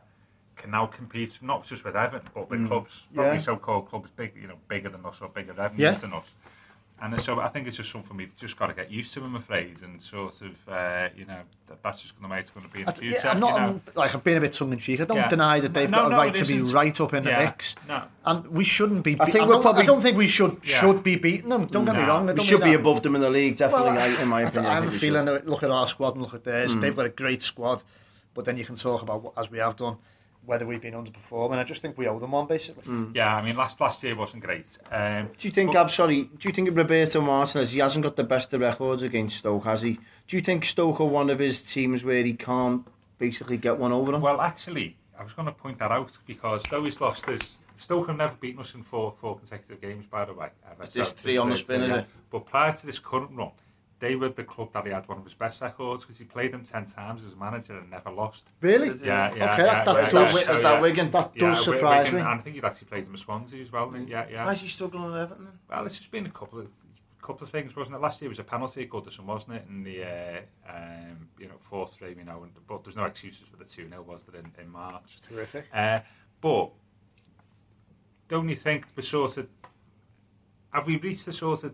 can 0.56 0.72
now 0.72 0.86
compete 0.86 1.38
not 1.42 1.66
just 1.66 1.84
with 1.84 1.96
Everton 1.96 2.30
but 2.34 2.50
with 2.50 2.62
Mm. 2.62 2.68
clubs, 2.68 3.08
probably 3.14 3.34
Yeah. 3.38 3.42
so-called 3.42 3.90
clubs 3.90 4.10
big, 4.16 4.36
you 4.36 4.48
know, 4.48 4.58
bigger 4.68 4.90
than 4.90 5.06
us 5.06 5.20
or 5.22 5.30
bigger 5.30 5.54
revenues 5.54 5.82
Yeah. 5.94 5.98
than 6.00 6.14
us. 6.14 6.26
and 7.02 7.20
so 7.22 7.40
I 7.40 7.50
think 7.50 7.68
it's 7.68 7.76
just 7.78 7.92
something 7.92 8.16
we've 8.16 8.36
just 8.38 8.58
got 8.58 8.68
to 8.68 8.74
get 8.74 8.90
used 8.90 9.14
to, 9.14 9.24
I'm 9.24 9.36
afraid, 9.36 9.82
and 9.82 10.02
sort 10.02 10.36
of, 10.42 10.56
uh, 10.72 11.10
you 11.18 11.26
know, 11.26 11.40
that, 11.68 11.84
that's 11.84 12.02
just 12.02 12.16
going 12.16 12.30
to 12.30 12.36
make 12.36 12.46
it's 12.46 12.52
going 12.52 12.66
to 12.66 12.72
be 12.72 12.80
in 12.80 12.86
the 12.86 12.94
future. 12.94 13.20
Yeah, 13.22 13.32
I'm 13.32 13.40
not, 13.40 13.54
you 13.54 13.60
know? 13.60 13.66
I'm, 13.66 13.82
like, 13.96 14.16
I've 14.16 14.24
been 14.24 14.38
a 14.38 14.42
bit 14.42 14.54
tongue-in-cheek. 14.54 15.02
I 15.02 15.06
don't 15.06 15.18
yeah. 15.18 15.28
deny 15.28 15.60
that 15.60 15.74
they've 15.74 15.90
no, 15.90 16.04
got 16.04 16.10
no, 16.12 16.16
a 16.16 16.20
right 16.20 16.34
to 16.34 16.46
be 16.46 16.62
right 16.62 17.02
up 17.02 17.14
in 17.14 17.24
yeah. 17.24 17.40
the 17.40 17.46
mix. 17.46 17.76
No. 17.88 18.04
And 18.26 18.48
we 18.48 18.64
shouldn't 18.64 19.04
be... 19.04 19.18
I, 19.20 19.26
think 19.26 19.44
I, 19.44 19.48
don't, 19.48 19.62
probably, 19.62 19.82
I 19.82 19.86
don't 19.86 20.02
think 20.02 20.18
we 20.18 20.30
should 20.30 20.60
yeah. 20.64 20.80
should 20.80 21.04
be 21.04 21.18
beating 21.18 21.50
them. 21.50 21.66
Don't 21.66 21.84
no. 21.84 21.92
get 21.92 22.02
me 22.02 22.08
wrong. 22.08 22.24
I 22.24 22.28
don't 22.28 22.40
we 22.40 22.46
should 22.46 22.64
be 22.64 22.72
that. 22.72 22.80
above 22.80 23.04
them 23.04 23.16
in 23.16 23.22
the 23.22 23.30
league, 23.30 23.58
definitely, 23.58 23.94
well, 23.94 24.00
I, 24.00 24.22
in 24.22 24.28
my 24.30 24.44
opinion. 24.44 24.72
I, 24.72 24.72
I 24.72 24.76
have 24.76 24.88
a 24.94 24.98
feeling, 24.98 25.26
should. 25.26 25.50
look 25.50 25.64
at 25.64 25.72
our 25.72 25.88
squad 25.88 26.14
and 26.14 26.22
look 26.22 26.34
at 26.34 26.44
theirs. 26.44 26.74
Mm. 26.74 26.82
They've 26.82 26.96
got 26.96 27.06
a 27.06 27.10
great 27.10 27.42
squad, 27.42 27.84
but 28.34 28.46
then 28.46 28.56
you 28.56 28.66
can 28.66 28.76
talk 28.76 29.02
about, 29.02 29.24
what, 29.24 29.34
as 29.38 29.52
we 29.52 29.58
have 29.58 29.76
done, 29.76 29.98
whether 30.46 30.66
we've 30.66 30.82
been 30.82 30.94
underperforming. 30.94 31.58
I 31.58 31.64
just 31.64 31.82
think 31.82 31.98
we 31.98 32.08
owe 32.08 32.20
them 32.20 32.32
one 32.32 32.48
basically. 32.48 32.84
Yeah, 33.14 33.36
I 33.36 33.42
mean, 33.42 33.56
last 33.56 33.80
last 33.80 34.04
year 34.04 34.16
wasn't 34.16 34.44
great. 34.44 34.66
Um, 34.92 35.30
Do 35.38 35.48
you 35.48 35.52
think, 35.52 35.74
but- 35.74 35.82
I'm 35.82 35.90
sorry, 35.90 36.24
do 36.24 36.48
you 36.48 36.54
think 36.54 36.70
Roberto 36.76 37.22
Martinez, 37.22 37.72
he 37.72 37.80
hasn't 37.80 38.04
got 38.04 38.16
the 38.16 38.24
best 38.24 38.54
of 38.54 38.62
records 38.62 39.04
against 39.04 39.38
Stoke, 39.38 39.64
has 39.66 39.82
he? 39.82 40.00
Do 40.28 40.36
you 40.36 40.42
think 40.42 40.66
Stoke 40.66 41.00
are 41.02 41.06
one 41.06 41.30
of 41.30 41.40
his 41.40 41.62
teams 41.64 42.04
where 42.04 42.24
he 42.24 42.34
can't 42.34 42.86
basically 43.20 43.58
get 43.58 43.78
one 43.78 43.92
over 43.92 44.12
them? 44.12 44.22
Well, 44.22 44.42
actually, 44.42 44.98
I 45.18 45.24
was 45.24 45.34
going 45.34 45.46
to 45.46 45.52
point 45.52 45.80
that 45.80 45.92
out 45.92 46.12
because 46.28 46.64
though 46.64 46.84
he's 46.84 47.00
lost 47.00 47.26
his. 47.26 47.42
Stoke 47.76 48.08
have 48.08 48.18
never 48.18 48.36
beaten 48.40 48.62
us 48.62 48.76
in 48.76 48.84
four 48.84 49.12
four 49.20 49.38
consecutive 49.38 49.82
games, 49.82 50.06
by 50.06 50.26
the 50.26 50.34
way. 50.34 50.50
ever. 50.72 50.86
This 50.86 51.10
So, 51.10 51.16
three 51.16 51.38
on 51.38 51.50
the 51.50 51.56
spin, 51.56 51.82
is 51.82 51.92
it? 51.92 52.06
But 52.32 52.46
prior 52.46 52.72
to 52.72 52.86
this 52.86 53.00
current 53.00 53.32
run, 53.34 53.52
they 54.04 54.18
were 54.18 54.28
the 54.28 54.44
club 54.44 54.74
that 54.74 54.86
he 54.86 54.92
had 54.92 55.08
one 55.08 55.18
of 55.18 55.24
his 55.24 55.34
best 55.34 55.62
records 55.62 56.04
because 56.04 56.18
he 56.18 56.26
played 56.26 56.52
them 56.52 56.66
10 56.66 56.88
times 56.88 57.24
as 57.26 57.32
a 57.32 57.36
manager 57.38 57.78
and 57.78 57.90
never 57.90 58.12
lost. 58.12 58.44
Really? 58.60 58.88
Yeah, 59.02 59.34
yeah. 59.34 59.34
Okay, 59.34 59.40
yeah, 59.40 59.56
that- 59.56 59.58
yeah, 59.66 59.84
that 59.86 60.04
is 60.04 60.14
yeah, 60.14 60.20
that, 60.20 60.46
so, 60.46 60.54
is 60.56 60.62
that 60.62 60.82
Wigan? 60.82 61.10
That 61.12 61.32
Yeah, 61.36 61.52
does 61.52 61.64
surprise 61.64 62.08
Wigan, 62.08 62.16
me. 62.16 62.20
And 62.20 62.40
I 62.40 62.44
think 62.44 62.56
he'd 62.56 62.66
actually 62.66 62.88
played 62.88 63.06
them 63.06 63.14
at 63.14 63.22
Swansea 63.22 63.62
as 63.62 63.72
well. 63.72 63.96
Yeah, 64.06 64.26
yeah. 64.30 64.46
Why 64.46 64.52
is 64.52 64.60
he 64.60 64.68
struggling 64.68 65.14
at 65.14 65.22
Everton 65.22 65.46
then? 65.46 65.54
Well, 65.70 65.86
it's 65.86 65.98
just 65.98 66.12
been 66.12 66.26
a 66.26 66.30
couple 66.32 66.60
of 66.60 66.68
couple 67.22 67.46
of 67.46 67.50
things, 67.50 67.74
wasn't 67.74 67.96
it? 67.96 68.02
Last 68.02 68.22
year 68.22 68.28
was 68.28 68.40
a 68.40 68.44
penalty 68.44 68.84
at 68.84 68.90
Goodison, 68.90 69.24
wasn't 69.24 69.56
it? 69.56 69.66
In 69.70 69.82
the 69.86 70.04
uh, 70.04 70.42
um, 70.70 71.30
you 71.40 71.48
know 71.48 71.56
four 71.62 71.88
three, 71.88 72.14
you 72.18 72.26
know, 72.26 72.44
and, 72.44 72.52
but 72.68 72.84
there's 72.84 72.98
no 72.98 73.06
excuses 73.06 73.44
for 73.50 73.56
the 73.56 73.64
two 73.64 73.88
0 73.88 74.02
was 74.02 74.20
there 74.30 74.42
in, 74.42 74.52
in 74.62 74.70
March? 74.70 75.20
Terrific. 75.30 75.64
Uh, 75.74 76.02
but 76.42 76.72
don't 78.28 78.50
you 78.50 78.58
think 78.58 78.86
we're 78.98 79.04
sort 79.04 79.38
of 79.38 79.48
have 80.74 80.86
we 80.86 80.98
reached 80.98 81.26
the 81.26 81.32
sort 81.32 81.64
of 81.64 81.74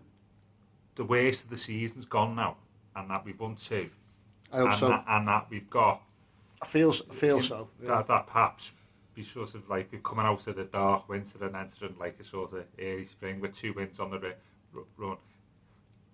the 1.00 1.06
worst 1.06 1.44
of 1.44 1.48
the 1.48 1.56
season's 1.56 2.04
gone 2.04 2.36
now, 2.36 2.58
and 2.94 3.08
that 3.08 3.24
we've 3.24 3.40
won 3.40 3.54
two, 3.56 3.88
I 4.52 4.58
hope 4.58 4.68
and, 4.68 4.76
so. 4.76 4.88
that, 4.88 5.04
and 5.08 5.28
that 5.28 5.46
we've 5.48 5.70
got 5.70 6.02
I 6.60 6.66
feel 6.66 6.94
I 7.10 7.14
feel 7.14 7.40
so. 7.40 7.68
yeah. 7.82 7.88
that, 7.88 8.08
that 8.08 8.26
perhaps 8.26 8.72
be 9.14 9.24
sort 9.24 9.54
of 9.54 9.66
like 9.70 9.88
we're 9.90 10.00
coming 10.00 10.26
out 10.26 10.46
of 10.46 10.56
the 10.56 10.64
dark 10.64 11.08
winter 11.08 11.42
and 11.42 11.56
entering 11.56 11.94
like 11.98 12.18
a 12.20 12.24
sort 12.24 12.52
of 12.52 12.64
early 12.78 13.06
spring 13.06 13.40
with 13.40 13.56
two 13.56 13.72
wins 13.72 13.98
on 13.98 14.10
the 14.10 14.34
run. 14.98 15.16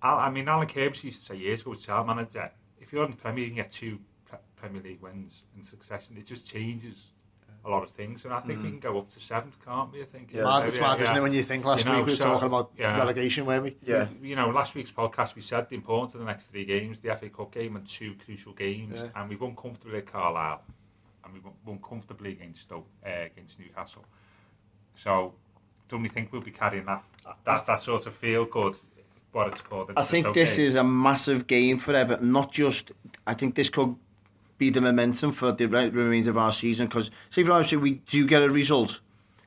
Al- 0.05 0.19
I 0.19 0.31
mean, 0.31 0.47
Alan 0.47 0.69
Kirby 0.69 0.97
used 1.03 1.19
to 1.19 1.27
say 1.27 1.37
years 1.37 1.63
ago, 1.63 1.73
as 1.75 2.07
manager, 2.07 2.49
if 2.81 2.93
you're 2.93 3.05
in 3.07 3.11
the 3.11 3.17
Premier, 3.17 3.43
you 3.43 3.51
can 3.51 3.57
get 3.57 3.73
two 3.73 3.99
Premier 4.55 4.83
League 4.83 5.03
wins 5.03 5.43
in 5.57 5.65
succession. 5.65 6.17
It 6.17 6.27
just 6.27 6.47
changes 6.47 6.95
a 7.67 7.71
lot 7.71 7.83
of 7.83 7.91
things, 7.91 8.25
and 8.25 8.33
I 8.33 8.41
think 8.41 8.63
we 8.63 8.71
can 8.71 8.79
go 8.79 8.97
up 8.99 9.11
to 9.11 9.21
seventh, 9.21 9.57
can't 9.65 9.93
we? 9.93 10.01
I 10.01 10.05
think. 10.05 10.33
Yeah. 10.33 10.45
Mad, 10.45 10.67
it's 10.67 10.79
mad, 10.79 11.01
isn't 11.01 11.17
it? 11.17 11.21
When 11.21 11.33
you 11.33 11.43
think 11.43 11.65
last 11.65 11.81
You 11.85 11.91
know, 11.91 11.97
week 11.99 12.07
we 12.07 12.13
were 12.13 12.17
so- 12.17 12.25
talking 12.27 12.47
about 12.47 12.71
yeah. 12.79 12.97
relegation, 12.97 13.45
weren't 13.45 13.65
we? 13.65 13.77
Yeah. 13.85 14.07
You 14.23 14.37
know, 14.37 14.49
last 14.51 14.75
week's 14.75 14.93
podcast 14.93 15.35
we 15.35 15.43
said 15.43 15.69
the 15.69 15.75
importance 15.75 16.15
of 16.15 16.21
the 16.21 16.27
next 16.27 16.47
three 16.47 16.65
games, 16.65 16.99
the 17.01 17.11
FA 17.17 17.29
Cup 17.29 17.53
game 17.53 17.75
and 17.77 17.89
two 17.89 18.15
crucial 18.25 18.53
games, 18.53 18.95
Yeah. 18.97 19.09
and 19.17 19.29
we've 19.29 19.41
won 19.41 19.57
comfortably 19.57 19.99
at 19.99 20.07
Carlisle, 20.07 20.63
and 21.25 21.33
we've 21.35 21.45
won- 21.45 21.55
won 21.65 21.79
comfortably 21.81 22.33
against 22.33 22.63
Stoke, 22.63 22.87
uh, 23.05 23.11
against 23.33 23.59
Newcastle. 23.59 24.05
So, 24.97 25.35
don't 25.89 26.05
you 26.05 26.11
think 26.11 26.33
we'll 26.33 26.43
be 26.43 26.51
carrying 26.53 26.87
that 26.87 27.05
that, 27.45 27.67
that 27.67 27.81
sort 27.81 28.07
of 28.07 28.15
feel 28.15 28.45
good, 28.45 28.77
what 29.33 29.49
it's 29.49 29.61
called? 29.61 29.91
I 29.97 30.03
think 30.05 30.33
this 30.35 30.57
is 30.59 30.77
a 30.77 30.85
massive 30.85 31.47
game 31.49 31.79
for 31.79 31.95
Everton. 31.95 32.31
Not 32.33 32.53
just, 32.53 32.93
I 33.27 33.35
think 33.35 33.57
this 33.57 33.69
could 33.71 33.97
be 34.59 34.71
the 34.71 34.81
momentum 34.81 35.33
for 35.33 35.53
the 35.53 35.67
re- 35.67 35.89
remainder 35.89 36.31
of 36.31 36.39
our 36.39 36.53
season. 36.53 36.87
Because, 36.87 37.11
say 37.31 37.45
for 37.45 37.61
example, 37.61 37.83
we 37.83 37.95
do 38.07 38.27
get 38.27 38.43
a 38.43 38.51
result, 38.51 39.01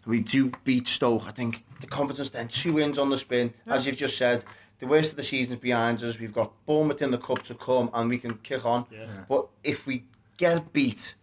we 0.06 0.20
do 0.20 0.52
beat 0.64 0.88
Stoke. 0.88 1.24
I 1.28 1.32
think 1.32 1.64
the 1.82 1.88
confidence 1.88 2.30
then, 2.30 2.48
two 2.48 2.74
wins 2.74 2.98
on 2.98 3.10
the 3.10 3.18
spin, 3.18 3.54
as 3.68 3.86
you've 3.86 3.98
just 3.98 4.18
said. 4.18 4.44
The 4.80 4.88
worst 4.88 5.12
of 5.12 5.18
the 5.18 5.24
season 5.24 5.54
is 5.54 5.60
behind 5.60 6.02
us. 6.04 6.20
We've 6.20 6.34
got 6.34 6.54
Bournemouth 6.66 7.02
in 7.02 7.12
the 7.12 7.18
cup 7.18 7.44
to 7.44 7.56
come, 7.56 7.90
and 7.94 8.10
we 8.10 8.18
can 8.18 8.36
kick 8.36 8.66
on. 8.66 8.86
Yeah. 8.90 9.08
But 9.28 9.48
if 9.62 9.86
we 9.86 10.06
get 10.38 10.72
beat 10.72 11.16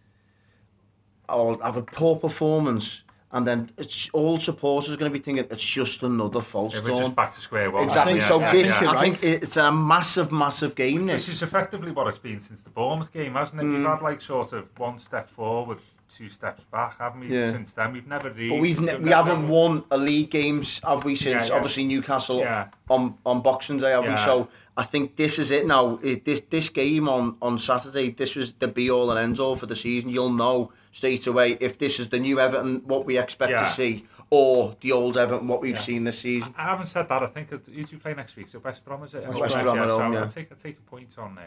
or 1.27 1.59
have 1.63 1.75
a 1.75 1.81
poor 1.81 2.15
performance, 2.15 3.01
and 3.31 3.45
then 3.45 3.69
it's, 3.77 4.09
all 4.13 4.39
supporters 4.39 4.93
are 4.93 4.97
going 4.97 5.11
to 5.11 5.17
be 5.17 5.21
thinking 5.21 5.45
it's 5.49 5.63
just 5.63 6.01
another 6.01 6.41
false 6.41 6.77
storm. 6.77 6.97
just 6.97 7.15
back 7.15 7.33
to 7.35 7.41
square 7.41 7.69
one. 7.69 7.83
Exactly. 7.83 8.13
think- 8.13 8.23
so 8.23 8.39
yeah, 8.39 8.51
this, 8.53 8.69
yeah. 8.69 8.91
I 8.91 9.01
think 9.01 9.23
it's 9.23 9.57
a 9.57 9.71
massive, 9.71 10.31
massive 10.31 10.75
game. 10.75 11.07
This 11.07 11.25
This. 11.25 11.35
is 11.35 11.41
effectively 11.43 11.91
what 11.91 12.07
it's 12.07 12.17
been 12.17 12.39
since 12.39 12.61
the 12.61 12.69
Bournemouth 12.69 13.11
game, 13.11 13.33
hasn't 13.33 13.61
it? 13.61 13.65
We've 13.65 13.79
mm. 13.79 13.89
had 13.89 14.01
like 14.01 14.21
sort 14.21 14.53
of 14.53 14.67
one 14.77 14.97
step 14.97 15.29
forward, 15.29 15.79
two 16.15 16.29
steps 16.29 16.63
back, 16.71 16.99
haven't 16.99 17.19
we? 17.19 17.27
Yeah. 17.27 17.51
Since 17.51 17.73
then, 17.73 17.91
we've 17.91 18.07
never 18.07 18.29
really. 18.29 18.49
But 18.49 18.59
we've 18.59 18.79
ne- 18.79 18.97
we 18.97 19.11
haven't 19.11 19.49
won 19.49 19.83
a 19.91 19.97
league 19.97 20.31
games, 20.31 20.79
have 20.85 21.03
we? 21.03 21.17
Since 21.17 21.43
Yeah, 21.43 21.47
yeah. 21.49 21.55
obviously 21.55 21.83
Newcastle 21.83 22.39
Yeah. 22.39 22.67
on 22.89 23.15
on 23.25 23.41
Boxing 23.41 23.77
Day, 23.77 23.91
have 23.91 24.05
we? 24.05 24.15
So 24.17 24.47
I 24.77 24.83
think 24.83 25.17
this 25.17 25.37
is 25.37 25.51
it 25.51 25.67
now. 25.67 25.99
It, 26.01 26.23
this 26.23 26.41
this 26.49 26.69
game 26.69 27.09
on 27.09 27.35
on 27.41 27.59
Saturday, 27.59 28.11
this 28.11 28.35
was 28.35 28.53
the 28.53 28.69
be 28.69 28.89
all 28.89 29.11
and 29.11 29.19
end 29.19 29.39
all 29.41 29.57
for 29.57 29.65
the 29.65 29.75
season. 29.75 30.09
You'll 30.09 30.31
know 30.31 30.71
straight 30.97 31.27
away 31.27 31.51
if 31.61 31.77
this 31.77 31.99
is 31.99 32.09
the 32.09 32.17
new 32.19 32.39
Everton, 32.39 32.81
what 32.85 33.05
we 33.05 33.19
expect 33.19 33.51
Yeah. 33.51 33.63
to 33.63 33.69
see, 33.69 34.05
or 34.31 34.75
the 34.81 34.91
old 34.91 35.15
Everton, 35.15 35.47
what 35.47 35.61
we've 35.61 35.75
Yeah. 35.75 35.81
seen 35.81 36.03
this 36.05 36.17
season. 36.19 36.53
I 36.57 36.63
haven't 36.63 36.87
said 36.87 37.07
that. 37.09 37.21
I 37.21 37.27
think 37.27 37.51
it- 37.51 37.67
who 37.67 37.83
do 37.83 37.95
you 37.95 37.99
play 37.99 38.15
next 38.15 38.35
week? 38.35 38.47
So 38.47 38.57
West 38.59 38.83
Brom 38.83 39.03
is 39.03 39.13
it? 39.13 39.27
West 39.27 39.53
Home, 39.53 39.63
Brom 39.63 39.77
yeah, 39.77 39.83
at 39.83 39.87
so 39.89 40.11
yeah. 40.11 40.19
I'll 40.21 40.27
take, 40.29 40.51
I'll 40.51 40.57
take 40.57 40.79
a 40.79 40.89
point 40.89 41.15
on 41.19 41.37
uh, 41.37 41.41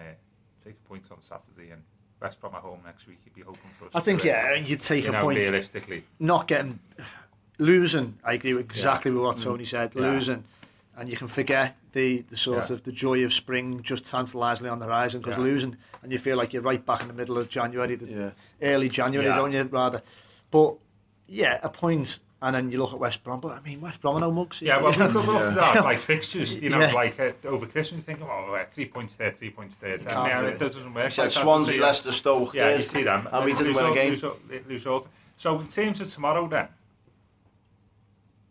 take 0.64 0.74
a 0.84 0.88
point 0.88 1.04
on 1.10 1.20
Saturday 1.20 1.70
and 1.72 1.82
West 2.22 2.40
Brom 2.40 2.54
at 2.54 2.60
home 2.60 2.78
next 2.84 3.08
week. 3.08 3.18
You'd 3.24 3.34
be 3.34 3.40
hoping 3.40 3.70
for. 3.76 3.86
us 3.86 3.90
I 3.94 3.98
think 4.00 4.20
to, 4.20 4.28
yeah, 4.28 4.54
you'd 4.54 4.82
take 4.82 5.02
You 5.04 5.10
a 5.10 5.12
know, 5.14 5.22
point. 5.22 5.38
realistically, 5.38 6.04
Not 6.20 6.46
getting 6.46 6.78
losing. 7.58 8.18
I 8.24 8.34
agree 8.34 8.54
with 8.54 8.66
exactly 8.70 9.10
with 9.10 9.22
what 9.24 9.38
Tony 9.38 9.64
said. 9.64 9.92
Yeah. 9.96 10.02
Losing, 10.02 10.44
and 11.00 11.08
you 11.08 11.16
can 11.16 11.26
forget 11.28 11.76
the 11.92 12.22
the 12.30 12.36
sort 12.36 12.68
Yeah. 12.68 12.76
of 12.76 12.82
the 12.84 12.92
joy 12.92 13.24
of 13.24 13.32
spring 13.32 13.82
just 13.82 14.04
tantalisingly 14.04 14.70
on 14.70 14.78
the 14.78 14.86
horizon 14.86 15.20
because 15.20 15.36
Yeah. 15.38 15.42
losing, 15.44 15.76
and 16.02 16.12
you 16.12 16.18
feel 16.18 16.36
like 16.36 16.52
you're 16.52 16.62
right 16.62 16.84
back 16.84 17.00
in 17.02 17.08
the 17.08 17.14
middle 17.14 17.38
of 17.38 17.48
January, 17.48 17.96
the 17.96 18.06
Yeah. 18.06 18.30
early 18.62 18.88
January, 18.88 19.26
Yeah. 19.28 19.36
don't 19.36 19.52
you? 19.52 19.62
Rather, 19.64 20.02
but 20.50 20.74
yeah, 21.26 21.58
a 21.62 21.68
point 21.68 22.20
and 22.42 22.56
then 22.56 22.70
you 22.72 22.78
look 22.78 22.92
at 22.94 22.98
West 22.98 23.22
Brom. 23.22 23.38
But 23.40 23.52
I 23.52 23.60
mean, 23.60 23.80
West 23.82 24.00
Brom 24.00 24.16
are 24.16 24.20
no 24.20 24.30
mugs. 24.32 24.62
Yeah, 24.62 24.80
well, 24.80 24.92
we've 24.96 25.14
looked 25.14 25.28
at 25.28 25.54
that, 25.56 25.84
like 25.84 25.98
fixtures, 26.00 26.56
you 26.56 26.70
know, 26.70 26.80
Yeah. 26.80 26.92
like 26.92 27.20
uh, 27.20 27.32
over 27.46 27.66
Christmas, 27.66 27.98
you 27.98 28.02
think, 28.02 28.20
oh, 28.22 28.54
uh, 28.54 28.64
three 28.72 28.86
points 28.86 29.14
there, 29.16 29.32
three 29.32 29.50
points 29.50 29.76
there. 29.80 29.94
And 29.94 30.04
can't 30.06 30.26
yeah, 30.28 30.40
do 30.40 30.46
it 30.46 30.54
it. 30.54 30.58
doesn't 30.58 30.94
work. 30.94 31.12
He 31.12 31.20
like 31.20 31.32
that, 31.32 31.40
Swansea. 31.40 31.80
Leicester, 31.80 32.12
Stoke. 32.12 32.54
Yeah, 32.54 32.76
you 32.76 32.82
see 32.82 33.02
them. 33.02 33.28
And 33.30 33.44
we 33.44 33.52
didn't 33.52 33.74
win 33.74 33.86
a 33.86 33.94
game. 33.94 34.10
Lose, 34.10 34.24
all- 34.24 34.38
lose 34.68 34.86
all. 34.86 35.06
So 35.36 35.58
in 35.60 35.66
terms 35.68 36.00
of 36.00 36.12
tomorrow 36.12 36.46
then, 36.48 36.68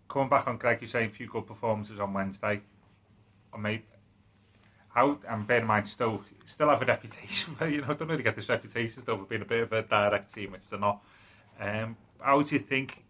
coming 0.10 0.28
back 0.28 0.48
on 0.48 0.58
Greg, 0.58 0.80
you're 0.82 0.90
saying 0.90 1.12
a 1.12 1.14
few 1.14 1.28
good 1.28 1.48
performances 1.48 2.00
on 2.00 2.14
Wednesday. 2.14 2.62
I 3.54 3.58
maybe, 3.58 3.84
how, 4.90 5.18
and 5.30 5.48
bear 5.48 5.60
in 5.62 5.68
mind, 5.68 5.88
Stoke 5.88 6.26
still 6.46 6.68
have 6.70 6.82
a 6.82 6.86
reputation 6.86 7.56
for, 7.56 7.68
you 7.70 7.82
know, 7.82 7.94
don't 7.94 8.10
really 8.10 8.24
get 8.24 8.36
this 8.36 8.50
reputation 8.50 9.02
still 9.02 9.18
for 9.18 9.24
being 9.26 9.44
a 9.44 9.46
bit 9.46 9.62
of 9.64 9.72
a 9.72 9.84
direct 9.84 10.34
team, 10.34 10.52
which 10.52 10.68
they're 10.70 10.80
not. 10.80 11.02
Um, 11.60 11.96
how 12.20 12.42
do 12.42 12.54
you 12.56 12.60
think 12.60 13.06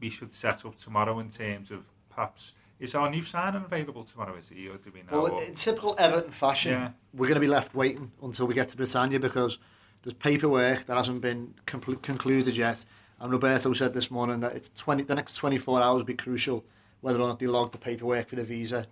we 0.00 0.08
should 0.08 0.32
set 0.32 0.64
up 0.64 0.78
tomorrow 0.80 1.18
in 1.18 1.28
terms 1.28 1.70
of 1.70 1.84
perhaps, 2.08 2.54
is 2.78 2.94
our 2.94 3.10
new 3.10 3.22
signing 3.22 3.64
available 3.64 4.04
tomorrow, 4.04 4.36
is 4.36 4.48
he, 4.48 4.68
or 4.68 4.76
do 4.76 4.90
we 4.94 5.02
know? 5.02 5.22
Well, 5.22 5.38
in 5.38 5.54
typical 5.54 5.94
Everton 5.98 6.30
fashion, 6.32 6.72
Yeah. 6.72 6.90
we're 7.12 7.26
going 7.26 7.34
to 7.34 7.40
be 7.40 7.46
left 7.48 7.74
waiting 7.74 8.12
until 8.22 8.46
we 8.46 8.54
get 8.54 8.68
to 8.70 8.76
Britannia 8.76 9.18
because 9.18 9.58
there's 10.02 10.14
paperwork 10.14 10.86
that 10.86 10.96
hasn't 10.96 11.20
been 11.20 11.54
conclu- 11.66 12.00
concluded 12.02 12.56
yet. 12.56 12.84
And 13.20 13.32
Roberto 13.32 13.72
said 13.72 13.94
this 13.94 14.10
morning 14.10 14.40
that 14.40 14.54
it's 14.54 14.70
20, 14.76 15.04
the 15.04 15.14
next 15.14 15.34
24 15.34 15.82
hours 15.82 15.98
will 15.98 16.04
be 16.04 16.14
crucial 16.14 16.64
whether 17.00 17.20
or 17.20 17.28
not 17.28 17.38
they 17.38 17.46
log 17.46 17.72
the 17.72 17.78
paperwork 17.78 18.28
for 18.28 18.36
the 18.36 18.44
visa. 18.44 18.86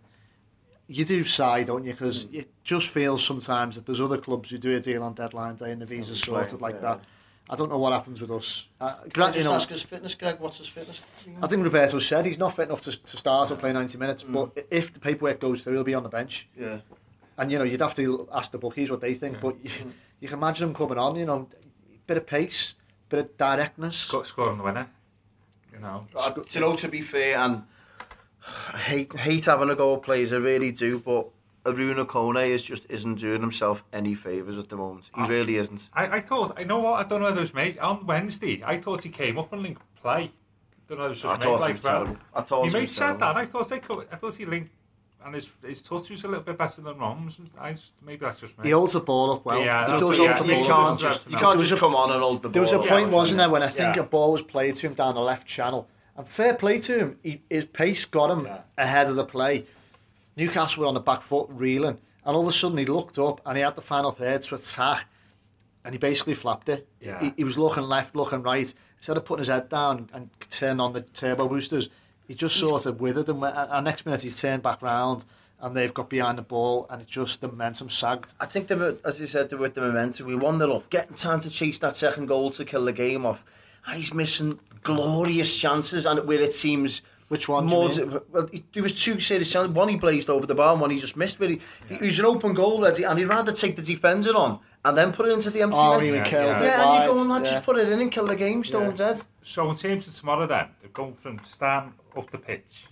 You 0.87 1.05
do 1.05 1.25
sigh, 1.25 1.63
don't 1.63 1.85
you? 1.85 1.93
Because 1.93 2.25
mm. 2.25 2.35
it 2.35 2.51
just 2.63 2.89
feels 2.89 3.25
sometimes 3.25 3.75
that 3.75 3.87
there's 3.87 4.01
other 4.01 4.19
clubs 4.19 4.51
who 4.51 4.59
do 4.59 4.77
a 4.77 4.81
deal 4.81 5.03
on 5.03 5.15
deadline 5.15 5.57
day 5.57 5.73
and 5.73 5.81
the 5.81 5.87
visa's 5.87 6.21
sorted 6.21 6.61
like 6.61 6.77
yeah. 6.77 6.81
that. 6.81 7.05
I 7.49 7.57
don't 7.57 7.69
know 7.69 7.79
what 7.79 7.93
happens 7.93 8.21
with 8.21 8.31
us. 8.31 8.67
Uh, 8.81 8.95
Can 8.95 9.05
I 9.05 9.09
gra- 9.09 9.27
you 9.27 9.33
just 9.35 9.45
know, 9.47 9.55
ask 9.55 9.69
his 9.69 9.83
fitness, 9.83 10.15
Greg? 10.15 10.41
What's 10.41 10.59
his 10.59 10.69
fitness? 10.69 11.03
I 11.43 11.47
think 11.47 11.63
Roberto 11.63 11.99
said 11.99 12.25
he's 12.25 12.39
not 12.39 12.57
fit 12.57 12.69
enough 12.69 12.83
to, 12.83 13.03
to 13.03 13.17
start 13.17 13.51
or 13.51 13.57
mm. 13.57 13.61
play 13.61 13.73
90 13.73 13.99
minutes, 13.99 14.25
mm. 14.25 14.33
but 14.33 14.67
if 14.71 14.95
the 14.95 15.01
paperwork 15.01 15.41
goes 15.41 15.63
through, 15.63 15.75
he'll 15.75 15.85
be 15.85 15.95
on 15.95 16.03
the 16.03 16.09
bench. 16.09 16.49
Yeah. 16.59 16.79
And 17.37 17.51
you 17.51 17.59
know, 17.59 17.65
you'd 17.65 17.81
have 17.81 17.95
to 17.97 18.29
ask 18.33 18.53
the 18.53 18.59
bookies 18.59 18.91
what 18.91 19.01
they 19.01 19.15
think, 19.15 19.41
but 19.41 19.57
you, 19.63 19.71
you 20.21 20.29
can 20.29 20.39
imagine 20.39 20.69
them 20.69 20.75
coming 20.75 20.99
on. 20.99 21.17
You 21.17 21.27
know, 21.27 21.49
bit 22.07 22.17
of 22.17 22.27
pace, 22.27 22.75
bit 23.15 23.25
of 23.27 23.37
directness. 23.37 23.97
Sco- 23.97 24.23
scoring 24.23 24.59
the 24.59 24.65
winner, 24.65 24.89
you 25.73 25.79
know. 25.79 26.07
To 26.47 26.61
know, 26.61 26.75
to 26.77 26.89
be 26.89 27.01
fair, 27.01 27.39
and 27.39 27.63
I 28.73 28.79
hate 28.79 29.13
hate 29.17 29.45
having 29.45 29.71
a 29.71 29.75
go 29.75 29.97
at 29.97 30.03
players, 30.03 30.33
I 30.33 30.37
really 30.37 30.73
do, 30.73 30.99
but 30.99 31.29
Arouna 31.65 32.07
Kone 32.07 32.49
is 32.51 32.63
just 32.63 32.85
isn't 32.89 33.17
doing 33.17 33.41
himself 33.41 33.83
any 33.93 34.15
favours 34.15 34.59
at 34.59 34.69
the 34.69 34.77
moment. 34.77 35.07
He 35.15 35.23
really 35.25 35.57
isn't. 35.57 35.89
I, 35.95 36.17
I 36.17 36.21
thought, 36.21 36.59
I 36.59 36.65
know 36.65 36.79
what, 36.81 37.05
I 37.05 37.09
don't 37.09 37.21
know 37.21 37.27
whether 37.27 37.39
it 37.39 37.43
was 37.43 37.55
me, 37.55 37.79
on 37.79 38.05
Wednesday, 38.07 38.63
I 38.65 38.81
thought 38.81 39.03
he 39.03 39.09
came 39.11 39.39
up 39.39 39.53
and 39.53 39.63
linked 39.63 39.83
play. 40.03 40.25
I 40.25 40.31
don't 40.89 40.99
know 40.99 41.05
whether 41.05 41.15
it 41.15 41.23
was 41.23 41.25
I 41.25 41.29
just 41.29 41.41
me, 41.41 41.47
thought 41.47 41.61
like, 41.61 41.69
he 41.69 41.73
was 41.75 41.83
well. 41.85 42.17
I 42.35 42.41
thought 42.43 42.63
He 42.65 42.69
he 42.69 42.75
made 42.75 42.81
was 42.83 42.91
said 42.93 43.01
terrible. 43.01 43.21
that, 43.21 43.37
I 43.37 43.47
thought, 43.47 43.69
they 43.71 43.79
could, 43.79 44.07
I 44.13 44.17
thought 44.17 44.35
he 44.35 44.45
linked, 44.45 44.71
and 45.25 45.35
his, 45.35 45.51
his 45.67 45.81
touch 45.83 46.11
was 46.11 46.23
a 46.25 46.29
little 46.29 46.45
bit 46.45 46.59
better 46.59 46.83
than 46.83 46.99
Rom's, 46.99 47.39
I 47.59 47.73
just, 47.73 47.93
maybe 48.05 48.25
that's 48.25 48.41
just 48.41 48.57
me. 48.59 48.65
He 48.67 48.71
holds 48.71 48.93
the 48.93 49.01
ball 49.01 49.33
up 49.33 49.45
well. 49.45 49.61
Yeah, 49.65 49.85
he 49.87 49.93
does 49.93 50.01
hold 50.01 50.17
yeah, 50.17 50.39
the 50.39 50.45
you 50.47 50.53
ball 50.55 50.61
You 50.63 50.67
can't 50.69 51.01
just 51.01 51.31
you 51.31 51.37
can't 51.39 51.61
just 51.61 51.77
come 51.79 51.95
on 51.95 52.11
and 52.13 52.21
hold 52.21 52.43
the 52.43 52.49
ball. 52.49 52.53
There 52.53 52.63
was 52.63 52.73
a 52.73 52.81
up. 52.81 52.87
point, 52.87 53.07
Yeah. 53.09 53.13
wasn't 53.15 53.39
there, 53.39 53.51
when 53.51 53.63
I 53.63 53.69
think 53.69 53.97
Yeah. 53.97 54.03
a 54.03 54.05
ball 54.07 54.33
was 54.33 54.43
played 54.43 54.75
to 54.77 54.87
him 54.87 54.95
down 54.95 55.15
the 55.15 55.21
left 55.21 55.47
channel, 55.47 55.89
and 56.17 56.29
fair 56.29 56.55
play 56.55 56.79
to 56.81 56.99
him. 56.99 57.19
He, 57.23 57.41
his 57.49 57.65
pace 57.65 58.05
got 58.05 58.31
him 58.31 58.45
Yeah. 58.45 58.59
ahead 58.77 59.09
of 59.09 59.17
the 59.17 59.25
play. 59.25 59.67
Newcastle 60.37 60.83
were 60.83 60.89
on 60.89 60.95
the 60.95 61.01
back 61.01 61.23
foot, 61.23 61.47
reeling, 61.51 61.99
and 62.25 62.37
all 62.37 62.43
of 62.43 62.49
a 62.49 62.53
sudden 62.53 62.77
he 62.79 62.85
looked 62.87 63.19
up 63.19 63.41
and 63.47 63.57
he 63.57 63.63
had 63.63 63.77
the 63.77 63.83
final 63.83 64.11
third 64.13 64.43
to 64.43 64.55
attack, 64.57 65.07
and 65.85 65.95
he 65.95 65.99
basically 65.99 66.35
flapped 66.35 66.69
it. 66.69 66.89
Yeah. 67.01 67.21
He, 67.21 67.33
he 67.39 67.45
was 67.45 67.57
looking 67.57 67.85
left, 67.85 68.15
looking 68.17 68.43
right. 68.43 68.73
Instead 68.99 69.17
of 69.19 69.25
putting 69.27 69.41
his 69.41 69.49
head 69.49 69.69
down 69.69 70.09
and 70.15 70.31
turning 70.51 70.81
on 70.81 70.93
the 70.95 71.03
turbo 71.03 71.47
boosters, 71.47 71.89
he 72.27 72.35
just 72.35 72.57
sort 72.57 72.87
of 72.87 73.01
withered 73.01 73.29
and 73.29 73.41
went, 73.41 73.57
and 73.57 73.85
next 73.85 74.07
minute 74.07 74.23
he's 74.23 74.41
turned 74.41 74.63
back 74.63 74.81
round 74.83 75.25
and 75.61 75.77
they've 75.77 75.95
got 75.95 76.09
behind 76.11 76.39
the 76.39 76.43
ball 76.43 76.87
and 76.91 77.03
it 77.03 77.09
just 77.09 77.41
the 77.41 77.49
momentum 77.49 77.91
sagged. 77.91 78.33
I 78.41 78.47
think, 78.47 78.69
the, 78.69 78.99
as 79.05 79.21
you 79.21 79.27
said, 79.27 79.51
they 79.51 79.57
were 79.57 79.63
with 79.63 79.75
the 79.75 79.81
momentum, 79.81 80.27
we 80.27 80.35
won 80.35 80.59
the 80.59 80.69
up, 80.69 80.91
getting 80.91 81.15
time 81.15 81.41
to 81.41 81.51
chase 81.51 81.79
that 81.79 81.97
second 81.97 82.27
goal 82.27 82.51
to 82.53 82.65
kill 82.65 82.85
the 82.85 82.93
game 82.93 83.25
off. 83.27 83.45
And 83.87 83.97
he's 83.97 84.15
missing 84.15 84.59
glorious 84.83 85.55
chances, 85.55 86.07
and 86.07 86.27
where 86.27 86.41
it 86.41 86.55
seems. 86.55 87.03
Which 87.29 87.49
one 87.49 87.65
do 87.67 87.71
you 87.73 87.77
More 87.77 87.89
mean? 87.89 87.99
to- 88.11 88.23
well, 88.31 88.47
he- 88.53 88.65
there 88.75 88.83
was 88.83 89.03
two 89.03 89.19
serious 89.19 89.51
chances. 89.51 89.75
One 89.75 89.89
he 89.89 89.97
blazed 89.97 90.29
over 90.29 90.47
the 90.47 90.55
bar, 90.55 90.73
and 90.73 90.81
one 90.81 90.91
he 90.91 90.99
just 91.01 91.17
missed. 91.17 91.39
But 91.39 91.51
he, 91.51 91.61
he 91.89 91.97
was 92.07 92.19
an 92.19 92.27
open 92.27 92.53
goal 92.55 92.81
ready, 92.83 93.05
and 93.05 93.19
he'd 93.19 93.25
rather 93.27 93.53
take 93.53 93.77
the 93.77 93.83
defender 93.83 94.37
on 94.37 94.61
and 94.85 94.97
then 94.99 95.13
put 95.13 95.27
it 95.27 95.33
into 95.33 95.49
the 95.51 95.63
empty 95.63 95.79
Oh, 95.81 95.95
net. 95.99 96.03
he 96.07 96.13
Yeah, 96.13 96.25
killed 96.25 96.45
yeah. 96.45 96.59
it 96.61 96.65
yeah, 96.67 96.93
and 96.97 97.05
you 97.09 97.15
go 97.15 97.35
and 97.35 97.45
yeah. 97.47 97.53
just 97.53 97.65
put 97.65 97.79
it 97.79 97.89
in 97.89 97.99
and 98.01 98.13
kill 98.13 98.27
the 98.27 98.37
game, 98.37 98.63
stone 98.63 98.91
Yeah. 98.91 98.97
dead. 99.15 99.23
So 99.43 99.71
in 99.71 99.77
terms 99.77 100.07
of 100.07 100.15
tomorrow 100.17 100.47
then, 100.47 100.69
going 100.93 101.15
from 101.15 101.41
stand 101.51 101.93
up 102.17 102.31
the 102.31 102.39
pitch, 102.39 102.85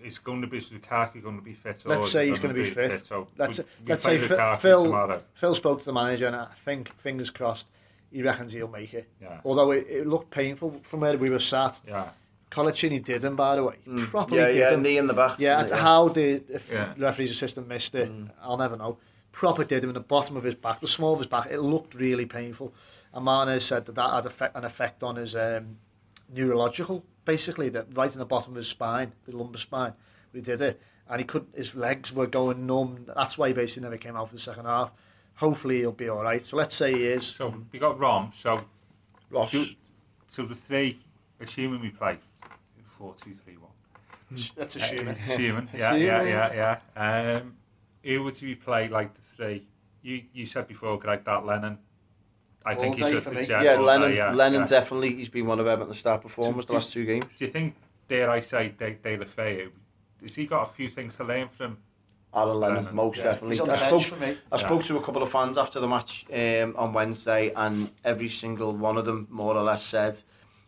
It's 0.00 0.18
going 0.18 0.40
to 0.42 0.46
be 0.46 0.58
is 0.58 0.68
Lukaku 0.70 1.20
going 1.22 1.36
to 1.36 1.42
be 1.42 1.54
fit? 1.54 1.82
or 1.84 1.88
Let's 1.90 2.12
say 2.12 2.28
he's 2.28 2.38
going 2.38 2.54
to 2.54 2.62
be 2.62 2.70
fit. 2.70 3.04
So 3.04 3.26
let's 3.36 3.58
we- 3.58 3.64
we 3.84 3.90
let's 3.90 4.04
say 4.04 4.16
Phil, 4.18 4.36
Lukaku 4.38 4.58
Phil, 4.60 4.84
tomorrow. 4.84 5.22
Phil 5.34 5.54
spoke 5.56 5.80
to 5.80 5.84
the 5.86 5.92
manager, 5.92 6.26
and 6.28 6.36
I 6.36 6.46
think 6.64 6.94
fingers 6.98 7.30
crossed, 7.30 7.66
he 8.12 8.22
reckons 8.22 8.52
he'll 8.52 8.68
make 8.68 8.94
it. 8.94 9.08
Yeah. 9.20 9.40
Although 9.44 9.72
it, 9.72 9.86
it 9.90 10.06
looked 10.06 10.30
painful 10.30 10.80
from 10.84 11.00
where 11.00 11.18
we 11.18 11.28
were 11.30 11.40
sat. 11.40 11.80
Yeah. 11.86 12.10
Coloccini 12.50 13.02
did 13.04 13.22
him, 13.24 13.36
by 13.36 13.56
the 13.56 13.64
way. 13.64 13.76
Properly 14.06 14.38
Yeah, 14.40 14.46
did 14.48 14.56
yeah, 14.56 14.70
him. 14.72 14.82
knee 14.82 14.96
in 14.98 15.06
the 15.06 15.14
back. 15.14 15.38
Yeah, 15.38 15.62
didn't 15.62 15.78
how 15.78 16.08
the 16.08 16.42
if 16.48 16.70
Yeah. 16.70 16.94
the 16.96 17.02
referee's 17.02 17.30
assistant 17.30 17.68
missed 17.68 17.94
it, 17.94 18.10
I'll 18.42 18.56
never 18.56 18.76
know. 18.76 18.98
Proper 19.32 19.64
did 19.64 19.84
him 19.84 19.90
in 19.90 19.94
the 19.94 20.00
bottom 20.00 20.36
of 20.36 20.44
his 20.44 20.54
back, 20.54 20.80
the 20.80 20.88
small 20.88 21.12
of 21.12 21.18
his 21.20 21.26
back. 21.26 21.46
It 21.50 21.60
looked 21.60 21.94
really 21.94 22.24
painful. 22.26 22.72
And 23.12 23.24
Martinez 23.24 23.64
said 23.64 23.84
that 23.86 23.94
that 23.94 24.10
had 24.10 24.26
effect, 24.26 24.56
an 24.56 24.64
effect 24.64 25.02
on 25.02 25.16
his 25.16 25.34
um, 25.36 25.76
neurological, 26.34 27.04
basically, 27.24 27.68
that 27.70 27.86
right 27.96 28.12
in 28.12 28.18
the 28.18 28.24
bottom 28.24 28.52
of 28.52 28.56
his 28.56 28.68
spine, 28.68 29.12
the 29.26 29.36
lumbar 29.36 29.60
spine. 29.60 29.92
But 30.32 30.36
he 30.38 30.42
did 30.42 30.60
it, 30.60 30.80
and 31.08 31.20
he 31.20 31.24
could. 31.24 31.46
His 31.54 31.74
legs 31.74 32.12
were 32.12 32.26
going 32.26 32.66
numb. 32.66 33.06
That's 33.14 33.38
why 33.38 33.48
he 33.48 33.54
basically 33.54 33.84
never 33.84 33.96
came 33.98 34.16
out 34.16 34.28
for 34.28 34.34
the 34.34 34.40
second 34.40 34.64
half. 34.66 34.90
Hopefully, 35.36 35.78
he'll 35.78 35.92
be 35.92 36.08
all 36.08 36.22
right. 36.22 36.44
So 36.44 36.56
let's 36.56 36.74
say 36.74 36.92
he 36.94 37.04
is. 37.06 37.26
So 37.36 37.54
we 37.72 37.78
got 37.78 37.98
Rom. 37.98 38.32
So 38.36 38.60
Ross. 39.30 39.52
do- 39.52 39.66
so 40.26 40.42
the 40.44 40.54
three, 40.54 40.98
assuming 41.40 41.80
we 41.80 41.90
play 41.90 42.18
four, 42.98 43.14
two, 43.22 43.34
three, 43.34 43.56
one. 43.56 43.70
Let's 44.56 44.76
assume 44.76 45.08
it. 45.08 45.18
Assuming, 45.28 45.68
yeah, 45.74 45.94
yeah, 45.94 46.22
yeah, 46.22 46.78
yeah. 46.96 47.36
Um, 47.40 47.54
who 48.02 48.22
would 48.24 48.40
you 48.42 48.56
play 48.56 48.88
like 48.88 49.14
the 49.14 49.22
three? 49.22 49.66
You 50.02 50.22
you 50.32 50.46
said 50.46 50.68
before, 50.68 50.98
Greg, 50.98 51.24
that 51.24 51.46
Lennon. 51.46 51.78
I 52.66 52.74
All 52.74 52.80
think 52.80 52.96
he 52.96 53.02
should. 53.10 53.22
for 53.22 53.30
me. 53.30 53.46
Yeah, 53.46 53.76
all 53.76 53.84
Lennon. 53.84 54.10
day, 54.10 54.16
yeah, 54.16 54.32
Lennon 54.34 54.60
yeah. 54.62 54.66
definitely. 54.66 55.14
He's 55.14 55.28
been 55.28 55.46
one 55.46 55.60
of 55.60 55.66
Everton's 55.66 55.98
star 55.98 56.18
performers 56.18 56.64
Do- 56.64 56.68
the 56.68 56.72
last 56.74 56.92
two 56.92 57.06
games. 57.06 57.24
Do 57.38 57.44
you 57.46 57.50
think, 57.50 57.74
dare 58.08 58.30
I 58.30 58.40
say, 58.42 58.74
De, 58.76 58.94
Deulofeu, 58.96 59.70
has 60.22 60.34
he 60.34 60.46
got 60.46 60.68
a 60.68 60.72
few 60.72 60.88
things 60.88 61.16
to 61.16 61.24
learn 61.24 61.48
from? 61.48 61.78
Aaron 62.34 62.60
Lennon, 62.60 62.76
Lennon, 62.76 62.94
most 62.94 63.18
yeah. 63.18 63.24
definitely. 63.24 63.50
He's 63.56 63.60
on 63.60 63.68
the 63.68 63.72
I 63.72 63.76
spoke, 63.76 64.20
me. 64.20 64.26
I 64.52 64.56
Yeah. 64.58 64.66
spoke 64.66 64.84
to 64.84 64.98
a 64.98 65.02
couple 65.02 65.22
of 65.22 65.30
fans 65.30 65.56
after 65.56 65.80
the 65.80 65.88
match 65.88 66.26
um, 66.30 66.74
on 66.76 66.92
Wednesday, 66.92 67.52
and 67.56 67.90
every 68.04 68.28
single 68.28 68.76
one 68.76 68.98
of 68.98 69.06
them 69.06 69.26
more 69.30 69.56
or 69.56 69.62
less 69.62 69.82
said 69.82 70.20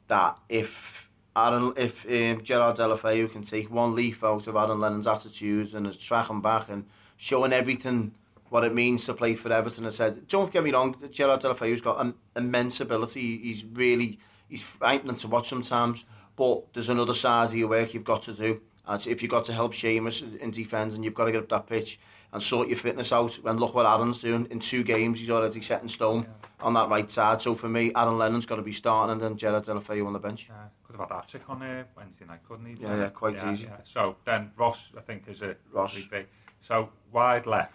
that 0.09 0.39
if 0.49 1.10
Aaron, 1.37 1.73
if 1.77 2.05
um, 2.07 2.43
Gerard 2.43 2.77
Deulofeu 2.77 3.31
can 3.31 3.43
take 3.43 3.71
one 3.71 3.95
leaf 3.95 4.25
out 4.25 4.47
of 4.47 4.57
Aaron 4.57 4.81
Lennon's 4.81 5.07
attitudes 5.07 5.75
and 5.75 5.87
is 5.87 5.97
tracking 5.97 6.41
back 6.41 6.69
and 6.69 6.87
showing 7.17 7.53
everything 7.53 8.13
what 8.49 8.65
it 8.65 8.75
means 8.75 9.05
to 9.05 9.15
play 9.15 9.37
for 9.37 9.53
Everton, 9.53 9.87
I 9.87 9.91
said, 9.91 10.27
don't 10.27 10.53
get 10.53 10.65
me 10.65 10.73
wrong, 10.73 10.97
Gerard 11.11 11.41
Deulofeu's 11.41 11.81
got 11.81 12.01
an 12.01 12.15
immense 12.35 12.81
ability. 12.81 13.39
He's 13.39 13.65
really 13.65 14.19
he's 14.49 14.63
frightening 14.63 15.17
to 15.17 15.29
watch 15.29 15.49
sometimes, 15.49 16.05
but 16.37 16.73
there's 16.75 16.89
another 16.89 17.15
side 17.15 17.51
of 17.51 17.55
your 17.55 17.69
work 17.69 17.95
you've 17.95 18.05
got 18.05 18.23
to 18.23 18.33
do. 18.33 18.61
And 18.87 19.07
if 19.07 19.23
you've 19.23 19.31
got 19.31 19.45
to 19.45 19.53
help 19.53 19.73
Seamus 19.73 20.39
in 20.39 20.51
defence 20.51 20.95
and 20.95 21.05
you've 21.05 21.15
got 21.15 21.27
to 21.27 21.33
get 21.33 21.43
up 21.43 21.49
that 21.51 21.67
pitch 21.69 22.01
and 22.33 22.43
sort 22.43 22.69
your 22.69 22.77
fitness 22.79 23.13
out, 23.13 23.39
and 23.45 23.59
look 23.59 23.75
what 23.75 23.87
Aaron's 23.87 24.21
doing 24.21 24.47
in 24.51 24.61
two 24.61 24.85
games, 24.85 25.19
he's 25.19 25.31
already 25.31 25.61
set 25.61 25.83
in 25.83 25.89
stone 25.89 26.27
on 26.61 26.75
that 26.75 26.89
right 26.89 27.11
side. 27.11 27.41
So 27.41 27.55
for 27.55 27.69
me, 27.69 27.91
Aaron 27.97 28.19
Lennon's 28.19 28.47
got 28.47 28.57
to 28.57 28.63
be 28.63 28.73
starting 28.73 29.13
and 29.13 29.21
then 29.21 29.37
Gerard 29.37 29.65
Deulofeu 29.65 30.07
on 30.07 30.13
the 30.13 30.19
bench. 30.19 30.49
Uh, 30.51 30.69
could 30.85 30.97
have 30.97 31.09
had 31.09 31.17
that 31.19 31.29
trick 31.29 31.43
on 31.49 31.63
uh, 31.63 31.85
Wednesday 31.97 32.27
night, 32.27 32.41
couldn't 32.49 32.67
he? 32.67 32.77
Yeah, 32.81 32.97
yeah, 32.97 33.09
quite 33.09 33.35
easy. 33.53 33.69
So 33.85 34.17
then 34.25 34.53
Ross, 34.57 34.91
I 34.97 35.01
think, 35.01 35.25
is 35.29 35.43
a 35.43 35.57
Ross. 35.73 35.99
big. 36.11 36.27
So 36.63 36.91
wide 37.13 37.47
left. 37.47 37.73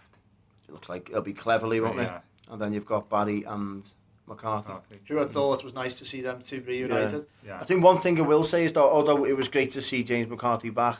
It 0.67 0.71
looks 0.73 0.87
like 0.89 1.09
it'll 1.09 1.21
be 1.21 1.33
Cleverley, 1.33 1.81
won't 1.81 1.97
Yeah. 1.97 2.17
it? 2.17 2.21
And 2.51 2.61
then 2.61 2.71
you've 2.73 2.85
got 2.85 3.09
Barry 3.09 3.43
and 3.43 3.83
McCarthy. 4.27 4.71
I. 4.71 4.77
Who 5.07 5.19
I 5.19 5.25
thought 5.25 5.63
was 5.63 5.73
nice 5.73 5.97
to 5.99 6.05
see 6.05 6.21
them 6.21 6.41
two 6.41 6.61
reunited. 6.65 7.25
Yeah. 7.45 7.59
I 7.59 7.65
think 7.65 7.83
one 7.83 7.99
thing 7.99 8.17
I 8.19 8.21
will 8.21 8.43
say 8.43 8.65
is 8.65 8.73
that 8.73 8.81
although 8.81 9.25
it 9.25 9.35
was 9.35 9.49
great 9.49 9.71
to 9.71 9.81
see 9.81 10.03
James 10.03 10.29
McCarthy 10.29 10.69
back, 10.69 10.97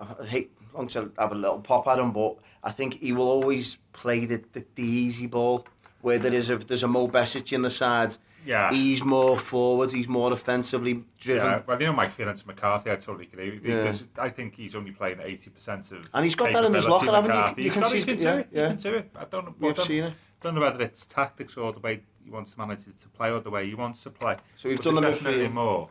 I 0.00 0.24
hate 0.26 0.50
long 0.74 0.88
to 0.88 1.10
have 1.18 1.32
a 1.32 1.34
little 1.34 1.60
pop 1.60 1.86
at 1.88 1.98
him, 1.98 2.12
but 2.12 2.36
I 2.62 2.70
think 2.70 2.94
he 3.00 3.12
will 3.12 3.28
always 3.28 3.76
play 3.92 4.24
the, 4.26 4.42
the, 4.52 4.64
the 4.74 4.82
easy 4.82 5.26
ball 5.26 5.66
where 6.02 6.18
there 6.18 6.34
is 6.34 6.50
a 6.50 6.56
there's 6.58 6.82
a 6.82 6.88
Mo 6.88 7.08
Besic 7.08 7.52
in 7.52 7.62
the 7.62 7.70
side. 7.70 8.16
Yeah. 8.46 8.70
He's 8.70 9.02
more 9.02 9.38
forwards. 9.38 9.94
He's 9.94 10.06
more 10.06 10.30
offensively 10.30 11.02
driven. 11.18 11.46
Yeah, 11.46 11.62
well, 11.66 11.80
you 11.80 11.86
know 11.86 11.94
my 11.94 12.08
feelings 12.08 12.44
McCarthy, 12.44 12.90
I 12.90 12.96
totally 12.96 13.26
agree. 13.32 13.58
Yeah. 13.64 13.90
I 14.18 14.28
think 14.28 14.54
he's 14.54 14.74
only 14.74 14.90
playing 14.90 15.16
80% 15.16 15.92
of 15.92 16.06
And 16.12 16.24
he's 16.24 16.34
got 16.34 16.52
that 16.52 16.64
in 16.64 16.74
his 16.74 16.86
locker, 16.86 17.10
haven't 17.10 17.32
you? 17.56 17.64
You 17.64 17.70
He's 17.70 17.72
can 17.72 17.82
got- 17.82 17.90
see 17.92 17.98
he 18.00 18.04
can 18.04 18.14
it, 18.16 18.20
yeah, 18.20 18.34
it. 18.36 18.76
He 18.76 18.82
can 18.82 18.92
do 18.92 18.98
it. 18.98 19.10
I 19.16 19.24
don't, 19.24 19.46
know- 19.46 19.54
We've 19.58 19.80
seen 19.80 20.04
it. 20.04 20.12
I 20.12 20.44
don't 20.44 20.54
know 20.56 20.60
whether 20.60 20.82
it's 20.82 21.06
tactics 21.06 21.56
or 21.56 21.72
the 21.72 21.78
way 21.80 22.02
he 22.22 22.30
wants 22.30 22.52
to 22.52 22.58
manage 22.58 22.80
it 22.80 23.00
to 23.00 23.08
play 23.08 23.30
or 23.30 23.40
the 23.40 23.48
way 23.48 23.66
he 23.66 23.74
wants 23.74 24.02
to 24.02 24.10
play. 24.10 24.36
So 24.58 24.68
we've 24.68 24.76
But 24.76 24.84
done 24.84 24.94
the 24.96 25.00
there's 25.00 25.16
definitely 25.16 25.48
more. 25.48 25.88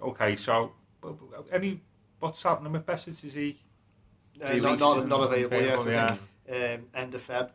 okay, 0.00 0.36
so 0.36 0.72
any 1.52 1.82
what's 2.20 2.42
happening 2.42 2.72
with 2.72 2.86
Besic? 2.86 3.22
Is 3.22 3.34
he? 3.34 3.60
Uh, 4.42 4.54
not, 4.56 4.78
not, 4.78 5.08
not 5.08 5.20
available 5.32 5.60
yet, 5.60 5.78
I 5.78 5.80
available, 5.82 6.16
think. 6.48 6.80
Um, 6.80 6.86
end 6.94 7.14
of 7.14 7.26
Feb. 7.26 7.50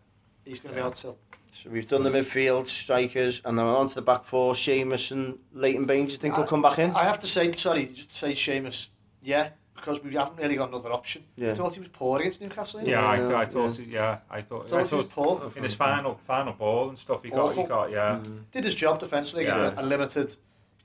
He's 0.45 0.59
going 0.59 0.73
to 0.73 0.79
Yeah. 0.79 0.83
be 0.85 0.87
out 0.87 0.95
till. 0.95 1.17
So 1.51 1.69
we've 1.69 1.87
done 1.89 2.03
the 2.03 2.09
midfield, 2.11 2.67
strikers, 2.67 3.41
and 3.43 3.57
then 3.57 3.65
we're 3.65 3.75
on 3.75 3.87
to 3.89 3.95
the 3.95 4.01
back 4.01 4.23
four. 4.23 4.53
Seamus 4.53 5.11
and 5.11 5.37
Leighton 5.53 5.85
Baines, 5.85 6.11
you 6.11 6.17
think 6.17 6.35
I- 6.35 6.39
will 6.39 6.47
come 6.47 6.61
back 6.61 6.77
in? 6.79 6.91
I 6.91 7.03
have 7.03 7.19
to 7.19 7.27
say, 7.27 7.51
sorry, 7.53 7.85
just 7.87 8.09
to 8.09 8.15
say 8.15 8.33
Seamus, 8.33 8.87
yeah, 9.21 9.49
because 9.75 10.01
we 10.03 10.13
haven't 10.13 10.37
really 10.37 10.55
got 10.55 10.69
another 10.69 10.91
option. 10.93 11.23
Yeah. 11.35 11.51
I 11.51 11.55
thought 11.55 11.73
he 11.73 11.79
was 11.79 11.89
poor 11.89 12.19
against 12.19 12.41
Newcastle. 12.41 12.81
Yeah, 12.83 13.03
I, 13.05 13.15
Yeah, 13.27 13.35
I 13.37 13.45
thought. 13.47 13.77
yeah. 13.79 13.85
He, 13.85 13.91
yeah, 13.91 14.17
I 14.29 14.41
thought. 14.41 14.65
I 14.71 14.83
thought 14.83 14.89
he 14.89 14.95
was 14.95 15.05
poor. 15.07 15.51
in 15.55 15.63
his 15.63 15.73
final 15.73 16.19
final 16.27 16.53
ball 16.53 16.89
and 16.89 16.97
stuff. 16.97 17.23
He 17.23 17.29
got. 17.31 17.55
He 17.55 17.63
got. 17.63 17.91
Yeah. 17.91 18.19
Mm. 18.23 18.43
Did 18.51 18.63
his 18.63 18.75
job 18.75 18.99
defensively 18.99 19.45
Yeah. 19.45 19.57
against 19.57 19.77
a, 19.81 19.81
a 19.81 19.85
limited, 19.85 20.35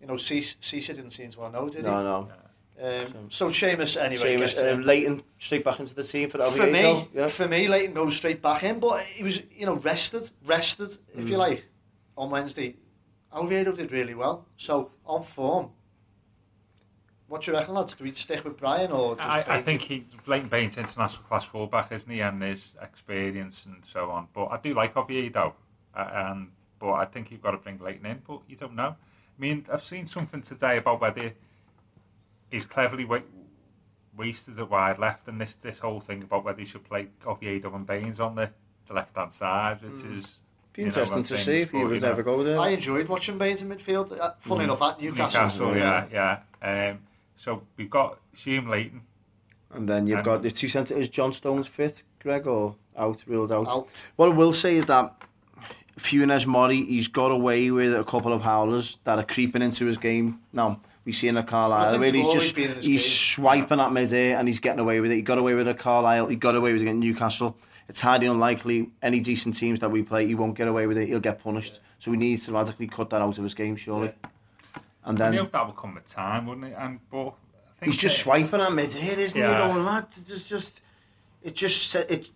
you 0.00 0.07
know, 0.07 0.16
Cease 0.16 0.55
didn't 0.61 1.11
seem 1.11 1.30
to 1.30 1.38
want 1.40 1.53
to 1.55 1.61
know, 1.61 1.68
did 1.68 1.80
he? 1.84 1.90
No, 1.90 2.03
no. 2.03 2.28
Um, 2.80 3.30
so 3.30 3.48
Seamus 3.48 4.00
anyway. 4.00 4.36
Seamus, 4.36 4.38
gets 4.38 4.58
um, 4.58 4.66
in. 4.66 4.86
Leighton 4.86 5.22
straight 5.38 5.64
back 5.64 5.78
into 5.80 5.94
the 5.94 6.02
team 6.04 6.28
for 6.30 6.38
for 6.38 6.44
Oviedo. 6.44 6.72
me, 6.72 7.08
yeah. 7.14 7.26
for 7.28 7.46
me, 7.46 7.68
Leighton 7.68 7.94
goes 7.94 8.16
straight 8.16 8.42
back 8.42 8.62
in, 8.64 8.80
but 8.80 9.04
he 9.04 9.22
was, 9.22 9.42
you 9.56 9.66
know, 9.66 9.74
rested, 9.74 10.30
rested, 10.44 10.96
if 11.16 11.28
you 11.28 11.36
Mm. 11.36 11.38
like, 11.38 11.64
on 12.16 12.30
Wednesday. 12.30 12.76
Oviedo 13.32 13.72
did 13.72 13.92
really 13.92 14.14
well, 14.14 14.46
so 14.56 14.90
on 15.06 15.22
form. 15.22 15.70
What 17.28 17.42
do 17.42 17.50
you 17.50 17.56
reckon, 17.56 17.74
lads? 17.74 17.94
Do 17.94 18.04
we 18.04 18.12
stick 18.12 18.44
with 18.44 18.58
Bryan 18.58 18.92
or? 18.92 19.16
Just 19.16 19.26
I, 19.28 19.40
I 19.40 19.42
Baines? 19.42 19.64
think 19.64 19.80
he 19.82 20.06
Leighton 20.26 20.48
Baines 20.50 20.76
international 20.76 21.22
class 21.24 21.44
fullback, 21.44 21.90
isn't 21.90 22.10
he, 22.10 22.20
and 22.20 22.42
his 22.42 22.62
experience 22.82 23.64
and 23.64 23.82
so 23.90 24.10
on. 24.10 24.28
But 24.34 24.46
I 24.46 24.58
do 24.58 24.74
like 24.74 24.94
Oviedo, 24.96 25.54
uh, 25.94 26.10
and 26.14 26.48
but 26.78 26.92
I 26.92 27.06
think 27.06 27.30
you've 27.30 27.42
got 27.42 27.52
to 27.52 27.56
bring 27.56 27.78
Leighton 27.78 28.04
in. 28.04 28.20
But 28.26 28.40
you 28.48 28.56
don't 28.56 28.74
know. 28.74 28.96
I 28.96 29.40
mean, 29.40 29.64
I've 29.72 29.82
seen 29.82 30.06
something 30.06 30.42
today 30.42 30.76
about 30.76 31.00
whether 31.00 31.32
he's 32.53 32.64
Cleverley 32.64 33.07
wa- 33.09 33.18
wasted 34.16 34.59
a 34.61 34.64
wide 34.64 34.98
left, 35.00 35.26
and 35.26 35.40
this 35.40 35.57
this 35.62 35.80
whole 35.80 35.98
thing 35.98 36.22
about 36.22 36.44
whether 36.44 36.61
he 36.61 36.64
should 36.64 36.84
play 36.84 37.09
Oviedo 37.26 37.74
and 37.74 37.84
Baines 37.86 38.20
on 38.20 38.36
the, 38.36 38.48
the 38.86 38.94
left 38.94 39.16
hand 39.16 39.32
side, 39.32 39.82
which 39.82 39.94
Mm. 40.05 40.18
is 40.18 40.40
Be 40.74 40.82
you 40.82 40.86
know, 40.86 40.88
interesting 40.88 41.22
to 41.24 41.36
see 41.36 41.61
if 41.62 41.70
he 41.72 41.78
but, 41.78 41.88
would 41.88 41.94
you 41.94 42.00
know, 42.00 42.11
ever 42.11 42.22
go 42.22 42.42
there. 42.44 42.61
I 42.61 42.68
enjoyed 42.68 43.09
watching 43.09 43.36
Baines 43.38 43.62
in 43.62 43.68
midfield. 43.68 44.18
Uh, 44.18 44.32
Funny 44.38 44.61
Mm. 44.61 44.64
enough, 44.64 44.82
at 44.82 45.00
Newcastle. 45.00 45.68
Newcastle, 45.70 45.76
yeah, 45.76 46.38
yeah. 46.62 46.90
Um, 46.90 46.98
so 47.36 47.62
we've 47.76 47.90
got 47.90 48.18
Hume 48.36 48.68
Leighton. 48.68 49.03
And 49.74 49.88
then 49.88 50.07
you've 50.07 50.18
And- 50.18 50.24
got 50.24 50.42
the 50.42 50.50
two 50.50 50.68
centre. 50.68 50.94
Is 50.94 51.09
John 51.09 51.32
Stones 51.32 51.66
fit, 51.66 52.03
Greg, 52.20 52.46
or 52.46 52.76
out, 52.96 53.22
ruled 53.26 53.50
out? 53.53 53.66
Out. 53.68 53.88
What 54.16 54.26
I 54.26 54.32
will 54.34 54.53
say 54.53 54.76
is 54.76 54.84
that 54.86 55.14
Funes 55.98 56.46
Mori, 56.46 56.84
he's 56.84 57.09
got 57.09 57.30
away 57.30 57.70
with 57.70 57.94
a 57.94 58.05
couple 58.05 58.32
of 58.32 58.42
howlers 58.42 58.98
that 59.05 59.18
are 59.18 59.24
creeping 59.24 59.62
into 59.62 59.86
his 59.86 59.98
game. 59.98 60.40
Now, 60.53 60.80
we 61.05 61.12
see 61.12 61.28
in 61.28 61.36
a 61.36 61.40
I 61.40 61.42
Carlisle 61.44 61.90
think 61.90 62.00
where 62.00 62.12
he's 62.12 62.32
just 62.32 62.55
been 62.55 62.70
in 62.70 62.76
his 62.76 62.84
he's 62.86 63.03
game. 63.03 63.11
swiping 63.11 63.80
at 63.80 63.92
mid-air 63.92 64.38
and 64.38 64.46
he's 64.46 64.61
getting 64.61 64.80
away 64.80 65.00
with 65.00 65.11
it. 65.11 65.16
He 65.16 65.22
got 65.22 65.38
away 65.38 65.55
with 65.55 65.66
it 65.66 65.70
at 65.70 65.78
Carlisle, 65.78 66.26
he 66.28 66.36
got 66.36 66.55
away 66.55 66.72
with 66.72 66.82
it 66.82 66.88
at 66.88 66.94
Newcastle. 66.96 67.57
It's 67.88 68.00
highly 68.00 68.26
unlikely 68.26 68.90
any 69.03 69.20
decent 69.20 69.57
teams 69.57 69.80
that 69.80 69.90
we 69.90 70.03
play, 70.03 70.26
he 70.26 70.34
won't 70.34 70.57
get 70.57 70.68
away 70.68 70.86
with 70.86 70.96
it, 70.98 71.09
he'll 71.09 71.20
get 71.20 71.42
punished. 71.42 71.80
So 71.98 72.11
we 72.11 72.16
need 72.16 72.40
to 72.42 72.53
radically 72.53 72.86
cut 72.86 73.11
that 73.11 73.20
out 73.20 73.36
of 73.36 73.44
his 73.44 73.55
game, 73.55 73.76
surely. 73.76 74.12
And 75.05 75.20
I 75.20 75.30
then 75.30 75.38
hope 75.40 75.53
that 75.53 75.66
will 75.66 75.72
come 75.72 75.94
with 75.94 76.09
time, 76.09 76.46
wouldn't 76.46 76.66
it? 76.68 76.76
And 76.78 77.00
but 77.11 77.26
I 77.28 77.80
think 77.80 77.92
he's 77.92 77.98
just 78.00 78.18
swiping 78.18 78.61
at 78.61 78.72
mid-air, 78.72 79.18
isn't 79.18 79.38
Yeah. 79.38 79.66
he? 79.66 79.72
Going, 79.72 79.84
lad, 79.84 80.07
it's 80.11 80.44
just... 80.48 80.82
It 81.45 81.55
just, 81.57 81.95
it, 81.97 82.30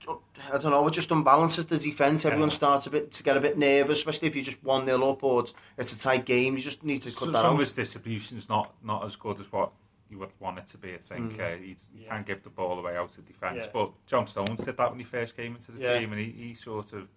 I 0.52 0.58
don't 0.58 0.72
know, 0.72 0.86
it 0.88 0.90
just 0.90 1.10
unbalances 1.10 1.68
the 1.68 1.78
defence. 1.78 2.24
Everyone 2.24 2.48
Yeah. 2.48 2.54
starts 2.56 2.86
a 2.86 2.90
bit 2.90 3.12
to 3.12 3.22
get 3.22 3.36
a 3.36 3.40
bit 3.40 3.56
nervous, 3.56 3.98
especially 3.98 4.26
if 4.28 4.34
you're 4.34 4.44
just 4.44 4.62
1 4.64 4.84
0 4.84 5.10
up 5.12 5.22
or 5.22 5.40
it's, 5.42 5.54
it's 5.78 5.92
a 5.92 5.98
tight 5.98 6.24
game. 6.24 6.56
You 6.56 6.62
just 6.62 6.82
need 6.82 7.02
to 7.02 7.10
cut 7.10 7.20
some 7.20 7.32
that 7.32 7.42
some 7.42 7.54
of 7.54 7.60
out. 7.60 7.64
his 7.64 7.72
distribution's 7.72 8.48
not 8.48 8.74
not 8.82 9.04
as 9.04 9.14
good 9.14 9.38
as 9.40 9.50
what 9.52 9.70
you 10.10 10.18
would 10.18 10.30
want 10.40 10.58
it 10.58 10.66
to 10.68 10.78
be. 10.78 10.94
I 10.94 10.98
think 10.98 11.36
Mm. 11.36 11.40
uh, 11.40 11.58
he, 11.58 11.76
he 11.96 12.04
Yeah. 12.04 12.14
can 12.16 12.24
give 12.24 12.42
the 12.42 12.50
ball 12.50 12.78
away 12.78 12.96
out 12.96 13.16
of 13.16 13.26
defence, 13.26 13.58
Yeah. 13.64 13.70
but 13.72 13.90
John 14.06 14.26
Stones 14.26 14.58
did 14.64 14.76
that 14.76 14.90
when 14.90 14.98
he 14.98 15.04
first 15.04 15.36
came 15.36 15.54
into 15.54 15.70
the 15.72 15.80
Yeah. 15.80 15.98
team, 15.98 16.12
and 16.12 16.20
he, 16.20 16.30
he 16.30 16.54
sort 16.54 16.92
of 16.92 17.08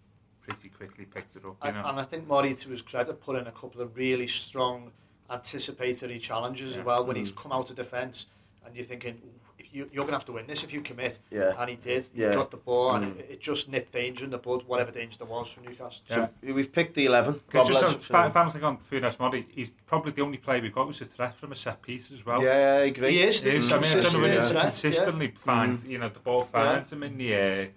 pretty 0.41 0.69
quickly 0.69 1.05
picked 1.05 1.35
it 1.35 1.45
up. 1.45 1.57
You 1.63 1.69
And, 1.69 1.75
know, 1.77 1.85
and 1.89 1.99
I 1.99 2.03
think 2.03 2.27
Mori, 2.27 2.53
to 2.53 2.69
his 2.69 2.81
credit, 2.83 3.19
put 3.21 3.35
in 3.35 3.47
a 3.47 3.51
couple 3.51 3.81
of 3.81 3.95
really 3.97 4.27
strong 4.27 4.91
anticipatory 5.29 6.19
challenges 6.19 6.73
Yeah. 6.73 6.79
as 6.81 6.85
well 6.85 7.05
when 7.05 7.15
he's 7.15 7.31
Mm. 7.31 7.35
come 7.37 7.51
out 7.51 7.69
of 7.69 7.75
defence 7.75 8.27
and 8.65 8.75
you're 8.75 8.85
thinking, 8.85 9.21
"Ooh, 9.23 9.39
if 9.43 9.48
you, 9.71 9.83
you're 9.91 10.03
going 10.03 10.07
to 10.07 10.13
have 10.13 10.25
to 10.25 10.31
win 10.31 10.47
this 10.47 10.63
if 10.63 10.73
you 10.73 10.81
commit. 10.81 11.19
Yeah. 11.31 11.53
And 11.57 11.69
he 11.69 11.75
did. 11.75 12.07
He 12.13 12.21
Yeah. 12.21 12.33
got 12.33 12.51
the 12.51 12.57
ball 12.57 12.95
and 12.95 13.15
Mm. 13.15 13.19
it, 13.19 13.27
it 13.31 13.39
just 13.41 13.69
nipped 13.69 13.91
danger 13.93 14.25
in 14.25 14.31
the 14.31 14.37
bud, 14.37 14.63
whatever 14.67 14.91
danger 14.91 15.17
there 15.17 15.27
was 15.27 15.47
for 15.49 15.61
Newcastle. 15.61 16.01
So 16.07 16.29
we've 16.41 16.71
picked 16.71 16.95
the 16.95 17.05
11. 17.05 17.39
Good, 17.49 17.65
just 17.65 17.71
Rob, 17.81 17.83
on, 17.83 17.91
let's- 17.93 18.05
fa- 18.05 18.31
final 18.33 18.51
thing 18.51 18.63
on 18.63 18.77
Funes 18.91 19.19
Mori, 19.19 19.45
he's 19.49 19.71
probably 19.87 20.11
the 20.11 20.21
only 20.21 20.37
player 20.37 20.61
we've 20.61 20.73
got 20.73 20.87
who's 20.87 21.01
a 21.01 21.05
threat 21.05 21.35
from 21.35 21.51
a 21.51 21.55
set 21.55 21.81
piece 21.81 22.11
as 22.11 22.25
well. 22.25 22.43
yeah, 22.43 22.49
I 22.51 22.85
agree. 22.85 23.11
He 23.11 23.21
is. 23.23 23.43
He 23.43 23.51
is. 23.51 23.63
He's 23.65 23.71
I 23.71 23.75
mean, 23.79 23.83
I 23.85 23.89
don't 23.89 23.95
know 23.95 24.01
consistently 24.01 24.29
whether 24.29 24.49
threat, 24.49 24.61
consistently 24.63 25.33
finds, 25.37 25.81
Mm. 25.83 25.89
you 25.89 25.97
know, 25.99 26.09
the 26.09 26.19
ball 26.19 26.43
finds 26.43 26.91
him 26.91 27.03
in 27.03 27.17
the 27.17 27.33
air. 27.33 27.69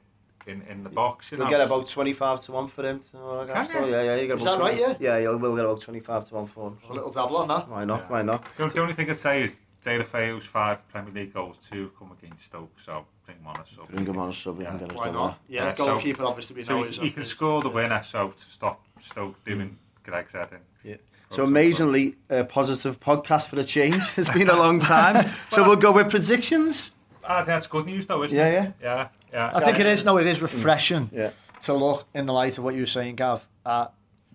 in 0.44 0.60
in 0.68 0.82
the 0.82 0.90
box. 0.90 1.30
You 1.30 1.38
You'll 1.38 1.44
know, 1.46 1.50
get 1.52 1.60
about 1.60 1.86
25 1.86 2.42
to 2.42 2.50
1 2.50 2.66
for 2.66 2.84
him. 2.84 2.98
To, 2.98 3.46
Can 3.52 3.66
so, 3.68 3.86
you? 3.86 3.92
yeah, 3.92 4.02
yeah, 4.02 4.16
you 4.16 4.26
get 4.26 4.38
Is 4.38 4.42
about 4.42 4.58
that 4.58 4.64
right, 4.64 4.76
20 4.98 5.04
Yeah, 5.04 5.18
you 5.18 5.38
will 5.38 5.54
get 5.54 5.64
about 5.64 5.80
25 5.80 6.28
to 6.28 6.34
1 6.34 6.46
for 6.48 6.66
him. 6.66 6.78
A 6.90 6.92
little 6.92 7.12
dabble 7.12 7.36
on 7.36 7.46
that. 7.46 7.68
Why 7.68 7.84
not? 7.84 8.00
Yeah. 8.00 8.06
Why 8.08 8.22
not? 8.22 8.44
The, 8.56 8.66
the 8.66 8.80
only 8.82 8.92
thing 8.92 9.08
I'd 9.08 9.18
say 9.18 9.44
is 9.44 9.60
Taylor 9.82 10.04
Fayo's 10.04 10.44
five 10.44 10.86
Premier 10.88 11.12
League 11.12 11.34
goals, 11.34 11.56
two 11.70 11.82
have 11.84 11.98
come 11.98 12.12
against 12.12 12.44
Stoke, 12.46 12.70
so 12.84 13.04
bring 13.26 13.38
him 13.38 13.46
on 13.46 13.60
as 13.60 13.68
sub. 13.74 13.88
Bring 13.88 14.06
him 14.06 14.18
on 14.18 14.30
a 14.30 14.34
sub, 14.34 14.60
Yeah. 14.60 14.76
get 14.76 14.92
Why 14.92 15.10
not? 15.10 15.38
Yeah, 15.48 15.64
Yeah, 15.64 15.74
so- 15.74 15.86
goalkeeper 15.86 16.24
obviously 16.24 16.56
we 16.56 16.62
So 16.64 16.78
know 16.80 16.84
he, 16.84 17.00
he 17.00 17.10
can 17.10 17.24
score 17.24 17.62
the 17.62 17.68
winner, 17.68 18.02
so 18.02 18.28
to 18.30 18.50
stop 18.50 18.80
Stoke 19.00 19.44
doing 19.44 19.76
Greg's 20.04 20.32
heading. 20.32 20.60
Yeah. 20.84 20.96
So 21.30 21.44
amazingly, 21.44 22.16
a 22.28 22.44
positive 22.44 23.00
podcast 23.00 23.48
for 23.48 23.56
the 23.56 23.64
change. 23.64 24.02
It's 24.18 24.28
been 24.28 24.50
a 24.50 24.54
long 24.56 24.78
time. 24.78 25.30
so 25.50 25.62
we'll 25.66 25.76
go 25.76 25.90
with 25.90 26.10
predictions. 26.10 26.90
Ah, 27.24 27.42
that's 27.42 27.66
good 27.66 27.86
news 27.86 28.06
though, 28.06 28.22
isn't 28.22 28.36
Yeah, 28.36 28.46
it? 28.64 28.72
Yeah, 28.82 29.08
yeah. 29.32 29.50
I 29.54 29.60
think 29.64 29.80
it 29.80 29.86
is. 29.86 30.04
No, 30.04 30.18
it 30.18 30.26
is 30.26 30.42
refreshing 30.42 31.08
Yeah. 31.12 31.30
to 31.60 31.72
look 31.72 32.06
in 32.14 32.26
the 32.26 32.32
light 32.32 32.58
of 32.58 32.64
what 32.64 32.74
you 32.74 32.80
were 32.80 32.86
saying, 32.86 33.16
Gav, 33.16 33.46
at 33.64 33.92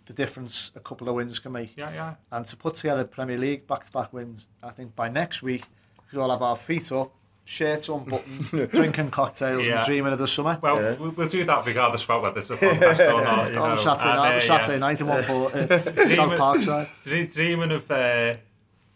the 0.07 0.13
difference 0.13 0.71
a 0.75 0.79
couple 0.79 1.07
of 1.09 1.15
wins 1.15 1.39
can 1.39 1.51
make. 1.51 1.75
Yeah, 1.77 1.93
yeah. 1.93 2.13
and 2.31 2.45
to 2.45 2.55
put 2.55 2.75
together 2.75 3.03
Premier 3.03 3.37
League 3.37 3.67
back-to-back 3.67 4.13
wins, 4.13 4.47
I 4.63 4.69
think 4.71 4.95
by 4.95 5.09
next 5.09 5.43
week 5.43 5.63
we 5.99 6.09
could 6.11 6.19
all 6.21 6.29
have 6.31 6.41
our 6.41 6.55
feet 6.55 6.91
up, 6.91 7.13
shirts 7.45 7.89
unbuttoned, 7.89 8.43
drinking 8.71 9.11
cocktails 9.11 9.65
Yeah. 9.67 9.77
and 9.79 9.85
dreaming 9.85 10.13
of 10.13 10.19
the 10.19 10.27
summer. 10.27 10.59
Well, 10.61 10.81
Yeah. 10.81 10.95
we'll, 10.95 11.11
we'll 11.11 11.27
do 11.27 11.43
that 11.45 11.65
regardless 11.65 12.03
of 12.09 12.21
whether 12.21 12.31
there's 12.35 12.49
a 12.51 12.57
podcast 12.57 13.13
or 13.13 13.21
not. 13.23 13.49
You 13.49 13.55
know. 13.55 13.63
on 13.63 13.77
Saturday 13.77 14.09
And, 14.09 14.17
night, 14.17 14.35
uh, 14.35 14.39
Saturday 14.41 14.73
yeah. 14.73 14.79
night 14.79 15.01
in 15.01 15.07
one 15.07 15.23
for 15.23 15.51
uh, 15.53 15.67
South 16.15 16.31
Parkside. 16.33 17.33
Dreaming 17.33 17.71
of 17.71 17.89
uh, 17.91 18.35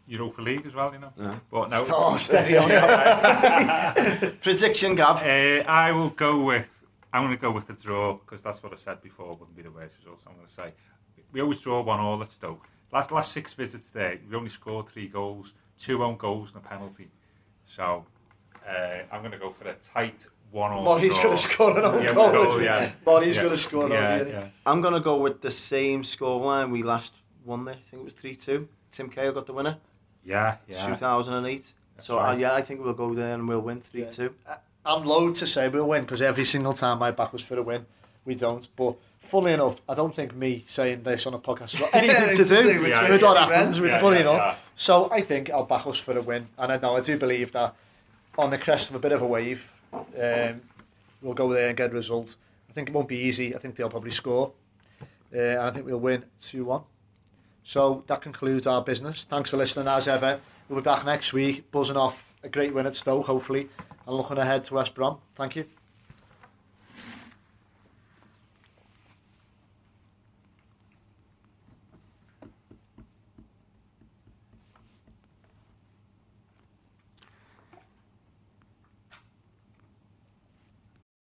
Europa 0.08 0.42
League 0.42 0.66
as 0.66 0.74
well, 0.74 0.92
you 0.94 1.00
know. 1.00 1.14
Yeah. 1.18 1.40
But 1.50 1.70
no. 1.70 1.86
Oh, 1.90 2.18
steady 2.18 2.58
on. 2.58 2.70
Prediction, 4.42 4.96
Gav. 4.96 5.24
Uh, 5.24 5.64
I 5.68 5.92
will 5.92 6.10
go 6.10 6.44
with. 6.44 6.68
I'm 7.14 7.24
going 7.24 7.36
to 7.36 7.42
go 7.42 7.52
with 7.52 7.68
the 7.68 7.74
draw 7.74 8.14
because 8.14 8.42
that's 8.42 8.64
what 8.64 8.74
I 8.74 8.78
said 8.78 9.02
before. 9.02 9.32
Wouldn't 9.36 9.56
be 9.56 9.64
the 9.64 9.72
worst 9.72 9.96
result. 10.00 10.22
I'm 10.28 10.34
going 10.36 10.48
to 10.48 10.54
say 10.54 10.74
we 11.32 11.42
always 11.42 11.60
draw 11.60 11.82
one 11.82 12.00
all 12.00 12.22
at 12.22 12.30
Stoke. 12.30 12.66
Last 12.92 13.12
last 13.12 13.32
six 13.32 13.54
visits 13.54 13.90
there, 13.90 14.18
we 14.30 14.36
only 14.36 14.50
scored 14.50 14.90
three 14.90 15.08
goals, 15.08 15.54
two 15.80 16.04
own 16.04 16.18
goals 16.18 16.50
and 16.54 16.64
a 16.64 16.68
penalty. 16.68 17.10
So 17.66 18.06
uh, 18.68 18.74
I'm 19.12 19.22
going 19.22 19.32
to 19.32 19.38
go 19.38 19.52
for 19.52 19.68
a 19.70 19.74
tight 19.76 20.26
one 20.52 20.72
all. 20.72 20.84
Mori's 20.84 21.14
draw. 21.14 21.24
going 21.24 21.38
to 21.38 21.42
score 21.44 21.78
an 21.80 21.86
own 21.86 22.04
Yeah, 22.04 22.14
goal. 22.14 22.32
goal, 22.32 22.62
yeah. 22.62 22.92
Mori's 23.06 23.36
Yeah. 23.38 23.42
going 23.44 23.56
to 23.56 23.62
score 23.62 23.86
an 23.86 23.92
yeah, 23.94 24.20
own 24.22 24.28
yeah. 24.28 24.48
I'm 24.66 24.82
going 24.82 24.94
to 24.94 25.00
go 25.00 25.18
with 25.18 25.42
the 25.42 25.52
same 25.52 26.04
scoreline 26.04 26.72
we 26.72 26.84
last 26.84 27.14
won 27.46 27.64
there. 27.66 27.76
I 27.76 27.90
think 27.90 28.02
it 28.02 28.06
was 28.06 28.14
3 28.14 28.36
2. 28.36 28.68
Tim 28.92 29.10
Cahill 29.10 29.32
got 29.32 29.46
the 29.46 29.54
winner, 29.54 29.78
Yeah, 30.26 30.58
yeah. 30.68 30.86
2008. 30.88 31.74
That's 31.96 32.08
so, 32.08 32.20
uh, 32.20 32.36
yeah, 32.36 32.54
I 32.54 32.62
think 32.62 32.82
we'll 32.84 32.94
go 32.94 33.14
there 33.14 33.34
and 33.34 33.48
we'll 33.48 33.62
win 33.62 33.80
3 33.82 34.06
2. 34.12 34.34
I'm 34.86 35.06
loath 35.06 35.38
to 35.40 35.48
say 35.48 35.70
we'll 35.70 35.88
win 35.88 36.02
because 36.02 36.22
every 36.22 36.46
single 36.46 36.74
time 36.74 37.00
my 37.00 37.12
back 37.12 37.34
was 37.34 37.42
for 37.42 37.58
a 37.58 37.62
win, 37.64 37.86
we 38.26 38.36
don't. 38.36 38.68
But 38.76 38.96
funnily 39.20 39.54
enough, 39.54 39.78
I 39.88 39.94
don't 39.94 40.16
think 40.16 40.36
me 40.36 40.64
saying 40.68 41.04
this 41.04 41.26
on 41.28 41.34
a 41.34 41.40
podcast 41.40 41.72
has 41.72 41.80
got 41.82 41.90
anything 41.96 42.36
to 42.38 42.46
do 42.46 42.72
Yeah, 42.74 42.80
with 43.10 43.22
yeah, 43.22 43.28
what 43.28 43.38
happens. 43.38 43.80
With 43.80 43.92
Yeah, 43.92 44.00
funny 44.02 44.16
yeah, 44.18 44.22
enough, 44.22 44.38
yeah. 44.38 44.56
so 44.76 45.10
I 45.12 45.22
think 45.22 45.50
I'll 45.50 45.66
back 45.66 45.86
us 45.88 45.98
for 45.98 46.18
a 46.18 46.22
win, 46.22 46.48
and 46.58 46.72
I 46.72 46.78
know 46.78 46.96
I 46.96 47.02
do 47.02 47.18
believe 47.18 47.52
that 47.52 47.76
on 48.38 48.50
the 48.50 48.58
crest 48.58 48.90
of 48.90 48.96
a 48.96 49.00
bit 49.00 49.12
of 49.12 49.22
a 49.22 49.28
wave, 49.28 49.70
um, 49.94 50.62
we'll 51.22 51.34
go 51.36 51.52
there 51.54 51.68
and 51.68 51.78
get 51.78 51.92
a 51.92 51.94
result. 51.94 52.36
I 52.70 52.74
think 52.74 52.90
it 52.90 52.94
won't 52.96 53.08
be 53.08 53.18
easy. 53.18 53.56
I 53.56 53.60
think 53.60 53.76
they'll 53.76 53.90
probably 53.90 54.12
score, 54.12 54.54
uh, 55.36 55.38
and 55.38 55.60
I 55.60 55.70
think 55.72 55.86
we'll 55.86 56.00
win 56.00 56.24
two 56.42 56.66
one. 56.66 56.82
So 57.64 58.04
that 58.08 58.22
concludes 58.22 58.66
our 58.66 58.82
business. 58.82 59.26
Thanks 59.26 59.50
for 59.52 59.58
listening 59.58 59.88
as 59.88 60.08
ever. 60.08 60.40
We'll 60.68 60.80
be 60.80 60.84
back 60.84 61.06
next 61.06 61.34
week, 61.34 61.70
buzzing 61.72 61.98
off 61.98 62.24
a 62.44 62.50
great 62.50 62.74
win 62.74 62.88
at 62.88 62.96
Stoke, 62.96 63.26
hopefully, 63.28 63.70
and 64.12 64.18
looking 64.18 64.38
ahead 64.38 64.64
to 64.66 64.74
West 64.74 64.94
Brom. 64.94 65.18
Thank 65.36 65.56
you. 65.56 65.81